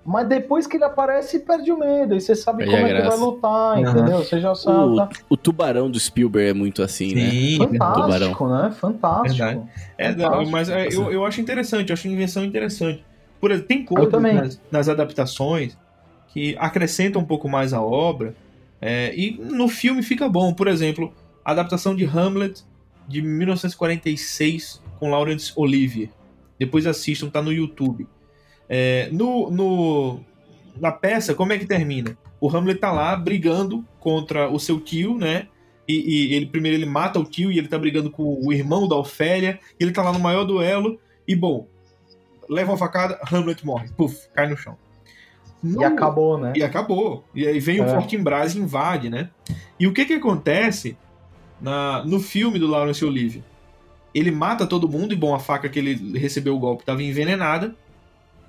[0.04, 2.14] Mas depois que ele aparece, perde o medo.
[2.14, 3.80] Aí você sabe Perde como é que vai lutar, Aham.
[3.80, 4.18] entendeu?
[4.18, 4.78] Você já sabe.
[4.78, 5.08] O, tá?
[5.28, 7.30] o tubarão do Spielberg é muito assim, né?
[7.30, 8.70] Sim, Fantástico, né?
[8.72, 9.36] Fantástico.
[9.36, 9.70] Verdade.
[9.96, 10.50] É, Fantástico.
[10.50, 13.04] mas é, eu, eu acho interessante, eu acho a invenção interessante.
[13.40, 14.34] Por exemplo, tem coisas também.
[14.34, 15.76] nas, nas adaptações
[16.28, 18.34] que acrescentam um pouco mais a obra
[18.80, 20.52] é, e no filme fica bom.
[20.52, 21.12] Por exemplo,
[21.44, 22.64] a adaptação de Hamlet
[23.06, 26.10] de 1946 com Laurence Olivier.
[26.58, 28.06] Depois assistam, tá no YouTube.
[28.74, 30.20] É, no, no-
[30.80, 32.16] na peça, como é que termina?
[32.40, 35.46] O Hamlet tá lá brigando contra o seu tio, né?
[35.86, 38.88] E, e ele primeiro ele mata o tio e ele tá brigando com o irmão
[38.88, 39.60] da Ofélia.
[39.78, 40.98] E ele tá lá no maior duelo.
[41.28, 41.66] E bom,
[42.48, 43.90] leva uma facada, Hamlet morre.
[43.94, 44.76] Puf, cai no chão.
[45.62, 46.54] E No- acabou, né?
[46.56, 47.24] e acabou.
[47.34, 47.88] E aí vem o É.
[47.90, 49.28] Fortinbras e invade, né?
[49.78, 50.96] E o que que acontece
[51.60, 53.44] na, no filme do Laurence Olivier?
[54.14, 57.76] Ele mata todo mundo e, bom, a faca que ele recebeu o golpe estava envenenada.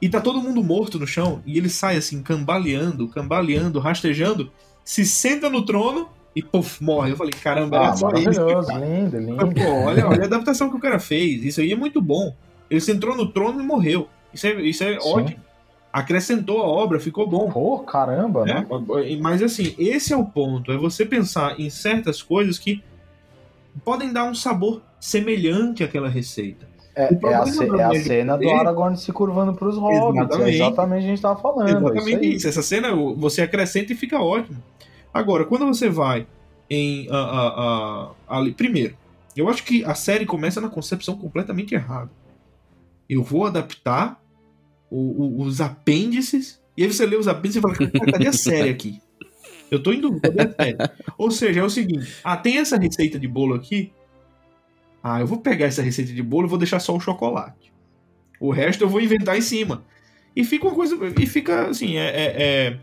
[0.03, 1.41] E tá todo mundo morto no chão.
[1.45, 4.51] E ele sai assim, cambaleando, cambaleando, rastejando,
[4.84, 7.11] se senta no trono e, puf, morre.
[7.11, 8.25] Eu falei, caramba, era Ah, só isso.
[8.41, 9.53] maravilhoso, lindo, lindo.
[9.55, 11.45] Pô, olha, olha a adaptação que o cara fez.
[11.45, 12.35] Isso aí é muito bom.
[12.69, 14.09] Ele se entrou no trono e morreu.
[14.34, 15.07] Isso é, isso é Sim.
[15.09, 15.39] ótimo.
[15.93, 17.49] Acrescentou a obra, ficou bom.
[17.49, 18.67] Pô, caramba, né?
[19.05, 20.69] É, mas assim, esse é o ponto.
[20.71, 22.84] É você pensar em certas coisas que
[23.85, 26.72] podem dar um sabor semelhante àquela receita.
[26.95, 30.01] É, é a, ce- é a cena do Aragorn se curvando pros hobbits.
[30.15, 30.49] Exatamente.
[30.51, 31.67] É exatamente o que a gente tava falando.
[31.69, 34.61] Exatamente isso isso, Essa cena você acrescenta e fica ótimo.
[35.13, 36.27] Agora, quando você vai
[36.69, 37.07] em.
[37.09, 38.95] a- a- a- ali, primeiro,
[39.35, 42.11] eu acho que a série começa na concepção completamente errada.
[43.09, 44.21] Eu vou adaptar
[44.89, 48.33] o- o- os apêndices, e aí você lê os apêndices e fala: "Cara, cadê a
[48.33, 49.01] série aqui?
[49.71, 50.77] Eu tô em dúvida, cadê a série?
[51.17, 53.91] Ou seja, é o seguinte: ah, tem essa receita de bolo aqui.
[55.03, 57.73] Ah, eu vou pegar essa receita de bolo e vou deixar só o chocolate.
[58.39, 59.84] O resto eu vou inventar em cima.
[60.35, 60.97] E fica uma coisa.
[61.19, 62.05] E fica assim, é.
[62.07, 62.77] é- é-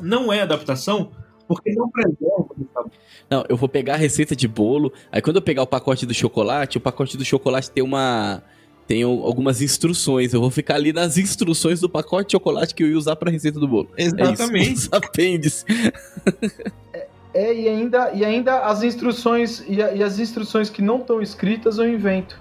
[0.00, 1.12] não é adaptação,
[1.46, 2.90] porque não preserva o sabor.
[3.28, 4.90] Não, eu vou pegar a receita de bolo.
[5.12, 8.42] Aí quando eu pegar o pacote do chocolate, o pacote do chocolate tem uma.
[8.86, 10.34] Tem algumas instruções.
[10.34, 13.30] Eu vou ficar ali nas instruções do pacote de chocolate que eu ia usar pra
[13.30, 13.88] receita do bolo.
[13.96, 14.68] Exatamente.
[14.68, 14.88] É isso.
[14.90, 15.64] Os apêndices.
[17.34, 21.20] É, e ainda, e ainda as instruções e, a- e as instruções que não estão
[21.22, 22.38] escritas eu invento.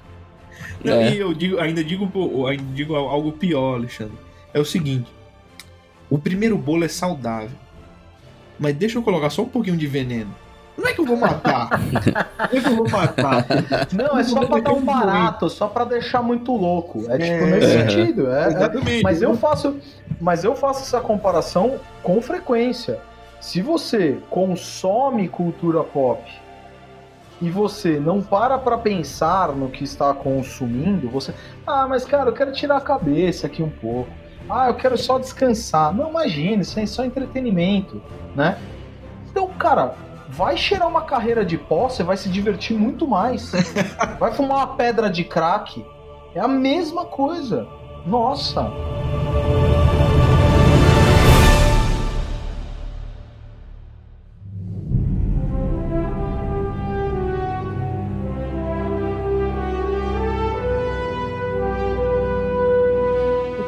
[0.84, 1.11] Não, É.
[1.13, 4.18] E eu digo, ainda digo, ainda digo algo pior, Alexandre.
[4.53, 5.09] É o seguinte:
[6.09, 7.51] o primeiro bolo é saudável.
[8.59, 10.34] Mas deixa eu colocar só um pouquinho de veneno.
[10.77, 11.69] Não é que eu vou matar.
[12.51, 13.45] Não é que eu vou matar.
[13.93, 17.05] Não, é só pra dar um barato, só pra deixar muito louco.
[17.09, 17.45] É tipo É.
[17.51, 17.89] nesse Aham.
[17.89, 18.31] sentido.
[18.31, 19.03] É, é- Exatamente.
[19.03, 19.77] mas eu faço,
[20.19, 22.99] mas eu faço essa comparação com frequência.
[23.41, 26.22] Se você consome cultura pop
[27.41, 31.34] e você não para pra pensar no que está consumindo, você,
[31.65, 34.11] ah, mas cara, eu quero tirar a cabeça aqui um pouco.
[34.47, 35.91] Ah, eu quero só descansar.
[35.91, 37.99] Não imagine, isso é só entretenimento,
[38.35, 38.59] né?
[39.31, 39.95] Então, cara,
[40.30, 43.51] vai cheirar uma carreira de pó, você vai se divertir muito mais.
[44.19, 45.84] vai fumar uma pedra de crack,
[46.35, 47.68] é a mesma coisa.
[48.05, 48.72] Nossa.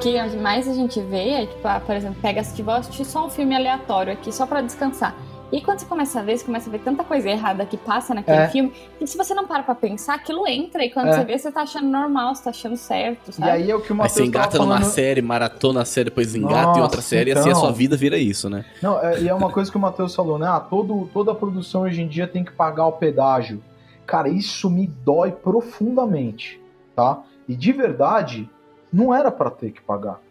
[0.04, 3.26] Que mais a gente vê é, tipo, ah, por exemplo, pega, tipo, vou assistir só
[3.26, 5.16] um filme aleatório aqui, só para descansar.
[5.54, 8.16] E quando você começa a ver, você começa a ver tanta coisa errada que passa
[8.16, 8.48] naquele é.
[8.48, 10.84] filme, que se você não para pra pensar, aquilo entra.
[10.84, 11.14] E quando é.
[11.14, 13.48] você vê, você tá achando normal, você tá achando certo, sabe?
[13.48, 14.80] E aí é o que o Matheus Aí você engata falando...
[14.80, 17.42] numa série, maratona a série, depois engata Nossa, em outra série, então...
[17.42, 17.62] e assim a então.
[17.62, 18.66] sua vida vira isso, né?
[18.82, 20.48] Não, é, e é uma coisa que o Matheus falou, né?
[20.48, 23.62] Ah, todo, toda produção hoje em dia tem que pagar o pedágio.
[24.08, 26.60] Cara, isso me dói profundamente,
[26.96, 27.22] tá?
[27.48, 28.50] E de verdade,
[28.94, 30.22] não era para ter que pagar.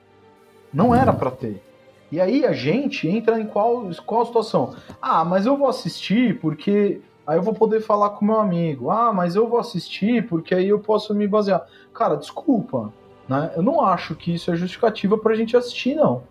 [0.72, 1.62] Não era para ter.
[2.10, 4.74] E aí a gente entra em qual, qual situação?
[5.00, 8.90] Ah, mas eu vou assistir porque aí eu vou poder falar com meu amigo.
[8.90, 11.66] Ah, mas eu vou assistir porque aí eu posso me basear.
[11.92, 12.92] Cara, desculpa,
[13.28, 13.52] né?
[13.56, 16.22] Eu não acho que isso é justificativa pra gente assistir, não.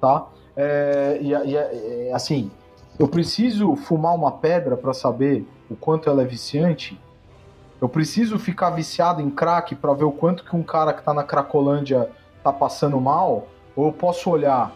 [0.00, 0.26] Tá?
[0.56, 2.50] É, e, e é, assim,
[2.98, 7.00] eu preciso fumar uma pedra para saber o quanto ela é viciante.
[7.82, 11.12] Eu preciso ficar viciado em crack para ver o quanto que um cara que tá
[11.12, 12.08] na Cracolândia
[12.42, 13.48] tá passando mal.
[13.76, 14.74] Ou eu posso olhar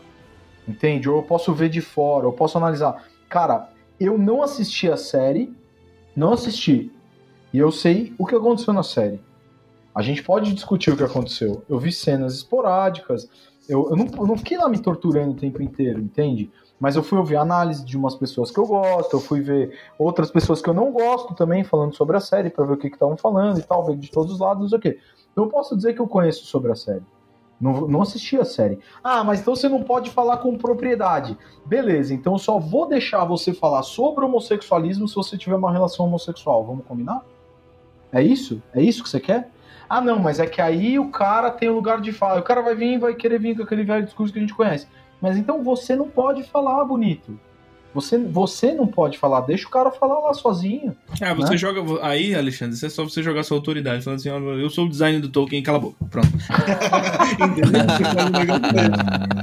[0.69, 1.09] entende?
[1.09, 3.05] Ou eu posso ver de fora, eu posso analisar.
[3.29, 5.55] Cara, eu não assisti a série,
[6.15, 6.93] não assisti.
[7.53, 9.21] E eu sei o que aconteceu na série.
[9.95, 11.63] A gente pode discutir o que aconteceu.
[11.69, 13.29] Eu vi cenas esporádicas,
[13.69, 16.51] eu, eu, não, eu não fiquei lá me torturando o tempo inteiro, entende?
[16.79, 20.31] Mas eu fui ouvir análise de umas pessoas que eu gosto, eu fui ver outras
[20.31, 23.17] pessoas que eu não gosto também falando sobre a série, para ver o que estavam
[23.17, 24.99] falando e tal, ver de todos os lados, não sei o quê.
[25.33, 27.03] Então eu posso dizer que eu conheço sobre a série.
[27.59, 28.79] Não, não assisti a série.
[29.03, 31.37] Ah, mas então você não pode falar com propriedade.
[31.65, 36.05] Beleza, então eu só vou deixar você falar sobre homossexualismo se você tiver uma relação
[36.05, 36.65] homossexual.
[36.65, 37.25] Vamos combinar?
[38.13, 38.63] É isso?
[38.75, 39.51] É isso que você quer?
[39.89, 42.41] Ah, não, mas é que aí o cara tem um lugar de fala.
[42.41, 44.55] O cara vai vir e vai querer vir com aquele velho discurso que a gente
[44.55, 44.87] conhece.
[45.21, 47.39] Mas então você não pode falar bonito.
[47.97, 50.95] Você, você não pode falar, deixa o cara falar lá sozinho.
[51.19, 51.57] Ah, você né?
[51.57, 51.81] joga.
[52.07, 54.05] Aí, Alexandre, isso é só você jogar sua autoridade.
[54.05, 55.97] Falando assim, eu sou o designer do Tolkien, cala a boca.
[56.11, 56.29] Pronto.
[57.41, 57.81] Entendeu?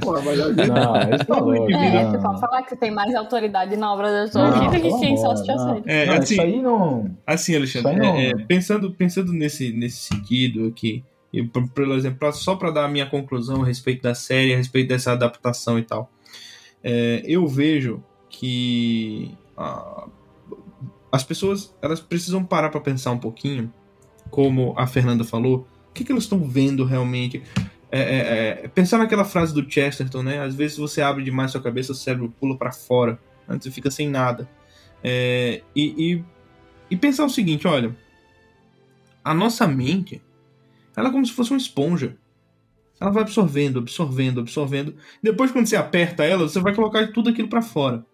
[0.03, 0.67] Pô, mas a gente...
[0.67, 1.71] Não, isso tá louco.
[1.71, 4.99] É, você pode falar que você tem mais autoridade na obra do Tolkien do que
[4.99, 5.81] quem só assiste a série.
[5.87, 7.09] É, assim, isso aí não.
[7.25, 8.05] Assim, Alexandre.
[8.05, 11.03] É, é, pensando, pensando nesse, nesse sentido aqui.
[11.33, 14.89] Eu, por exemplo, só para dar a minha conclusão a respeito da série, a respeito
[14.89, 16.11] dessa adaptação e tal.
[16.83, 20.07] É, eu vejo que ah,
[21.11, 23.73] as pessoas elas precisam parar para pensar um pouquinho,
[24.29, 27.41] como a Fernanda falou, o que, que elas estão vendo realmente.
[27.91, 30.39] É, é, é, pensar naquela frase do Chesterton, né?
[30.39, 33.91] Às vezes você abre demais sua cabeça, o cérebro pula para fora, antes você fica
[33.91, 34.49] sem nada.
[35.03, 36.23] É, e, e,
[36.89, 37.95] e pensar o seguinte, olha,
[39.23, 40.21] a nossa mente,
[40.95, 42.17] ela é como se fosse uma esponja.
[42.99, 44.95] Ela vai absorvendo, absorvendo, absorvendo.
[45.21, 48.05] Depois, quando você aperta ela, você vai colocar tudo aquilo para fora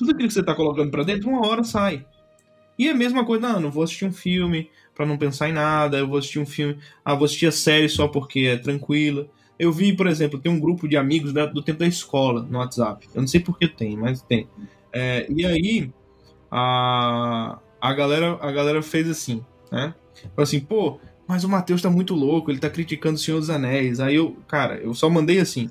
[0.00, 2.06] tudo aquilo que você está colocando para dentro, uma hora sai.
[2.78, 5.52] E é a mesma coisa, não, não vou assistir um filme para não pensar em
[5.52, 9.28] nada, eu vou assistir um filme, ah, vou assistir a série só porque é tranquila.
[9.58, 12.58] Eu vi, por exemplo, tem um grupo de amigos da, do tempo da escola no
[12.58, 13.06] WhatsApp.
[13.14, 14.48] Eu não sei por que tem, mas tem.
[14.90, 15.92] É, e aí
[16.50, 19.94] a, a, galera, a galera fez assim, né?
[20.34, 20.98] Falou assim, pô,
[21.30, 24.00] mas o Matheus tá muito louco, ele tá criticando o Senhor dos Anéis.
[24.00, 25.70] Aí eu, cara, eu só mandei assim.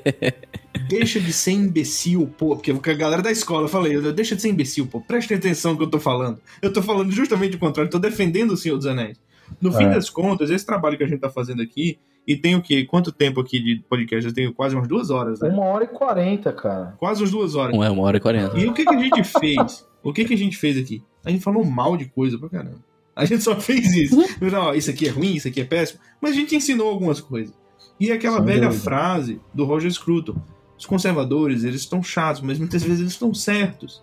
[0.86, 2.54] deixa de ser imbecil, pô.
[2.54, 5.00] Porque a galera da escola, eu falei, deixa de ser imbecil, pô.
[5.00, 6.38] Preste atenção no que eu tô falando.
[6.60, 9.18] Eu tô falando justamente o contrário, tô defendendo o Senhor dos Anéis.
[9.62, 9.78] No é.
[9.78, 12.84] fim das contas, esse trabalho que a gente tá fazendo aqui, e tem o quê?
[12.84, 14.28] Quanto tempo aqui de podcast?
[14.28, 15.48] Eu tenho quase umas duas horas, né?
[15.48, 16.94] Uma hora e quarenta, cara.
[16.98, 17.74] Quase umas duas horas.
[17.74, 18.58] É, uma hora e quarenta.
[18.58, 19.86] E o que, que a gente fez?
[20.02, 21.02] O que, que a gente fez aqui?
[21.24, 22.85] A gente falou mal de coisa pra caramba.
[23.16, 24.16] A gente só fez isso.
[24.40, 25.98] Não, isso aqui é ruim, isso aqui é péssimo.
[26.20, 27.54] Mas a gente ensinou algumas coisas.
[27.98, 28.84] E aquela Sem velha dúvida.
[28.84, 30.36] frase do Roger Scruton:
[30.78, 34.02] os conservadores, eles estão chatos, mas muitas vezes eles estão certos.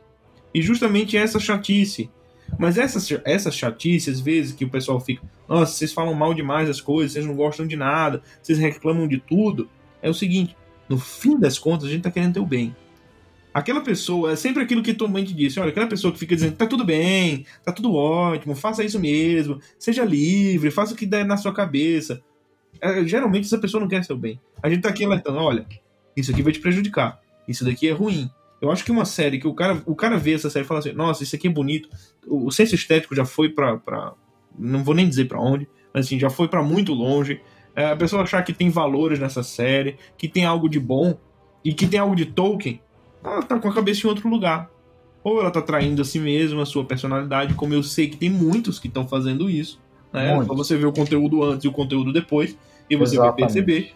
[0.53, 2.10] E justamente essa chatice.
[2.60, 6.68] Mas essa, essa chatice, às vezes, que o pessoal fica: nossa, vocês falam mal demais
[6.68, 9.69] das coisas, vocês não gostam de nada, vocês reclamam de tudo.
[10.02, 10.56] É o seguinte:
[10.90, 12.76] no fim das contas, a gente está querendo ter o bem.
[13.54, 16.34] Aquela pessoa, é sempre aquilo que tua mãe te disse, olha, aquela pessoa que fica
[16.34, 21.06] dizendo, tá tudo bem, tá tudo ótimo, faça isso mesmo, seja livre, faça o que
[21.06, 22.24] der na sua cabeça.
[22.82, 24.42] É, geralmente essa pessoa não quer seu bem.
[24.62, 25.68] A gente tá aqui alertando, olha,
[26.18, 28.28] isso aqui vai te prejudicar, isso daqui é ruim.
[28.60, 30.80] Eu acho que uma série que o cara, o cara vê essa série e fala
[30.80, 31.90] assim, nossa, isso aqui é bonito,
[32.26, 34.14] o, o senso estético já foi pra, pra
[34.58, 37.40] não vou nem dizer para onde, mas assim, já foi para muito longe.
[37.76, 41.18] É, a pessoa achar que tem valores nessa série, que tem algo de bom
[41.64, 42.82] e que tem algo de Tolkien,
[43.24, 44.70] ela tá com a cabeça em outro lugar.
[45.24, 48.30] Ou ela tá traindo a si mesma, a sua personalidade, como eu sei que tem
[48.30, 49.80] muitos que estão fazendo isso.
[50.12, 50.44] Né?
[50.45, 52.58] Só você vê o conteúdo antes e o conteúdo depois,
[52.90, 53.40] e você Exatamente.
[53.40, 53.94] vai perceber.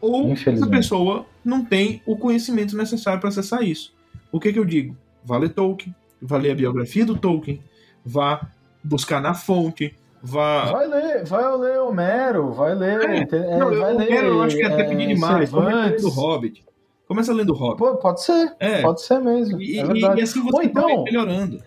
[0.00, 3.94] Ou essa pessoa não tem o conhecimento necessário para acessar isso.
[4.30, 4.96] O que, que eu digo?
[5.24, 7.60] Vá ler Tolkien, vá ler a biografia do Tolkien,
[8.04, 8.48] vá
[8.82, 10.72] buscar na fonte, vá.
[10.72, 13.00] Vai ler, vai ler Homero, vai ler.
[13.00, 14.24] É, é, não, vai eu, ler.
[14.24, 15.50] eu acho que até é, pedir demais.
[15.50, 16.04] Começa Cervantes.
[16.04, 16.64] lendo Hobbit.
[17.12, 17.78] Começa lendo Hobbit.
[17.78, 18.80] Pô, pode ser, É.
[18.80, 19.60] pode ser mesmo.
[19.60, 21.58] E, é e- e assim você Ou vai então, melhorando.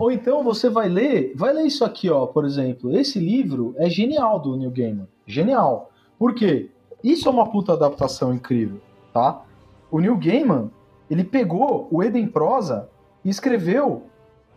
[0.00, 2.96] ou então você vai ler, vai ler isso aqui, ó, por exemplo.
[2.96, 5.06] Esse livro é genial do Neil Gaiman.
[5.26, 5.90] Genial.
[6.18, 6.70] Por quê?
[7.04, 8.80] Isso é uma puta adaptação incrível,
[9.12, 9.42] tá?
[9.90, 10.70] O Neil Gaiman,
[11.10, 12.88] ele pegou o Eden Prosa
[13.24, 14.04] e escreveu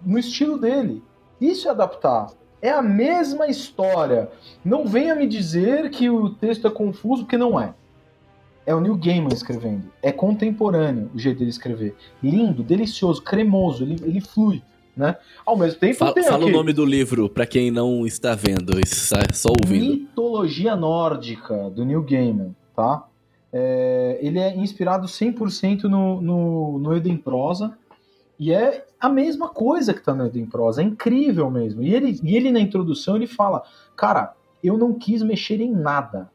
[0.05, 1.03] no estilo dele.
[1.41, 2.27] Isso é adaptar.
[2.61, 4.29] É a mesma história.
[4.63, 7.73] Não venha me dizer que o texto é confuso, porque não é.
[8.69, 9.85] É o Neil Gaiman escrevendo.
[9.99, 11.95] É contemporâneo o jeito dele escrever.
[12.21, 14.61] Lindo, delicioso, cremoso, ele, ele flui,
[14.95, 15.17] né?
[15.43, 19.21] Ao mesmo tempo Fala, fala o nome do livro pra quem não está vendo, está
[19.33, 19.93] só ouvindo.
[19.93, 23.07] Mitologia Nórdica, do Neil Gaiman, tá?
[23.51, 27.75] É, ele é inspirado 100% no, no, no Eden Prosa,
[28.37, 31.81] e é a mesma coisa que tá no Eden Prosa, é incrível mesmo.
[31.81, 33.63] E ele, e ele na introdução, ele fala,
[33.95, 36.29] cara, eu não quis mexer em nada,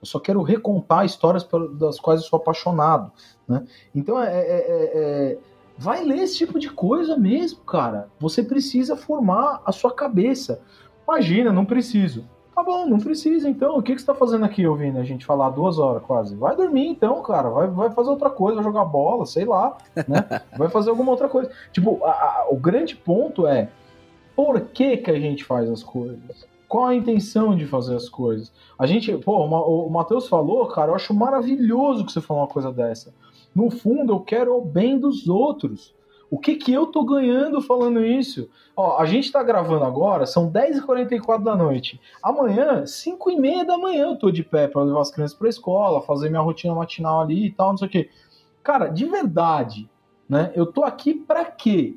[0.00, 1.46] eu só quero recontar histórias
[1.78, 3.10] das quais eu sou apaixonado,
[3.48, 3.64] né?
[3.94, 4.90] Então, é, é- é-
[5.32, 5.38] é-
[5.78, 8.08] vai ler esse tipo de coisa mesmo, cara.
[8.18, 10.60] Você precisa formar a sua cabeça.
[11.06, 12.24] Imagina, não preciso.
[12.54, 13.76] Tá bom, não precisa então.
[13.76, 16.34] O que, que você tá fazendo aqui ouvindo a gente falar duas horas quase?
[16.34, 17.50] Vai dormir então, cara.
[17.50, 19.76] Vai, vai fazer outra coisa, vai jogar bola, sei lá,
[20.08, 20.40] né?
[20.56, 21.50] Vai fazer alguma outra coisa.
[21.70, 23.68] Tipo, a- a- o grande ponto é
[24.34, 26.46] por que, que a gente faz as coisas?
[26.68, 28.52] Qual a intenção de fazer as coisas?
[28.78, 32.42] A gente, pô, o Ma- o Matheus falou, cara, eu acho maravilhoso que você falou
[32.42, 33.14] uma coisa dessa.
[33.54, 35.94] No fundo, eu quero o bem dos outros.
[36.28, 38.50] O que que eu tô ganhando falando isso?
[38.76, 42.00] Ó, a gente tá gravando agora, são 10h44 da noite.
[42.20, 46.28] Amanhã, 5h30 da manhã, eu tô de pé pra levar as crianças pra escola, fazer
[46.28, 48.10] minha rotina matinal ali e tal, não sei o quê.
[48.62, 49.88] Cara, de verdade,
[50.28, 50.50] né?
[50.56, 51.94] Eu tô aqui pra quê?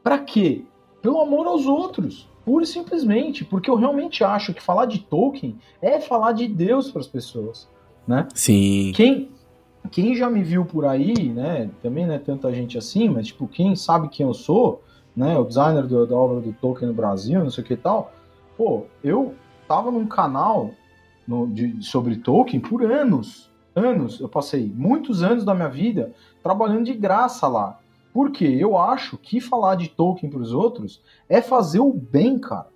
[0.00, 0.64] Pra quê?
[1.02, 2.30] Pelo amor aos outros.
[2.46, 3.44] Pura e simplesmente.
[3.44, 7.68] Porque eu realmente acho que falar de Tolkien é falar de Deus pras pessoas,
[8.06, 8.26] né?
[8.32, 8.92] Sim.
[8.94, 9.28] Quem,
[9.90, 11.68] quem já me viu por aí, né?
[11.82, 14.82] Também não é tanta gente assim, mas tipo, quem sabe quem eu sou,
[15.14, 15.36] né?
[15.36, 18.12] O designer do- da obra do Tolkien no Brasil, não sei o que e tal.
[18.56, 19.34] Pô, eu
[19.66, 20.70] tava num canal
[21.26, 23.50] no- de- sobre Tolkien por anos.
[23.74, 24.20] Anos.
[24.20, 27.78] Eu passei muitos anos da minha vida trabalhando de graça lá.
[28.16, 28.46] Por quê?
[28.58, 32.68] Eu acho que falar de Tolkien pros outros é fazer o bem, cara.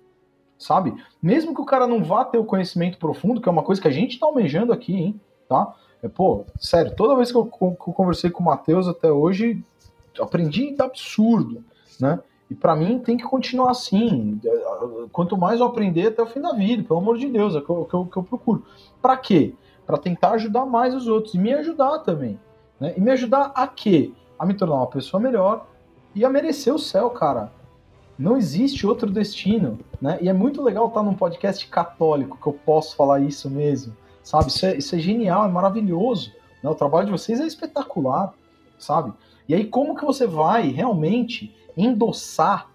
[0.55, 0.93] Sabe?
[1.19, 3.87] Mesmo que o cara não vá ter o conhecimento profundo, que é uma coisa que
[3.87, 5.19] a gente tá almejando aqui, hein?
[5.49, 5.73] Tá?
[6.03, 9.65] É, pô, sério, toda vez que eu, que eu conversei com o Matheus até hoje,
[10.19, 11.63] aprendi absurdo,
[11.99, 12.19] né?
[12.47, 14.39] E pra mim tem que continuar assim.
[15.11, 17.61] Quanto mais eu aprender até o fim da vida, pelo amor de Deus, é o
[17.63, 18.63] que eu, que eu, que eu procuro.
[19.01, 19.55] Pra quê?
[19.87, 22.39] Pra tentar ajudar mais os outros e me ajudar também.
[22.79, 22.93] Né?
[22.95, 24.13] E me ajudar a quê?
[24.41, 25.67] A me tornar uma pessoa melhor
[26.15, 27.51] e a merecer o céu, cara.
[28.17, 30.17] Não existe outro destino, né?
[30.19, 34.47] E é muito legal estar num podcast católico que eu posso falar isso mesmo, sabe?
[34.47, 36.31] Isso é, isso é genial, é maravilhoso.
[36.63, 36.67] Né?
[36.67, 38.33] O trabalho de vocês é espetacular,
[38.79, 39.13] sabe?
[39.47, 42.67] E aí, como que você vai realmente endossar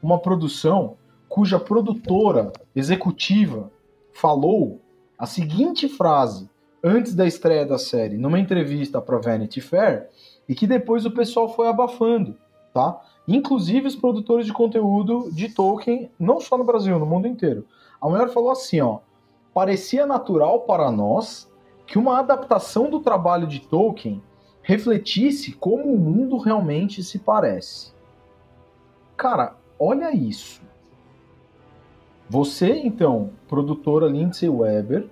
[0.00, 0.96] uma produção
[1.28, 3.72] cuja produtora executiva
[4.12, 4.80] falou
[5.18, 6.48] a seguinte frase
[6.80, 10.08] antes da estreia da série, numa entrevista para Vanity Fair,
[10.48, 12.36] e que depois o pessoal foi abafando,
[12.72, 13.00] tá?
[13.26, 17.66] Inclusive os produtores de conteúdo de Tolkien, não só no Brasil, no mundo inteiro.
[18.00, 18.98] A mulher falou assim, ó:
[19.54, 21.50] parecia natural para nós
[21.86, 24.22] que uma adaptação do trabalho de Tolkien
[24.62, 27.92] refletisse como o mundo realmente se parece.
[29.16, 30.62] Cara, olha isso.
[32.28, 35.08] Você, então, produtora Lindsay Weber,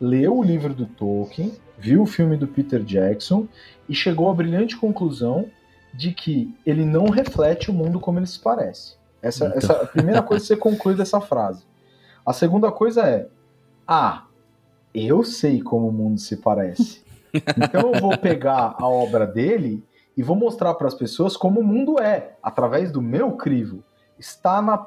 [0.00, 3.48] leu o livro do Tolkien, viu o filme do Peter Jackson
[3.88, 5.50] e chegou à brilhante conclusão
[5.92, 8.94] de que ele não reflete o mundo como ele se parece.
[9.20, 9.58] Essa, Então.
[9.58, 11.64] essa é a primeira coisa que você conclui dessa frase.
[12.24, 13.26] A segunda coisa é:
[13.86, 14.26] Ah,
[14.94, 17.02] eu sei como o mundo se parece.
[17.34, 19.82] Então eu vou pegar a obra dele
[20.16, 23.82] e vou mostrar para as pessoas como o mundo é, através do meu crivo.
[24.18, 24.86] Está na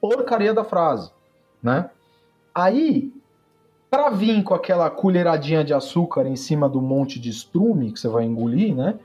[0.00, 1.10] porcaria da frase,
[1.62, 1.90] né?
[2.54, 3.12] Aí,
[3.90, 8.08] para vir com aquela colheradinha de açúcar em cima do monte de estrume que você
[8.08, 8.98] vai engolir, né?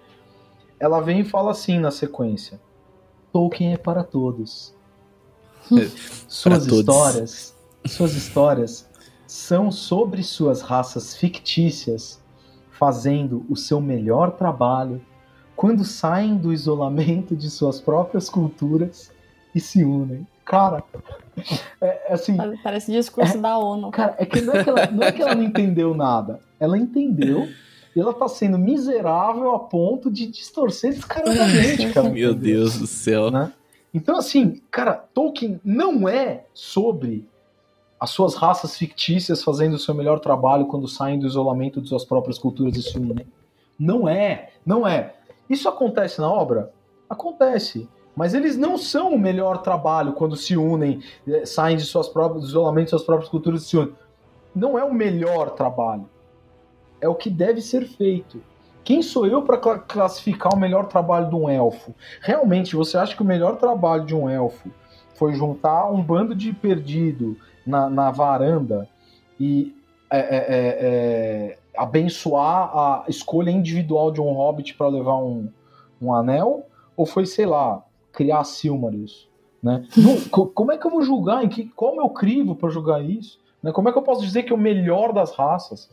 [0.80, 2.60] Ela vem e fala assim na sequência:
[3.32, 4.76] Tolkien é para todos.
[6.28, 6.80] Suas todos.
[6.80, 7.56] histórias,
[7.86, 8.90] suas histórias
[9.26, 12.22] são sobre suas raças fictícias
[12.72, 15.02] fazendo o seu melhor trabalho
[15.56, 19.13] quando saem do isolamento de suas próprias culturas
[19.54, 20.28] e se unem.
[20.46, 20.84] Cara,
[21.82, 23.92] é, é assim, Parece discurso da ONU.
[23.92, 26.40] Cara, é que não é que, ela, não é que ela não entendeu nada.
[26.60, 27.48] Ela entendeu
[27.96, 32.10] e ela tá sendo miserável a ponto de distorcer descaradamente, cara.
[32.10, 32.34] Meu?
[32.34, 33.32] Deus do céu.
[33.32, 33.52] Né?
[33.94, 37.28] Então, assim, cara, Tolkien não é sobre
[38.00, 42.04] as suas raças fictícias fazendo o seu melhor trabalho quando saem do isolamento de suas
[42.04, 43.26] próprias culturas e se unem.
[43.80, 45.16] Não é, não é.
[45.50, 46.74] Isso acontece na obra?
[47.10, 47.88] Acontece.
[48.16, 52.44] Mas eles não são o melhor trabalho quando se unem, eh, saem de suas próprias,
[52.44, 53.94] do isolamento de suas próprias culturas e se unem.
[54.56, 56.08] Não é o melhor trabalho.
[57.02, 58.42] É o que deve ser feito.
[58.84, 61.94] Quem sou eu para classificar o melhor trabalho de um elfo?
[62.22, 64.70] Realmente, você acha que o melhor trabalho de um elfo
[65.16, 68.88] foi juntar um bando de perdido na, na varanda
[69.40, 69.76] e
[70.10, 70.78] é, é, é,
[71.48, 75.50] é abençoar a escolha individual de um hobbit para levar um,
[76.02, 76.68] um anel?
[76.96, 77.82] Ou foi, sei lá,
[78.14, 79.28] criar Silmarils?
[79.62, 79.86] Né?
[80.54, 81.44] como é que eu vou julgar?
[81.44, 83.40] Em que, qual o crivo para julgar isso?
[83.62, 83.72] Né?
[83.72, 85.90] Como é que eu posso dizer que é o melhor das raças?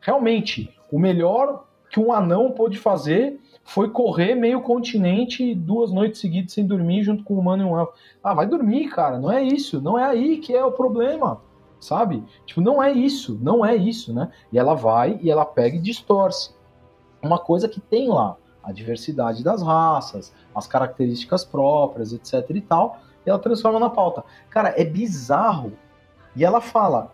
[0.00, 6.52] Realmente, o melhor que um anão pôde fazer foi correr meio continente duas noites seguidas
[6.52, 7.92] sem dormir junto com um humano e um elfo.
[8.22, 9.18] Ah, vai dormir, cara.
[9.18, 9.80] Não é isso.
[9.80, 11.40] Não é aí que é o problema.
[11.80, 12.22] Sabe?
[12.46, 13.38] Tipo, não é isso.
[13.42, 14.30] Não é isso, né?
[14.52, 16.54] E ela vai e ela pega e distorce.
[17.22, 18.36] Uma coisa que tem lá.
[18.64, 22.98] A diversidade das raças, as características próprias, etc e tal.
[23.26, 24.24] E ela transforma na pauta.
[24.50, 25.72] Cara, é bizarro.
[26.34, 27.12] E ela fala: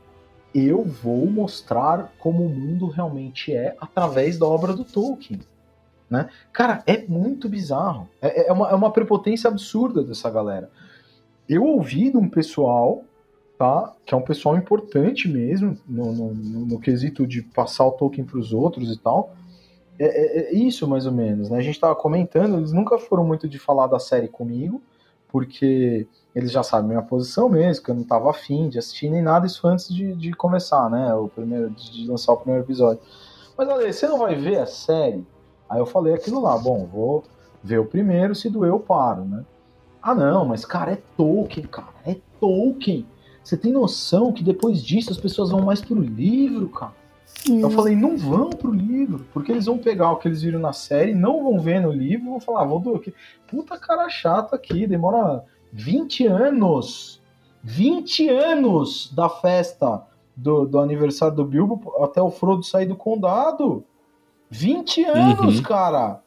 [0.54, 5.40] eu vou mostrar como o mundo realmente é através da obra do Tolkien.
[6.08, 6.28] Né?
[6.52, 8.08] Cara, é muito bizarro.
[8.20, 10.68] É, é, uma, é uma prepotência absurda dessa galera.
[11.48, 13.04] Eu ouvi de um pessoal,
[13.56, 13.94] tá?
[14.04, 18.26] Que é um pessoal importante mesmo, no, no, no, no quesito de passar o Tolkien
[18.26, 19.36] para os outros e tal.
[20.00, 21.50] É, é, é, isso, mais ou menos.
[21.50, 21.58] Né?
[21.58, 24.80] A gente estava comentando, eles nunca foram muito de falar da série comigo,
[25.28, 29.20] porque eles já sabem minha posição mesmo, que eu não estava afim de assistir nem
[29.20, 31.14] nada, isso antes de, de começar, né?
[31.14, 33.02] O primeiro, de lançar o primeiro episódio.
[33.58, 35.22] Mas olha, você não vai ver a série?
[35.68, 37.22] Aí eu falei aquilo lá, bom, vou
[37.62, 39.44] ver o primeiro, se doer eu paro, né?
[40.02, 43.06] Ah não, mas cara, é Tolkien, cara, é Tolkien.
[43.44, 46.99] Você tem noção que depois disso as pessoas vão mais pro livro, cara?
[47.48, 47.60] Hum.
[47.60, 50.72] Eu falei, não vão pro livro, porque eles vão pegar o que eles viram na
[50.72, 53.14] série, não vão ver no livro, vão falar, ah, vou do que
[53.48, 57.20] puta cara chato aqui, demora 20 anos.
[57.62, 60.02] 20 anos da festa
[60.34, 63.84] do, do aniversário do Bilbo até o Frodo sair do condado.
[64.50, 65.62] 20 anos, uhum.
[65.62, 66.22] cara.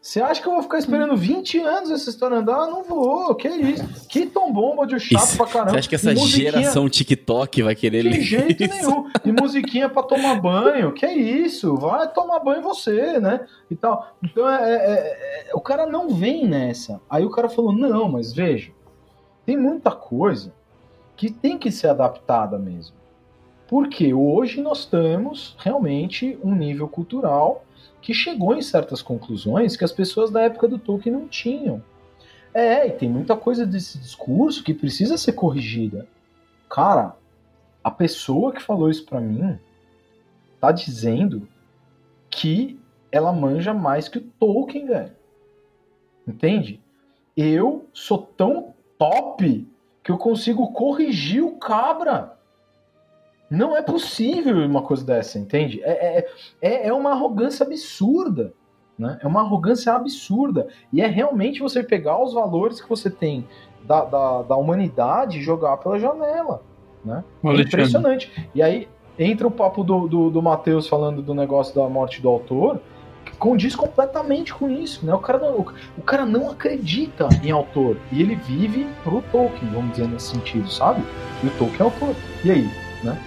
[0.00, 2.66] Você acha que eu vou ficar esperando 20 anos essa história andar?
[2.68, 4.08] Não vou, que isso?
[4.08, 5.36] Que tom bomba de chato isso.
[5.36, 5.72] pra caramba.
[5.72, 8.12] Você acha que essa geração TikTok vai querer ler?
[8.12, 8.72] De jeito isso?
[8.88, 9.10] nenhum.
[9.24, 11.76] E musiquinha pra tomar banho, que isso?
[11.76, 13.44] Vai tomar banho você, né?
[13.68, 14.14] E tal.
[14.22, 17.00] Então, é, é, é, o cara não vem nessa.
[17.10, 18.70] Aí o cara falou, não, mas veja,
[19.44, 20.54] tem muita coisa
[21.16, 22.96] que tem que ser adaptada mesmo.
[23.66, 27.64] Porque hoje nós temos realmente um nível cultural
[28.00, 31.82] que chegou em certas conclusões que as pessoas da época do Tolkien não tinham.
[32.54, 36.08] É, e tem muita coisa desse discurso que precisa ser corrigida.
[36.68, 37.16] Cara,
[37.82, 39.58] a pessoa que falou isso para mim
[40.60, 41.46] tá dizendo
[42.30, 42.78] que
[43.10, 45.12] ela manja mais que o Tolkien, velho.
[46.26, 46.80] Entende?
[47.36, 49.66] Eu sou tão top
[50.02, 52.37] que eu consigo corrigir o cabra.
[53.50, 55.80] Não é possível uma coisa dessa, entende?
[55.82, 56.26] É, é,
[56.60, 58.52] é, é uma arrogância absurda.
[58.98, 59.18] Né?
[59.22, 60.68] É uma arrogância absurda.
[60.92, 63.46] E é realmente você pegar os valores que você tem
[63.84, 66.62] da, da, da humanidade e jogar pela janela.
[67.04, 67.24] Né?
[67.44, 68.50] É impressionante.
[68.54, 68.88] E aí
[69.18, 72.80] entra o papo do, do, do Matheus falando do negócio da morte do autor,
[73.24, 75.06] que condiz completamente com isso.
[75.06, 75.14] Né?
[75.14, 75.66] O, cara não, o,
[75.96, 77.96] o cara não acredita em autor.
[78.12, 81.02] E ele vive pro Tolkien, vamos dizer nesse sentido, sabe?
[81.42, 82.14] E o Tolkien é autor.
[82.44, 82.87] E aí?
[83.04, 83.18] Né?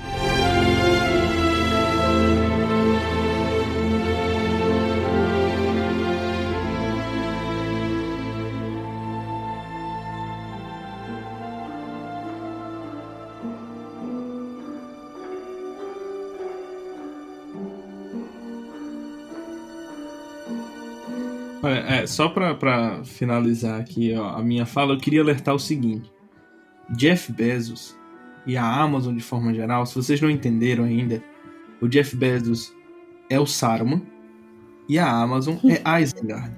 [22.02, 26.11] É, só para finalizar aqui ó, a minha fala, eu queria alertar o seguinte:
[26.89, 27.95] Jeff Bezos
[28.45, 31.23] e a Amazon de forma geral, se vocês não entenderam ainda,
[31.81, 32.73] o Jeff Bezos
[33.30, 34.01] é o Saruman
[34.88, 36.55] e a Amazon é Isengard.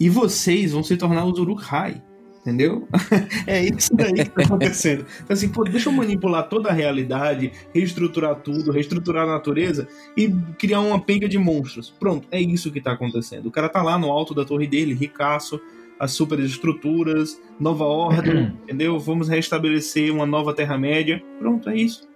[0.00, 2.02] E vocês vão se tornar os Uruk-hai,
[2.40, 2.88] entendeu?
[3.46, 5.04] é isso daí que tá acontecendo.
[5.22, 10.28] Então, assim, pô, deixa eu manipular toda a realidade, reestruturar tudo, reestruturar a natureza e
[10.58, 11.90] criar uma penca de monstros.
[11.90, 13.46] Pronto, é isso que tá acontecendo.
[13.46, 15.60] O cara tá lá no alto da torre dele, ricaço,
[15.98, 18.98] as superestruturas, nova ordem, entendeu?
[18.98, 21.22] Vamos restabelecer uma nova Terra-média.
[21.38, 22.08] Pronto, é isso.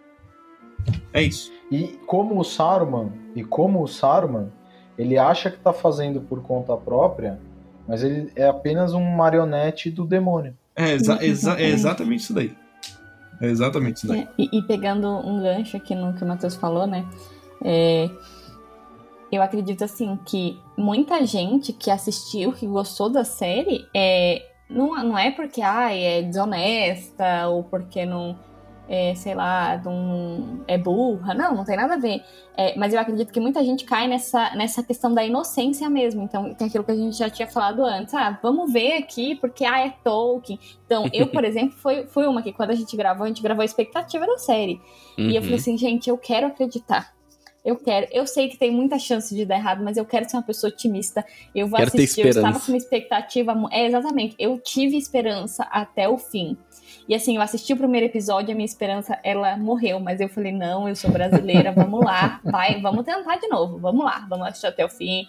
[1.13, 1.53] É isso.
[1.71, 4.49] E como o Saruman, e como o Saruman,
[4.99, 7.39] ele acha que está fazendo por conta própria,
[7.87, 10.55] mas ele é apenas um marionete do demônio.
[10.75, 12.57] É, exa exa é exatamente isso daí.
[13.41, 14.21] É exatamente isso daí.
[14.21, 17.05] É, e, e, pegando um gancho aqui no que o Matheus falou, né?
[17.65, 18.09] É,
[19.33, 25.19] eu acredito assim que muita gente que assistiu, que gostou da série, é, não, não
[25.19, 28.39] é porque ah, é desonesta ou porque não
[28.89, 29.81] é, sei lá,
[30.69, 31.33] é burra.
[31.33, 32.23] Não, não tem nada a ver.
[32.55, 36.23] É, mas eu acredito que muita gente cai nessa, nessa questão da inocência mesmo.
[36.23, 38.13] Então, tem aquilo que a gente já tinha falado antes.
[38.13, 40.61] Ah, vamos ver aqui, porque ah, é Tolkien.
[40.85, 43.63] Então, eu, por exemplo, fui, fui uma que quando a gente gravou, a gente gravou
[43.63, 44.79] a expectativa da série.
[45.19, 45.31] Uhum.
[45.31, 45.61] E eu falei uhum.
[45.61, 47.15] assim, gente, eu quero acreditar.
[47.65, 48.09] Eu quero.
[48.11, 50.73] Eu sei que tem muita chance de dar errado, mas eu quero ser uma pessoa
[50.73, 51.25] otimista.
[51.55, 52.23] Eu vou quero assistir.
[52.23, 53.55] Eu estava com uma expectativa.
[53.71, 54.35] É, exatamente.
[54.39, 56.57] Eu tive esperança até o fim.
[57.09, 60.53] E assim, eu assisti o primeiro episódio, a minha esperança, ela morreu, mas eu falei,
[60.53, 64.69] não, eu sou brasileira, vamos lá, vai, vamos tentar de novo, vamos lá, vamos assistir
[64.69, 65.27] até o fim.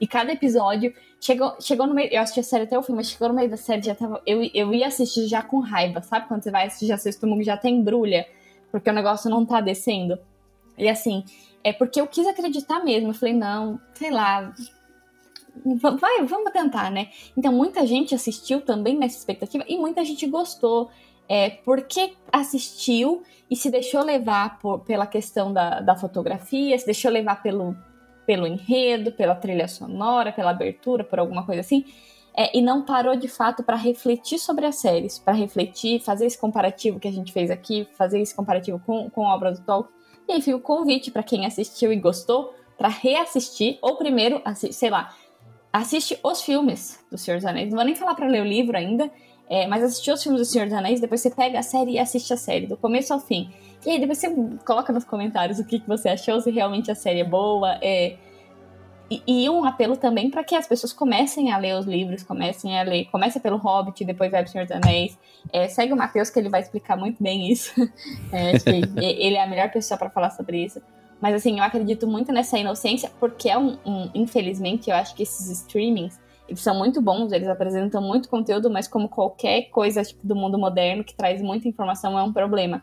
[0.00, 3.08] E cada episódio, chegou, chegou no meio, eu assisti a série até o fim, mas
[3.08, 6.26] chegou no meio da série, já tava, eu, eu ia assistir já com raiva, sabe?
[6.26, 8.26] Quando você vai assistir, já seu estômago já tem embrulha,
[8.72, 10.18] porque o negócio não tá descendo.
[10.82, 11.24] E assim,
[11.62, 14.52] é porque eu quis acreditar mesmo, eu falei, não, sei lá,
[15.64, 17.08] vai, vamos tentar, né?
[17.36, 20.90] Então, muita gente assistiu também nessa expectativa e muita gente gostou.
[21.32, 27.08] É, porque assistiu e se deixou levar por, pela questão da, da fotografia, se deixou
[27.08, 27.76] levar pelo,
[28.26, 31.84] pelo enredo, pela trilha sonora, pela abertura, por alguma coisa assim,
[32.36, 36.38] é, e não parou de fato para refletir sobre as séries, para refletir, fazer esse
[36.38, 39.99] comparativo que a gente fez aqui, fazer esse comparativo com, com a obra do Tolkien.
[40.38, 45.14] E o convite para quem assistiu e gostou, para reassistir, ou primeiro, sei lá,
[45.72, 47.68] assiste os filmes do Senhor dos Anéis.
[47.68, 49.10] Não vou nem falar para ler o livro ainda,
[49.48, 51.98] é, mas assistir os filmes do Senhor dos Anéis, depois você pega a série e
[51.98, 53.50] assiste a série, do começo ao fim.
[53.84, 54.34] E aí depois você
[54.64, 57.78] coloca nos comentários o que, que você achou, se realmente a série é boa.
[57.82, 58.16] É...
[59.10, 62.78] E, e um apelo também para que as pessoas comecem a ler os livros, comecem
[62.78, 63.06] a ler.
[63.06, 65.18] Começa pelo Hobbit, depois vai pro Senhor dos Anéis.
[65.52, 67.72] É, segue o Matheus, que ele vai explicar muito bem isso.
[68.32, 70.80] É, acho que ele é a melhor pessoa para falar sobre isso.
[71.20, 75.22] Mas assim, eu acredito muito nessa inocência, porque é um, um, infelizmente, eu acho que
[75.22, 76.18] esses streamings,
[76.48, 80.58] eles são muito bons, eles apresentam muito conteúdo, mas como qualquer coisa tipo, do mundo
[80.58, 82.82] moderno que traz muita informação, é um problema.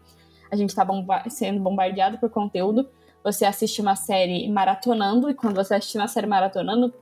[0.52, 2.88] A gente está bomba sendo bombardeado por conteúdo,
[3.32, 6.94] você assiste uma série maratonando, e quando você assiste uma série maratonando,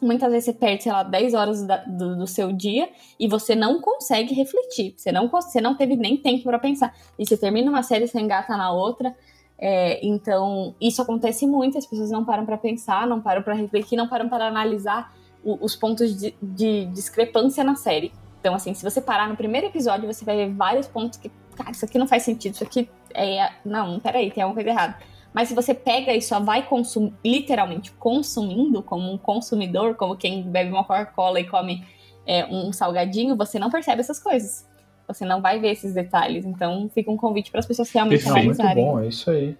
[0.00, 2.88] muitas vezes você perde, sei lá, 10 horas da, do, do, seu dia
[3.20, 4.94] e você não consegue refletir.
[4.96, 6.94] Você não, você não teve nem tempo para pensar.
[7.18, 9.14] E você termina uma série, você engata na outra.
[9.58, 13.96] É, então, isso acontece muito, as pessoas não param para pensar, não param para refletir,
[13.96, 18.10] não param para analisar o, os pontos de, de, discrepância na série.
[18.40, 21.70] Então, assim, se você parar no primeiro episódio, você vai ver vários pontos que, cara,
[21.70, 23.52] isso aqui não faz sentido, isso aqui é.
[23.64, 24.96] Não, peraí, tem alguma coisa errada.
[25.34, 30.42] Mas se você pega e só vai consumir, literalmente consumindo, como um consumidor, como quem
[30.42, 31.84] bebe uma Coca-Cola e come
[32.24, 34.72] é, um salgadinho, você não percebe essas coisas
[35.06, 36.44] você não vai ver esses detalhes.
[36.44, 38.38] Então fica um convite para as pessoas realmente Perfeito.
[38.38, 38.84] analisarem.
[38.84, 39.56] Muito bom, é isso aí.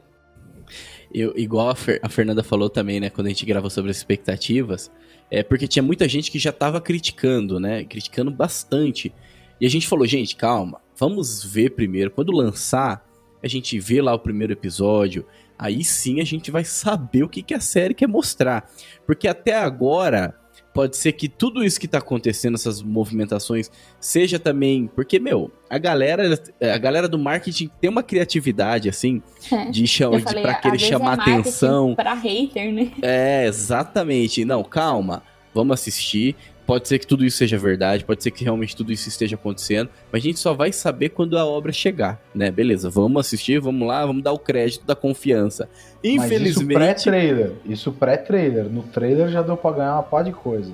[1.12, 3.96] Eu, igual a, Fer, a, Fernanda falou também, né, quando a gente gravou sobre as
[3.96, 4.90] expectativas,
[5.30, 9.14] é porque tinha muita gente que já estava criticando, né, criticando bastante.
[9.60, 12.10] E a gente falou, gente, calma, vamos ver primeiro.
[12.10, 13.06] Quando lançar,
[13.42, 15.24] a gente vê lá o primeiro episódio,
[15.58, 18.70] aí sim a gente vai saber o que, que a série quer mostrar.
[19.06, 20.34] Porque até agora,
[20.74, 23.70] pode ser que tudo isso que tá acontecendo, essas movimentações,
[24.00, 24.90] seja também.
[24.94, 29.70] Porque, meu, a galera, a galera do marketing tem uma criatividade, assim, é.
[29.70, 31.94] de, chamar, de pra querer chamar é atenção.
[31.94, 32.90] Pra hater, né?
[33.00, 34.44] É, exatamente.
[34.44, 35.22] Não, calma.
[35.54, 36.34] Vamos assistir.
[36.66, 39.90] Pode ser que tudo isso seja verdade, pode ser que realmente tudo isso esteja acontecendo,
[40.10, 42.50] mas a gente só vai saber quando a obra chegar, né?
[42.50, 45.68] Beleza, vamos assistir, vamos lá, vamos dar o crédito da confiança.
[46.02, 46.78] Infelizmente.
[46.78, 48.64] Mas isso pré-trailer, isso pré-trailer.
[48.64, 50.72] No trailer já deu pra ganhar uma pá de coisa.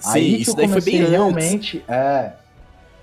[0.00, 1.76] Sim, Aí isso daí foi bem realmente.
[1.78, 1.88] Antes.
[1.88, 2.32] É.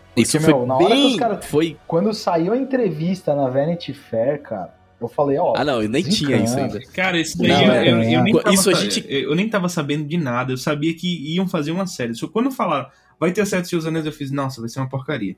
[0.07, 1.07] Porque, isso foi meu, na hora bem...
[1.07, 1.45] que os caras.
[1.45, 1.77] Foi...
[1.87, 5.53] Quando saiu a entrevista na Vanity Fair, cara, eu falei, ó.
[5.55, 6.79] Ah, não, eu nem tinha isso ainda.
[6.93, 9.05] Cara, isso daí não, eu, eu, eu, nem tava, isso a gente...
[9.07, 10.53] eu nem tava sabendo de nada.
[10.53, 12.15] Eu sabia que iam fazer uma série.
[12.15, 15.35] Só quando falaram, vai ter Sete Seus Anéis, eu fiz, nossa, vai ser uma porcaria.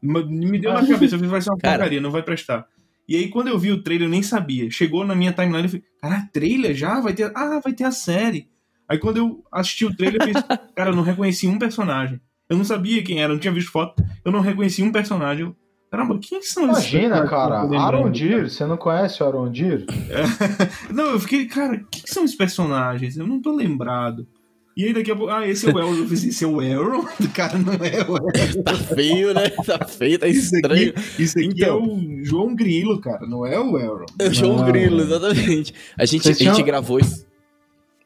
[0.00, 2.66] Me deu na cabeça, eu fiz, vai ser uma Cara, porcaria, não vai prestar.
[3.08, 4.70] E aí, quando eu vi o trailer, eu nem sabia.
[4.70, 7.00] Chegou na minha timeline, eu falei, cara, trailer já?
[7.00, 7.30] Vai ter.
[7.34, 8.48] Ah, vai ter a série.
[8.88, 10.42] Aí quando eu assisti o trailer, eu fiz,
[10.74, 12.20] cara, eu não reconheci um personagem.
[12.48, 14.04] Eu não sabia quem era, não tinha visto foto.
[14.24, 15.54] Eu não reconheci um personagem.
[15.92, 16.94] Caramba, quem são Imagina, esses?
[16.94, 19.84] Imagina, cara, Arondir, você não conhece o Arondir?
[20.08, 20.22] É.
[20.90, 23.18] Não, eu fiquei, cara, o que são os personagens?
[23.18, 24.26] Eu não tô lembrado.
[24.74, 25.98] E aí daqui a pouco, ah, esse é o Elrond.
[25.98, 27.06] Eu fiz, esse é o Elrond?
[27.34, 28.62] Cara, não é o Elrond.
[28.64, 29.50] tá feio, né?
[29.50, 30.94] Tá feio, tá estranho.
[30.94, 34.06] Isso aqui, isso aqui então, é o João Grilo, cara, não é o Elrond.
[34.18, 35.74] É o João Grilo, exatamente.
[35.98, 37.26] A gente, a gente gravou isso.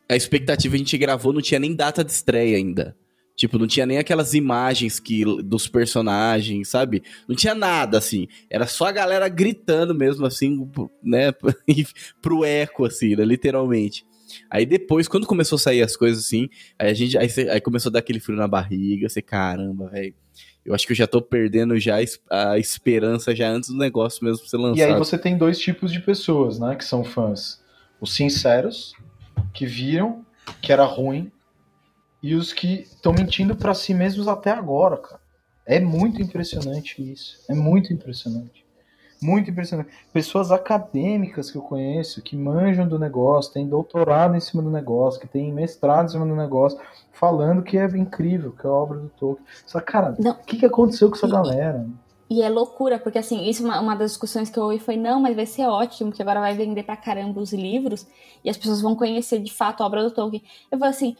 [0.08, 2.96] A expectativa a gente gravou, não tinha nem data de estreia ainda.
[3.36, 7.02] Tipo, não tinha nem aquelas imagens que dos personagens, sabe?
[7.28, 8.26] Não tinha nada, assim.
[8.48, 10.66] Era só a galera gritando mesmo, assim,
[11.02, 11.32] né?
[12.22, 13.24] pro eco, assim, né?
[13.24, 14.06] literalmente.
[14.50, 16.48] Aí depois, quando começou a sair as coisas assim,
[16.78, 20.14] aí a gente aí, aí começou a dar aquele frio na barriga, você, caramba, velho.
[20.64, 21.96] Eu acho que eu já tô perdendo já
[22.28, 24.78] a esperança já antes do negócio mesmo ser lançado.
[24.78, 27.62] E aí você tem dois tipos de pessoas, né, que são fãs.
[28.00, 28.94] Os sinceros,
[29.54, 30.24] que viram
[30.60, 31.30] que era ruim
[32.26, 35.20] e os que estão mentindo para si mesmos até agora, cara.
[35.64, 37.38] É muito impressionante isso.
[37.48, 38.66] É muito impressionante.
[39.22, 39.90] Muito impressionante.
[40.12, 45.20] Pessoas acadêmicas que eu conheço, que manjam do negócio, têm doutorado em cima do negócio,
[45.20, 46.80] que têm mestrado em cima do negócio,
[47.12, 49.46] falando que é incrível, que é a obra do Tolkien.
[49.64, 51.86] Só, cara, o que, que aconteceu com essa galera?
[52.28, 55.20] E é loucura, porque assim, isso uma, uma das discussões que eu ouvi foi, não,
[55.20, 58.04] mas vai ser ótimo, que agora vai vender pra caramba os livros
[58.44, 60.42] e as pessoas vão conhecer de fato a obra do Tolkien.
[60.70, 61.16] Eu falei assim,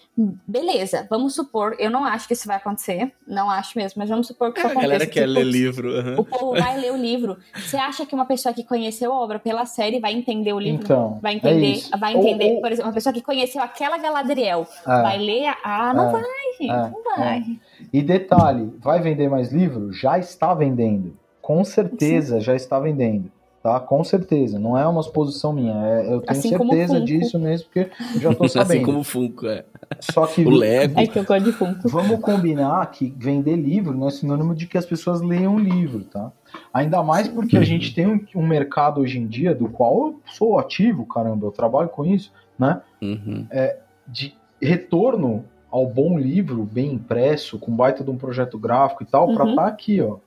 [0.46, 4.26] beleza, vamos supor, eu não acho que isso vai acontecer, não acho mesmo, mas vamos
[4.26, 4.86] supor que isso é, aconteça.
[4.86, 5.88] A galera quer ler livro.
[5.90, 6.20] Uhum.
[6.20, 7.36] O povo vai ler o livro.
[7.54, 10.82] Você acha que uma pessoa que conheceu a obra pela série vai entender o livro?
[10.82, 12.60] Então, vai entender, é vai entender, ou, ou...
[12.60, 16.22] por exemplo, uma pessoa que conheceu aquela Galadriel, é, vai ler, ah, não é, vai,
[16.58, 17.58] gente, é, não vai.
[17.96, 19.92] E detalhe, vai vender mais livro?
[19.92, 21.14] Já está vendendo
[21.46, 22.40] com certeza Sim.
[22.40, 23.30] já está vendendo.
[23.62, 23.78] Tá?
[23.78, 24.58] Com certeza.
[24.58, 25.74] Não é uma exposição minha.
[25.74, 28.72] É, eu tenho assim certeza disso mesmo, porque eu já estou sabendo.
[28.72, 29.64] Assim como o Funko, é.
[30.00, 30.44] Só que.
[30.44, 30.98] o Lego.
[30.98, 31.88] É que eu gosto de Funko.
[31.88, 36.02] Vamos combinar que vender livro não é sinônimo de que as pessoas leiam um livro,
[36.02, 36.32] tá?
[36.74, 40.20] Ainda mais porque a gente tem um, um, mercado hoje em dia, do qual eu
[40.26, 42.80] sou ativo, caramba, eu trabalho com isso, né?
[43.00, 43.46] Uhum.
[43.52, 43.78] É,
[44.08, 49.28] de retorno ao bom livro, bem impresso, com baita de um projeto gráfico e tal,
[49.28, 49.34] uhum.
[49.34, 50.18] para estar tá aqui, ó.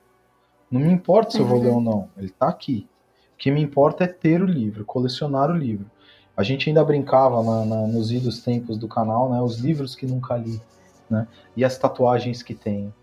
[0.70, 2.86] Não me importa se eu vou ler ou não, ele está aqui.
[3.34, 5.90] O que me importa é ter o livro, colecionar o livro.
[6.36, 9.40] A gente ainda brincava na, na, nos idos tempos do canal, né?
[9.42, 10.60] Os livros que nunca li,
[11.08, 11.26] né?
[11.56, 12.94] E as tatuagens que tenho.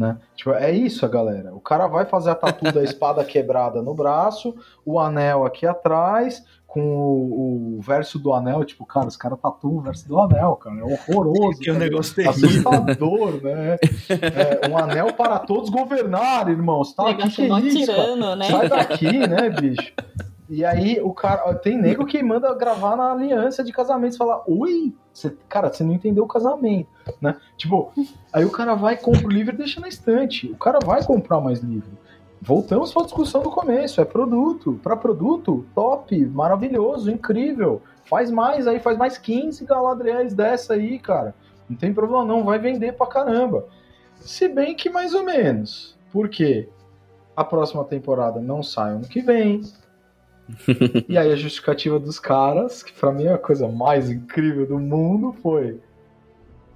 [0.00, 0.16] Né?
[0.34, 1.54] Tipo, é isso, galera.
[1.54, 6.42] O cara vai fazer a tatu da espada quebrada no braço, o anel aqui atrás,
[6.70, 10.54] com o, o, verso do anel, tipo, cara, os caras tatuam o verso do anel,
[10.54, 11.58] cara, é horroroso.
[11.60, 12.48] Que é um negócio terrível.
[12.48, 13.76] Assustador, né?
[14.08, 17.12] É, um anel para todos governar, irmãos, tá?
[17.12, 18.44] Que, que é isso, tirando, né?
[18.44, 19.92] Sai daqui, né, bicho?
[20.48, 24.42] E aí o cara, tem nego que manda gravar na aliança de casamento e fala,
[24.46, 26.88] ui, você, cara, você não entendeu o casamento,
[27.20, 27.34] né?
[27.56, 27.92] Tipo,
[28.32, 30.50] aí o cara vai, compra o livro e deixa na estante.
[30.50, 31.98] O cara vai comprar mais livro.
[32.40, 34.00] Voltamos para a discussão do começo.
[34.00, 34.80] É produto.
[34.82, 37.82] Para produto, top, maravilhoso, incrível.
[38.04, 41.34] Faz mais aí, faz mais 15 Galadriels dessa aí, cara.
[41.68, 43.66] Não tem problema não, vai vender pra caramba.
[44.16, 45.96] Se bem que mais ou menos.
[46.10, 46.68] Por quê?
[47.36, 49.62] A próxima temporada não sai ano que vem.
[51.08, 54.78] e aí a justificativa dos caras, que para mim é a coisa mais incrível do
[54.78, 55.80] mundo, foi: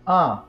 [0.06, 0.44] Ah,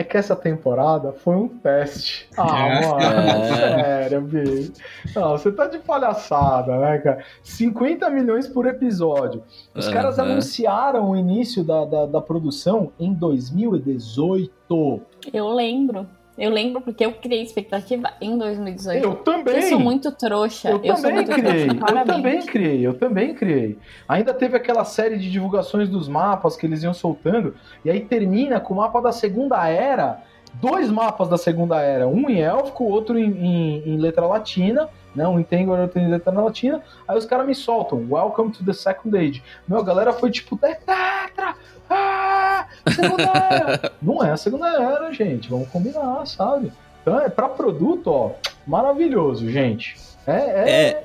[0.00, 2.26] é que essa temporada foi um teste.
[2.34, 2.86] Ah, é.
[2.86, 4.72] mano, sério, bicho.
[5.14, 7.22] Não, você tá de palhaçada, né, cara?
[7.42, 9.42] 50 milhões por episódio.
[9.74, 9.92] Os uhum.
[9.92, 15.00] caras anunciaram o início da, da, da produção em 2018.
[15.30, 16.08] Eu lembro.
[16.40, 19.04] Eu lembro porque eu criei expectativa em 2018.
[19.04, 19.56] Eu também.
[19.56, 20.70] Eu sou muito trouxa.
[20.70, 21.68] Eu, eu também criei.
[21.68, 22.86] Eu também criei.
[22.86, 23.78] Eu também criei.
[24.08, 27.54] Ainda teve aquela série de divulgações dos mapas que eles iam soltando.
[27.84, 30.22] E aí termina com o mapa da Segunda Era.
[30.54, 32.08] Dois mapas da Segunda Era.
[32.08, 34.88] Um em élfico, outro em, em, em letra latina.
[35.14, 36.80] Né, um em Tango, outro em letra latina.
[37.06, 38.06] Aí os caras me soltam.
[38.08, 39.42] Welcome to the Second Age.
[39.68, 41.54] Meu, a galera foi tipo, Tetra!
[41.90, 43.92] Ah, segunda era.
[44.00, 45.50] Não é a segunda era, gente.
[45.50, 46.72] Vamos combinar, sabe?
[47.02, 48.32] Então é para produto, ó,
[48.66, 49.96] maravilhoso, gente.
[50.26, 50.70] É, é...
[50.70, 51.04] é,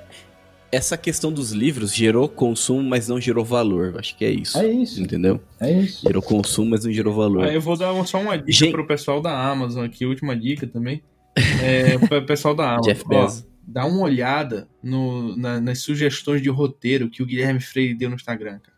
[0.71, 3.95] essa questão dos livros gerou consumo, mas não gerou valor.
[3.97, 4.57] Acho que é isso.
[4.57, 5.01] É isso.
[5.01, 5.39] Entendeu?
[5.59, 6.05] É isso.
[6.05, 7.45] Gerou consumo, mas não gerou valor.
[7.45, 8.71] Ah, eu vou dar só uma dica gente...
[8.71, 11.01] pro pessoal da Amazon aqui, última dica também.
[11.61, 12.93] É, pro pessoal da Amazon.
[12.93, 13.41] Jeff Bezos.
[13.41, 18.09] Ó, dá uma olhada no, na, nas sugestões de roteiro que o Guilherme Freire deu
[18.09, 18.74] no Instagram, cara.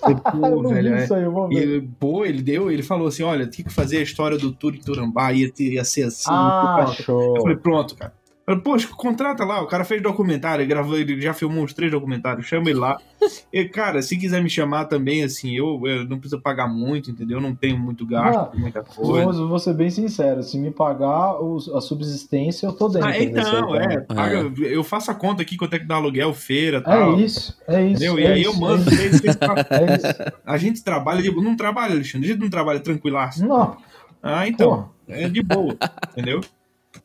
[0.32, 1.08] Pô, velho, é.
[1.10, 4.52] aí, e, pô, ele deu, ele falou assim: olha, tem que fazer a história do
[4.52, 6.30] Turi Turambá, ia, ia ser assim.
[6.30, 7.36] Ah, show.
[7.36, 8.12] Eu falei, pronto, cara.
[8.56, 12.46] Poxa, contrata lá, o cara fez documentário, ele gravou, ele já filmou uns três documentários,
[12.46, 12.98] chama ele lá.
[13.52, 17.40] E, cara, se quiser me chamar também, assim, eu, eu não preciso pagar muito, entendeu?
[17.40, 19.32] Não tenho muito gasto, ah, muita coisa.
[19.32, 23.08] Vou, vou ser bem sincero, se me pagar os, a subsistência, eu tô dentro.
[23.08, 24.76] Ah, então, é, paga, é.
[24.76, 27.18] eu faço a conta aqui quanto é que dá aluguel, feira, é tal.
[27.18, 28.04] É isso, é isso.
[28.04, 28.18] Entendeu?
[28.18, 28.90] É e aí isso, eu mando.
[28.90, 29.22] É isso.
[29.26, 30.32] é isso.
[30.46, 33.46] A gente trabalha, de, não trabalha, Alexandre, a gente não trabalha tranquilaço.
[33.46, 33.76] Não.
[34.22, 35.12] Ah, então, Pô.
[35.12, 35.76] é de boa,
[36.12, 36.40] entendeu?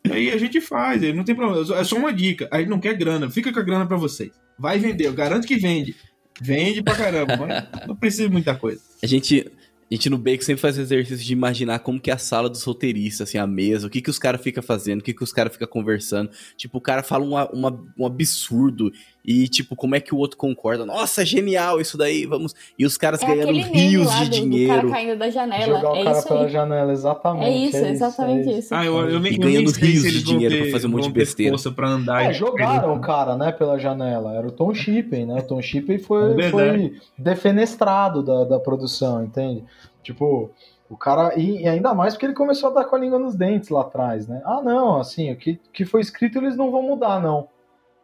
[0.09, 1.79] Aí a gente faz, não tem problema.
[1.79, 2.47] É só uma dica.
[2.51, 4.31] Aí não quer grana, fica com a grana para vocês.
[4.57, 5.95] Vai vender, eu garanto que vende.
[6.41, 8.81] Vende pra caramba, não precisa de muita coisa.
[9.03, 9.51] A gente,
[9.89, 12.63] A gente no Bacon sempre faz exercício de imaginar como que é a sala dos
[12.63, 15.31] roteiristas, assim, a mesa, o que que os caras ficam fazendo, o que que os
[15.31, 16.31] caras ficam conversando.
[16.57, 18.91] Tipo, o cara fala uma, uma, um absurdo
[19.25, 20.85] e, tipo, como é que o outro concorda?
[20.85, 22.53] Nossa, é genial isso daí, vamos...
[22.77, 24.73] E os caras É ganhando rios de do, do dinheiro.
[24.75, 25.65] cara caindo da janela.
[25.65, 26.49] Jogar o é cara isso pela aí.
[26.51, 27.45] janela, exatamente.
[27.45, 28.75] É isso, é exatamente é isso.
[28.75, 30.89] Ah, eu, eu nem, E eu ganhando sei rios de dinheiro ter, pra fazer um
[30.89, 31.55] monte de besteira.
[31.75, 32.25] pra andar.
[32.25, 34.33] É, e- jogaram o cara, né, pela janela.
[34.35, 35.39] Era o Tom Shippen, né?
[35.39, 39.63] O Tom Shippen foi, foi defenestrado da, da produção, entende?
[40.03, 40.49] Tipo,
[40.89, 41.33] o cara.
[41.39, 43.81] E, e ainda mais porque ele começou a dar com a língua nos dentes lá
[43.81, 44.41] atrás, né?
[44.45, 47.47] Ah, não, assim, o que, que foi escrito eles não vão mudar, não.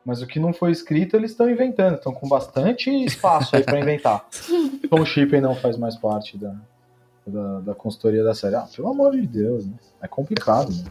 [0.05, 1.95] Mas o que não foi escrito eles estão inventando.
[1.95, 4.25] Estão com bastante espaço aí pra inventar.
[4.89, 6.55] Tom Shippen não faz mais parte da,
[7.27, 8.55] da, da consultoria da série.
[8.55, 9.73] Ah, pelo amor de Deus, né?
[10.01, 10.85] É complicado, né?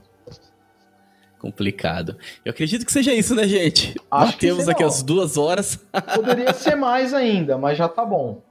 [1.38, 2.16] Complicado.
[2.44, 3.94] Eu acredito que seja isso, né, gente?
[4.10, 4.88] Acho Batemos aqui não.
[4.88, 5.78] as duas horas.
[6.14, 8.42] Poderia ser mais ainda, mas já tá bom.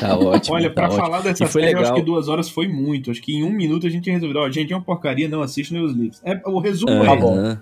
[0.00, 0.54] Tá ótimo.
[0.56, 1.00] Olha, tá pra ótimo.
[1.00, 1.94] falar dessa série, eu acho legal.
[1.94, 3.10] que duas horas foi muito.
[3.10, 4.42] Acho que em um minuto a gente resolveu.
[4.42, 6.20] Ó, gente, é uma porcaria, não assiste nem os livros.
[6.24, 7.36] É, o resumo É, é, Tá bom.
[7.36, 7.58] né?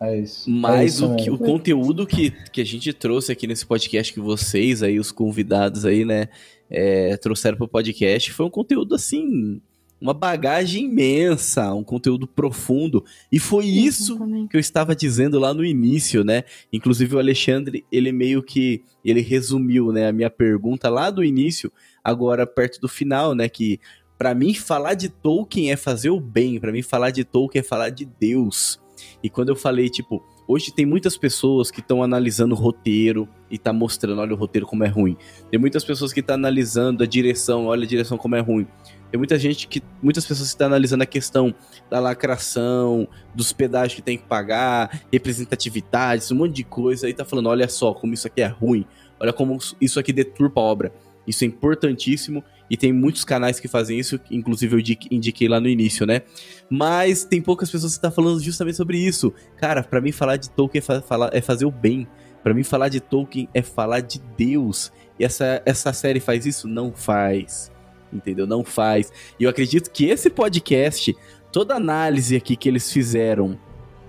[0.00, 0.48] É, é isso.
[0.48, 4.12] é Mas isso o, que- o conteúdo que, que a gente trouxe aqui nesse podcast,
[4.12, 6.28] que vocês aí, os convidados aí, né,
[6.70, 9.60] é, trouxeram pro podcast, foi um conteúdo assim,
[10.00, 13.04] uma bagagem imensa, um conteúdo profundo.
[13.30, 14.48] E foi isso Exatamente.
[14.48, 16.44] que eu estava dizendo lá no início, né?
[16.72, 21.72] Inclusive o Alexandre, ele meio que ele resumiu, né, a minha pergunta lá do início,
[22.02, 23.80] agora perto do final, né, que
[24.18, 27.62] Pra mim falar de Tolkien é fazer o bem, Pra mim falar de Tolkien é
[27.62, 28.78] falar de Deus.
[29.22, 33.56] E quando eu falei, tipo, hoje tem muitas pessoas que estão analisando o roteiro e
[33.56, 35.16] tá mostrando, olha o roteiro como é ruim.
[35.50, 38.66] Tem muitas pessoas que estão analisando a direção, olha a direção como é ruim.
[39.10, 39.82] Tem muita gente que.
[40.02, 41.54] Muitas pessoas estão analisando a questão
[41.90, 47.24] da lacração, dos pedágios que tem que pagar, representatividade, um monte de coisa, e tá
[47.24, 48.86] falando, olha só como isso aqui é ruim,
[49.18, 50.92] olha como isso aqui deturpa a obra.
[51.26, 55.60] Isso é importantíssimo e tem muitos canais que fazem isso, inclusive eu indique- indiquei lá
[55.60, 56.22] no início, né?
[56.68, 59.32] Mas tem poucas pessoas que estão falando justamente sobre isso.
[59.56, 62.08] Cara, pra mim falar de Tolkien é, é fazer o bem.
[62.42, 64.90] Pra mim falar de Tolkien é falar de Deus.
[65.18, 66.66] E essa, essa série faz isso?
[66.66, 67.70] Não faz.
[68.12, 68.46] Entendeu?
[68.46, 69.12] Não faz.
[69.38, 71.16] E eu acredito que esse podcast,
[71.52, 73.58] toda análise aqui que eles fizeram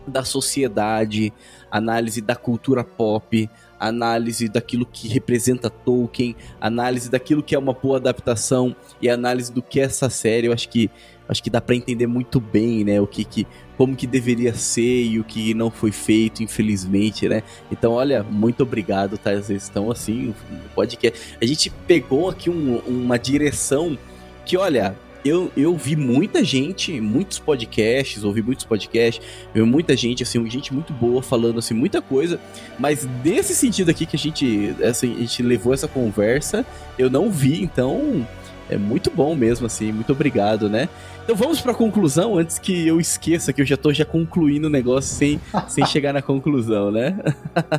[0.08, 1.32] da sociedade,
[1.70, 3.50] análise da cultura pop,
[3.80, 9.62] análise daquilo que representa Tolkien, análise daquilo que é uma boa adaptação e análise do
[9.62, 10.90] que é essa série, eu acho que
[11.32, 13.48] acho que dá pra entender muito bem, né, o que que
[13.78, 17.42] como que deveria ser e o que não foi feito, infelizmente, né?
[17.72, 19.34] Então, olha, muito obrigado, tá?
[19.34, 20.36] Vocês estão assim,
[20.76, 21.20] podcast.
[21.42, 23.98] A gente pegou aqui um- uma direção
[24.46, 24.96] que, olha,
[25.26, 30.72] eu, eu vi muita gente, muitos podcasts, ouvi muitos podcasts, vi muita gente, assim, gente
[30.74, 32.40] muito boa falando, assim, muita coisa,
[32.78, 36.64] mas desse sentido aqui que a gente, assim, a gente levou essa conversa,
[37.00, 38.28] eu não vi, então
[38.70, 40.88] é muito bom mesmo, assim, muito obrigado, né?
[41.24, 44.70] Então vamos pra conclusão, antes que eu esqueça que eu já tô já concluindo o
[44.70, 47.18] negócio sem, sem chegar na conclusão, né?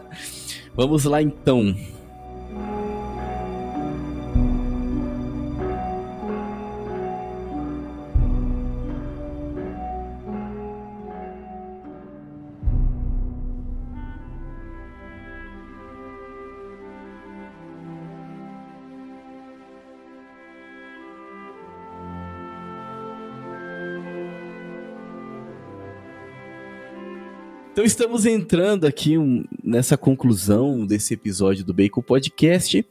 [0.74, 1.74] vamos lá então.
[27.82, 32.86] Então estamos entrando aqui um- nessa conclusão desse episódio do Bacon Podcast.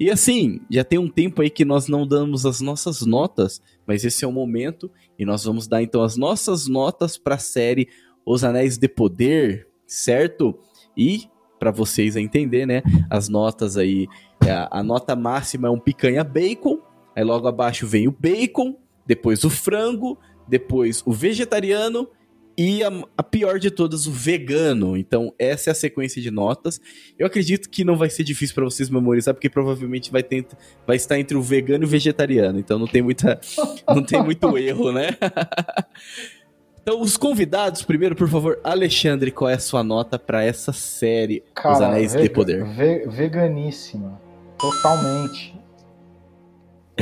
[0.00, 4.04] E assim, já tem um tempo aí que nós não damos as nossas notas, mas
[4.04, 7.86] esse é o momento e nós vamos dar então as nossas notas para a série
[8.26, 10.58] Os Anéis de Poder, certo?
[10.96, 11.28] E
[11.60, 14.08] para vocês entender, né, as notas aí,
[14.40, 16.80] a, a nota máxima é um picanha bacon,
[17.14, 22.08] aí logo abaixo vem o bacon, depois o frango, depois o vegetariano
[22.56, 24.96] e a, a pior de todas, o vegano.
[24.96, 26.80] Então, essa é a sequência de notas.
[27.18, 30.46] Eu acredito que não vai ser difícil para vocês memorizar, porque provavelmente vai, ter,
[30.86, 32.58] vai estar entre o vegano e o vegetariano.
[32.58, 33.40] Então, não tem muita,
[33.88, 35.08] não tem muito erro, né?
[36.82, 41.42] então, os convidados, primeiro, por favor, Alexandre, qual é a sua nota para essa série,
[41.58, 42.64] Os Anéis de vega- Poder?
[42.64, 44.20] ve- veganíssima.
[44.58, 45.54] Totalmente.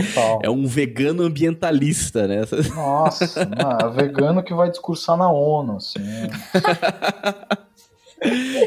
[0.07, 0.41] Total.
[0.43, 2.43] É um vegano ambientalista, né?
[2.75, 6.01] Nossa, mano, é vegano que vai discursar na ONU, assim.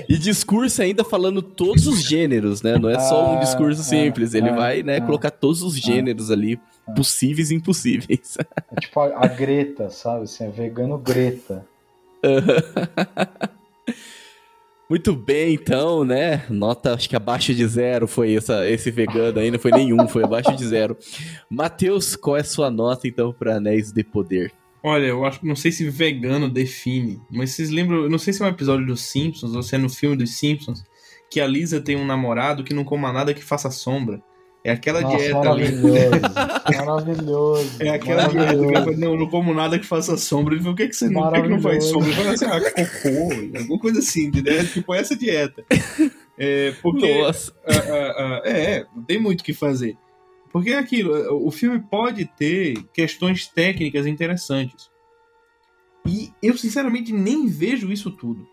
[0.10, 2.78] E discurso ainda falando todos os gêneros, né?
[2.78, 4.34] Não é só um Ah, discurso é, simples.
[4.34, 5.02] Ele é, vai, né, é.
[5.02, 6.60] colocar todos os gêneros ali,
[6.96, 8.38] possíveis e impossíveis.
[8.76, 10.24] É tipo a, a Greta, sabe?
[10.24, 11.64] Assim, é vegano Greta.
[14.90, 16.46] Muito bem, então, né?
[16.50, 20.24] Nota, acho que abaixo de zero foi essa, esse vegano aí, não foi nenhum, foi
[20.24, 20.98] abaixo de zero.
[21.50, 24.52] Matheus, qual é a sua nota, então, para Anéis de Poder?
[24.84, 28.46] Olha, eu acho, não sei se vegano define, mas vocês lembram, não sei se é
[28.46, 30.84] um episódio dos Simpsons ou se é no filme dos Simpsons,
[31.32, 34.22] que a Lisa tem um namorado que não coma nada que faça sombra.
[34.64, 35.98] É aquela Nossa, dieta maravilhoso,
[36.64, 36.78] ali.
[36.78, 37.84] maravilhoso.
[37.84, 40.54] É aquela dieta que ela fala, não, não como nada que faça sombra.
[40.54, 42.08] Ele falou, o que, é que você não, por que, que não faz sombra?
[42.08, 44.66] Ele falou assim, ah, cocô, alguma coisa assim, entendeu?
[44.66, 45.66] Tipo, essa dieta.
[46.38, 47.22] É, porque.
[47.22, 47.54] Nossa.
[47.68, 49.98] ah, ah, ah, é, não tem muito o que fazer.
[50.52, 54.90] Porque é aquilo, o filme pode ter questões técnicas interessantes.
[56.06, 58.48] E eu, sinceramente, nem vejo isso tudo.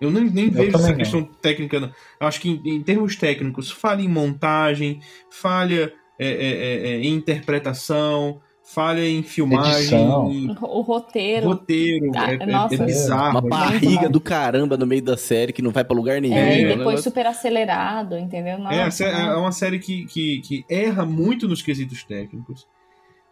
[0.00, 0.96] Eu nem, nem Eu vejo essa não.
[0.96, 1.78] questão técnica.
[1.80, 1.88] Não.
[2.20, 5.00] Eu acho que, em, em termos técnicos, falha em montagem,
[5.30, 11.46] falha é, é, é, é, em interpretação, falha em filmagem, em O roteiro.
[11.48, 12.10] roteiro.
[12.16, 12.74] Ah, é, é- nossa.
[12.74, 13.30] é bizarro.
[13.40, 16.36] Uma barriga do caramba no meio da série que não vai pra lugar nenhum.
[16.36, 16.76] É, e né?
[16.76, 18.58] depois super acelerado, entendeu?
[18.58, 22.66] Nossa, É, sé- é uma série que, que, que erra muito nos quesitos técnicos.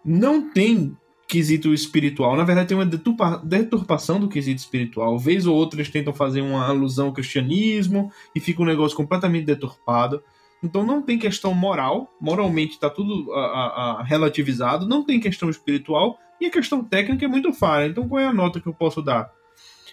[0.05, 0.97] Não tem
[1.29, 2.35] quesito espiritual.
[2.35, 5.19] Na verdade, tem uma deturpa- deturpação do quesito espiritual.
[5.19, 9.45] Vez ou outra eles tentam fazer uma alusão ao cristianismo e fica um negócio completamente
[9.45, 10.23] deturpado.
[10.63, 12.11] Então não tem questão moral.
[12.21, 14.89] Moralmente está tudo a- a relativizado.
[14.89, 16.19] Não tem questão espiritual.
[16.41, 17.87] E a questão técnica é muito falha.
[17.89, 19.31] Então qual é a nota que eu posso dar?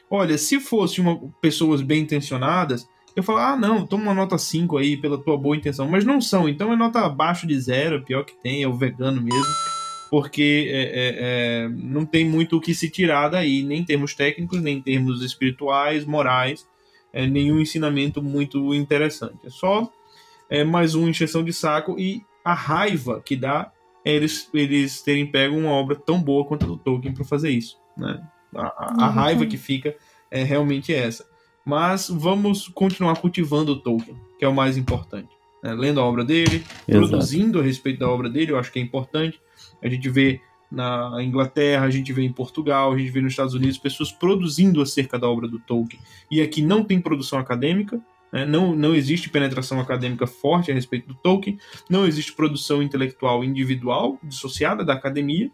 [0.09, 4.77] Olha, se fosse uma, pessoas bem intencionadas, eu falo, ah, não, toma uma nota 5
[4.77, 5.87] aí pela tua boa intenção.
[5.89, 8.73] Mas não são, então é nota abaixo de zero, é pior que tem, é o
[8.73, 9.74] vegano mesmo.
[10.09, 11.15] Porque é, é,
[11.65, 14.81] é, não tem muito o que se tirar daí, nem em termos técnicos, nem em
[14.81, 16.67] termos espirituais, morais,
[17.11, 19.39] é, nenhum ensinamento muito interessante.
[19.45, 19.91] É só
[20.49, 23.71] é, mais uma encheção de saco e a raiva que dá
[24.05, 27.77] eles, eles terem pego uma obra tão boa quanto a do Tolkien para fazer isso.
[27.97, 28.21] Né?
[28.53, 29.11] A, a- a Uhum.
[29.13, 29.95] raiva que fica
[30.29, 31.25] é realmente essa.
[31.65, 35.29] Mas vamos continuar cultivando o Tolkien, que é o mais importante.
[35.63, 35.73] né?
[35.73, 36.57] Lendo a obra dele,
[36.87, 37.07] Exato.
[37.09, 39.39] produzindo a respeito da obra dele, eu acho que é importante.
[39.81, 40.39] A gente vê
[40.71, 44.81] na Inglaterra, a gente vê em Portugal, a gente vê nos Estados Unidos pessoas produzindo
[44.81, 46.01] acerca da obra do Tolkien.
[46.29, 48.01] E aqui não tem produção acadêmica,
[48.33, 48.45] né?
[48.45, 51.57] não, não existe penetração acadêmica forte a respeito do Tolkien,
[51.89, 55.49] não existe produção intelectual individual dissociada da academia.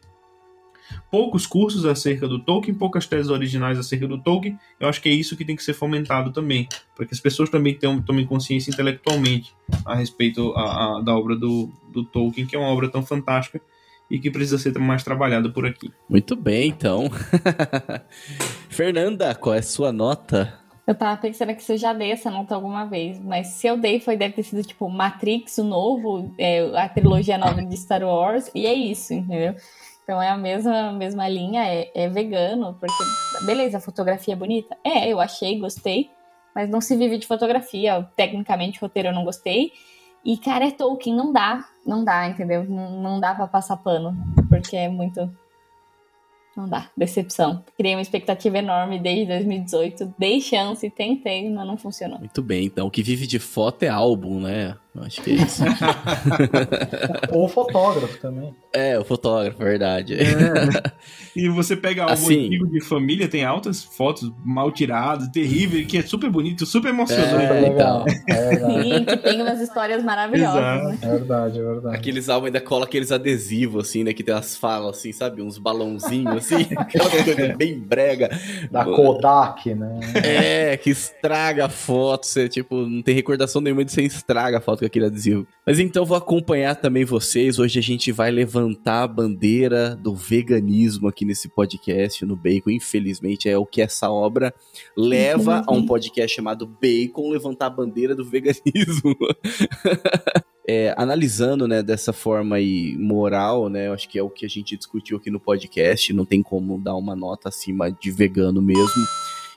[1.10, 4.57] Poucos cursos acerca do Tolkien, poucas teses originais acerca do Tolkien.
[4.80, 7.49] Eu acho que é isso que tem que ser fomentado também, para que as pessoas
[7.49, 9.53] também tenham, tomem consciência intelectualmente
[9.85, 13.61] a respeito a- a- da obra do, do Tolkien, que é uma obra tão fantástica
[14.11, 15.89] e que precisa ser mais trabalhada por aqui.
[16.09, 17.09] Muito bem, então.
[18.69, 20.59] Fernanda, qual é a sua nota?
[20.85, 23.77] Eu tava pensando que se eu já dei essa nota alguma vez, mas se eu
[23.77, 28.03] dei foi deve ter sido tipo Matrix, o novo, é, a trilogia nova de Star
[28.03, 29.55] Wars, e é isso, entendeu?
[30.03, 34.75] Então é a mesma, mesma linha, é, é vegano, porque, beleza, a fotografia é bonita?
[34.83, 36.09] É, eu achei, gostei,
[36.53, 39.71] mas não se vive de fotografia, tecnicamente roteiro eu não gostei,
[40.25, 42.63] e cara, é Tolkien, não dá, não dá, entendeu?
[42.63, 44.15] Não, não dá pra passar pano,
[44.49, 45.29] porque é muito...
[46.55, 47.63] Não dá, decepção.
[47.77, 52.19] Criei uma expectativa enorme desde 2018, dei chance, tentei, mas não funcionou.
[52.19, 52.87] Muito bem, então.
[52.87, 54.75] O que vive de foto é álbum, né?
[54.93, 55.63] Eu acho que é isso.
[57.31, 58.53] Ou fotógrafo também.
[58.73, 60.18] é, o fotógrafo, verdade.
[61.34, 62.47] E você pega algo Assim.
[62.47, 67.34] antigo de família, tem altas fotos mal tiradas, terríveis, que é super bonito, super emocionante.
[67.34, 68.03] É, legal.
[68.05, 68.35] então.
[68.35, 68.89] É verdade.
[68.89, 70.88] E que tem umas histórias maravilhosas, Exato.
[70.89, 70.97] né?
[71.01, 71.95] É verdade, é verdade.
[71.95, 74.11] Aqueles álbuns ainda cola aqueles adesivos, assim, né?
[74.13, 75.41] Que tem umas falas, assim, sabe?
[75.41, 76.68] Uns balãozinhos, assim.
[76.76, 78.30] Aquela coisa bem brega.
[78.69, 79.99] Da Kodak, né?
[80.22, 82.26] É, que estraga a foto.
[82.27, 85.47] Você, tipo, não tem recordação nenhuma de você estraga a foto com aquele adesivo.
[85.65, 87.59] Mas então vou acompanhar também vocês.
[87.59, 92.71] Hoje a gente vai levantar a bandeira do veganismo aqui nesse podcast, no Bacon.
[92.71, 94.53] Infelizmente é o que essa obra
[94.97, 99.15] leva a um podcast chamado Bacon levantar a bandeira do veganismo.
[100.67, 104.47] É, analisando, né, dessa forma aí moral, né, eu acho que é o que a
[104.47, 109.03] gente discutiu aqui no podcast, não tem como dar uma nota acima de vegano mesmo.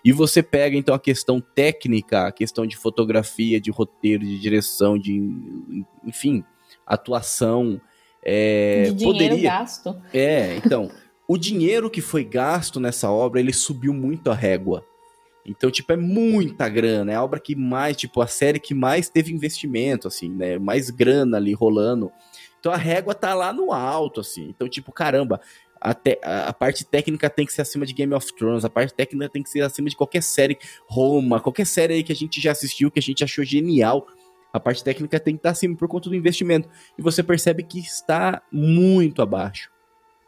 [0.05, 4.98] E você pega então a questão técnica, a questão de fotografia, de roteiro, de direção,
[4.98, 5.18] de
[6.05, 6.44] enfim,
[6.86, 7.81] atuação,
[8.22, 9.97] é, De dinheiro poderia, gasto.
[10.12, 10.90] é, então,
[11.26, 14.85] o dinheiro que foi gasto nessa obra, ele subiu muito a régua.
[15.47, 17.12] Então, tipo, é muita grana.
[17.12, 20.59] É a obra que mais, tipo, a série que mais teve investimento, assim, né?
[20.59, 22.10] Mais grana ali rolando.
[22.59, 24.48] Então a régua tá lá no alto, assim.
[24.48, 25.39] Então, tipo, caramba,
[25.90, 28.94] a, te- a- parte técnica tem que ser acima de Game of Thrones, a parte
[28.94, 30.59] técnica tem que ser acima de qualquer série
[30.89, 34.06] Roma, qualquer série aí que a gente já assistiu, que a gente achou genial.
[34.52, 36.69] A parte técnica tem que estar acima por conta do investimento.
[36.98, 39.69] E você percebe que está muito abaixo.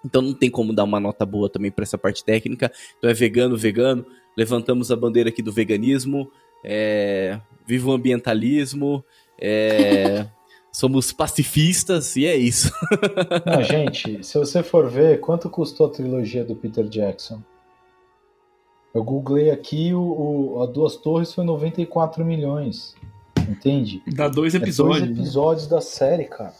[0.05, 2.71] Então não tem como dar uma nota boa também para essa parte técnica.
[2.99, 4.05] Então é vegano, vegano.
[4.37, 6.31] Levantamos a bandeira aqui do veganismo.
[6.65, 9.05] é, viva o ambientalismo,
[9.41, 10.27] é,
[10.77, 12.71] somos pacifistas e é isso.
[13.47, 17.41] Não, gente, se você for ver, quanto custou a trilogia do Peter Jackson?
[18.95, 20.01] Eu googlei aqui, o,
[20.59, 22.95] o a Duas Torres foi 94 milhões.
[23.49, 24.03] Entende?
[24.07, 25.03] Dá dois episódios.
[25.03, 26.53] É dois episódios da série, cara.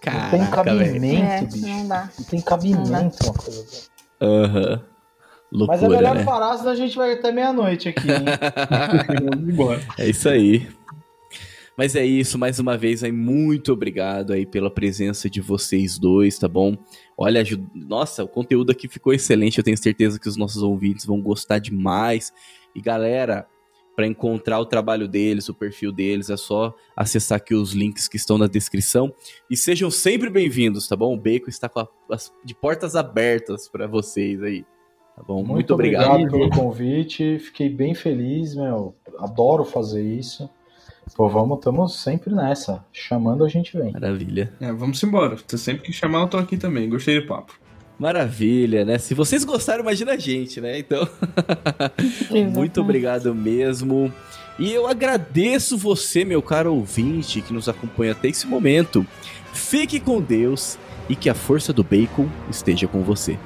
[0.00, 1.66] Caraca, não tem cabimento, É, bicho.
[1.66, 2.10] não dá.
[2.18, 3.90] Não tem cabimento uma coisa dessa.
[4.22, 4.82] Aham.
[5.52, 6.24] Loucura, Mas é melhor né?
[6.24, 8.24] parar, senão a gente vai até meia-noite aqui, hein?
[9.30, 9.80] Vamos embora.
[9.98, 10.66] É isso aí.
[11.76, 16.38] Mas é isso, mais uma vez aí, muito obrigado aí pela presença de vocês dois,
[16.38, 16.76] tá bom?
[17.16, 17.42] Olha,
[17.74, 21.58] nossa, o conteúdo aqui ficou excelente, eu tenho certeza que os nossos ouvintes vão gostar
[21.58, 22.32] demais.
[22.74, 23.46] E galera,
[23.96, 28.16] para encontrar o trabalho deles, o perfil deles, é só acessar aqui os links que
[28.16, 29.12] estão na descrição.
[29.50, 31.14] E sejam sempre bem-vindos, tá bom?
[31.14, 34.64] O Bacon está com a- as, de portas abertas para vocês aí,
[35.16, 35.42] tá bom?
[35.44, 36.28] Muito, obrigado.
[36.30, 37.38] pelo convite.
[37.38, 38.94] Fiquei bem feliz, meu.
[39.18, 40.48] Adoro fazer isso.
[41.14, 42.84] Pô, vamos, estamos sempre nessa.
[42.92, 43.92] Chamando a gente vem.
[43.92, 44.52] Maravilha.
[44.60, 45.36] É, vamos embora.
[45.36, 46.88] Você sempre que chamar, eu tô aqui também.
[46.88, 47.58] Gostei do papo.
[47.98, 48.96] Maravilha, né?
[48.96, 50.78] Se vocês gostaram, imagina a gente, né?
[50.78, 51.06] Então,
[52.50, 54.10] muito obrigado mesmo.
[54.58, 59.06] E eu agradeço você, meu caro ouvinte, que nos acompanha até esse momento.
[59.52, 60.78] Fique com Deus
[61.10, 63.38] e que a força do bacon esteja com você.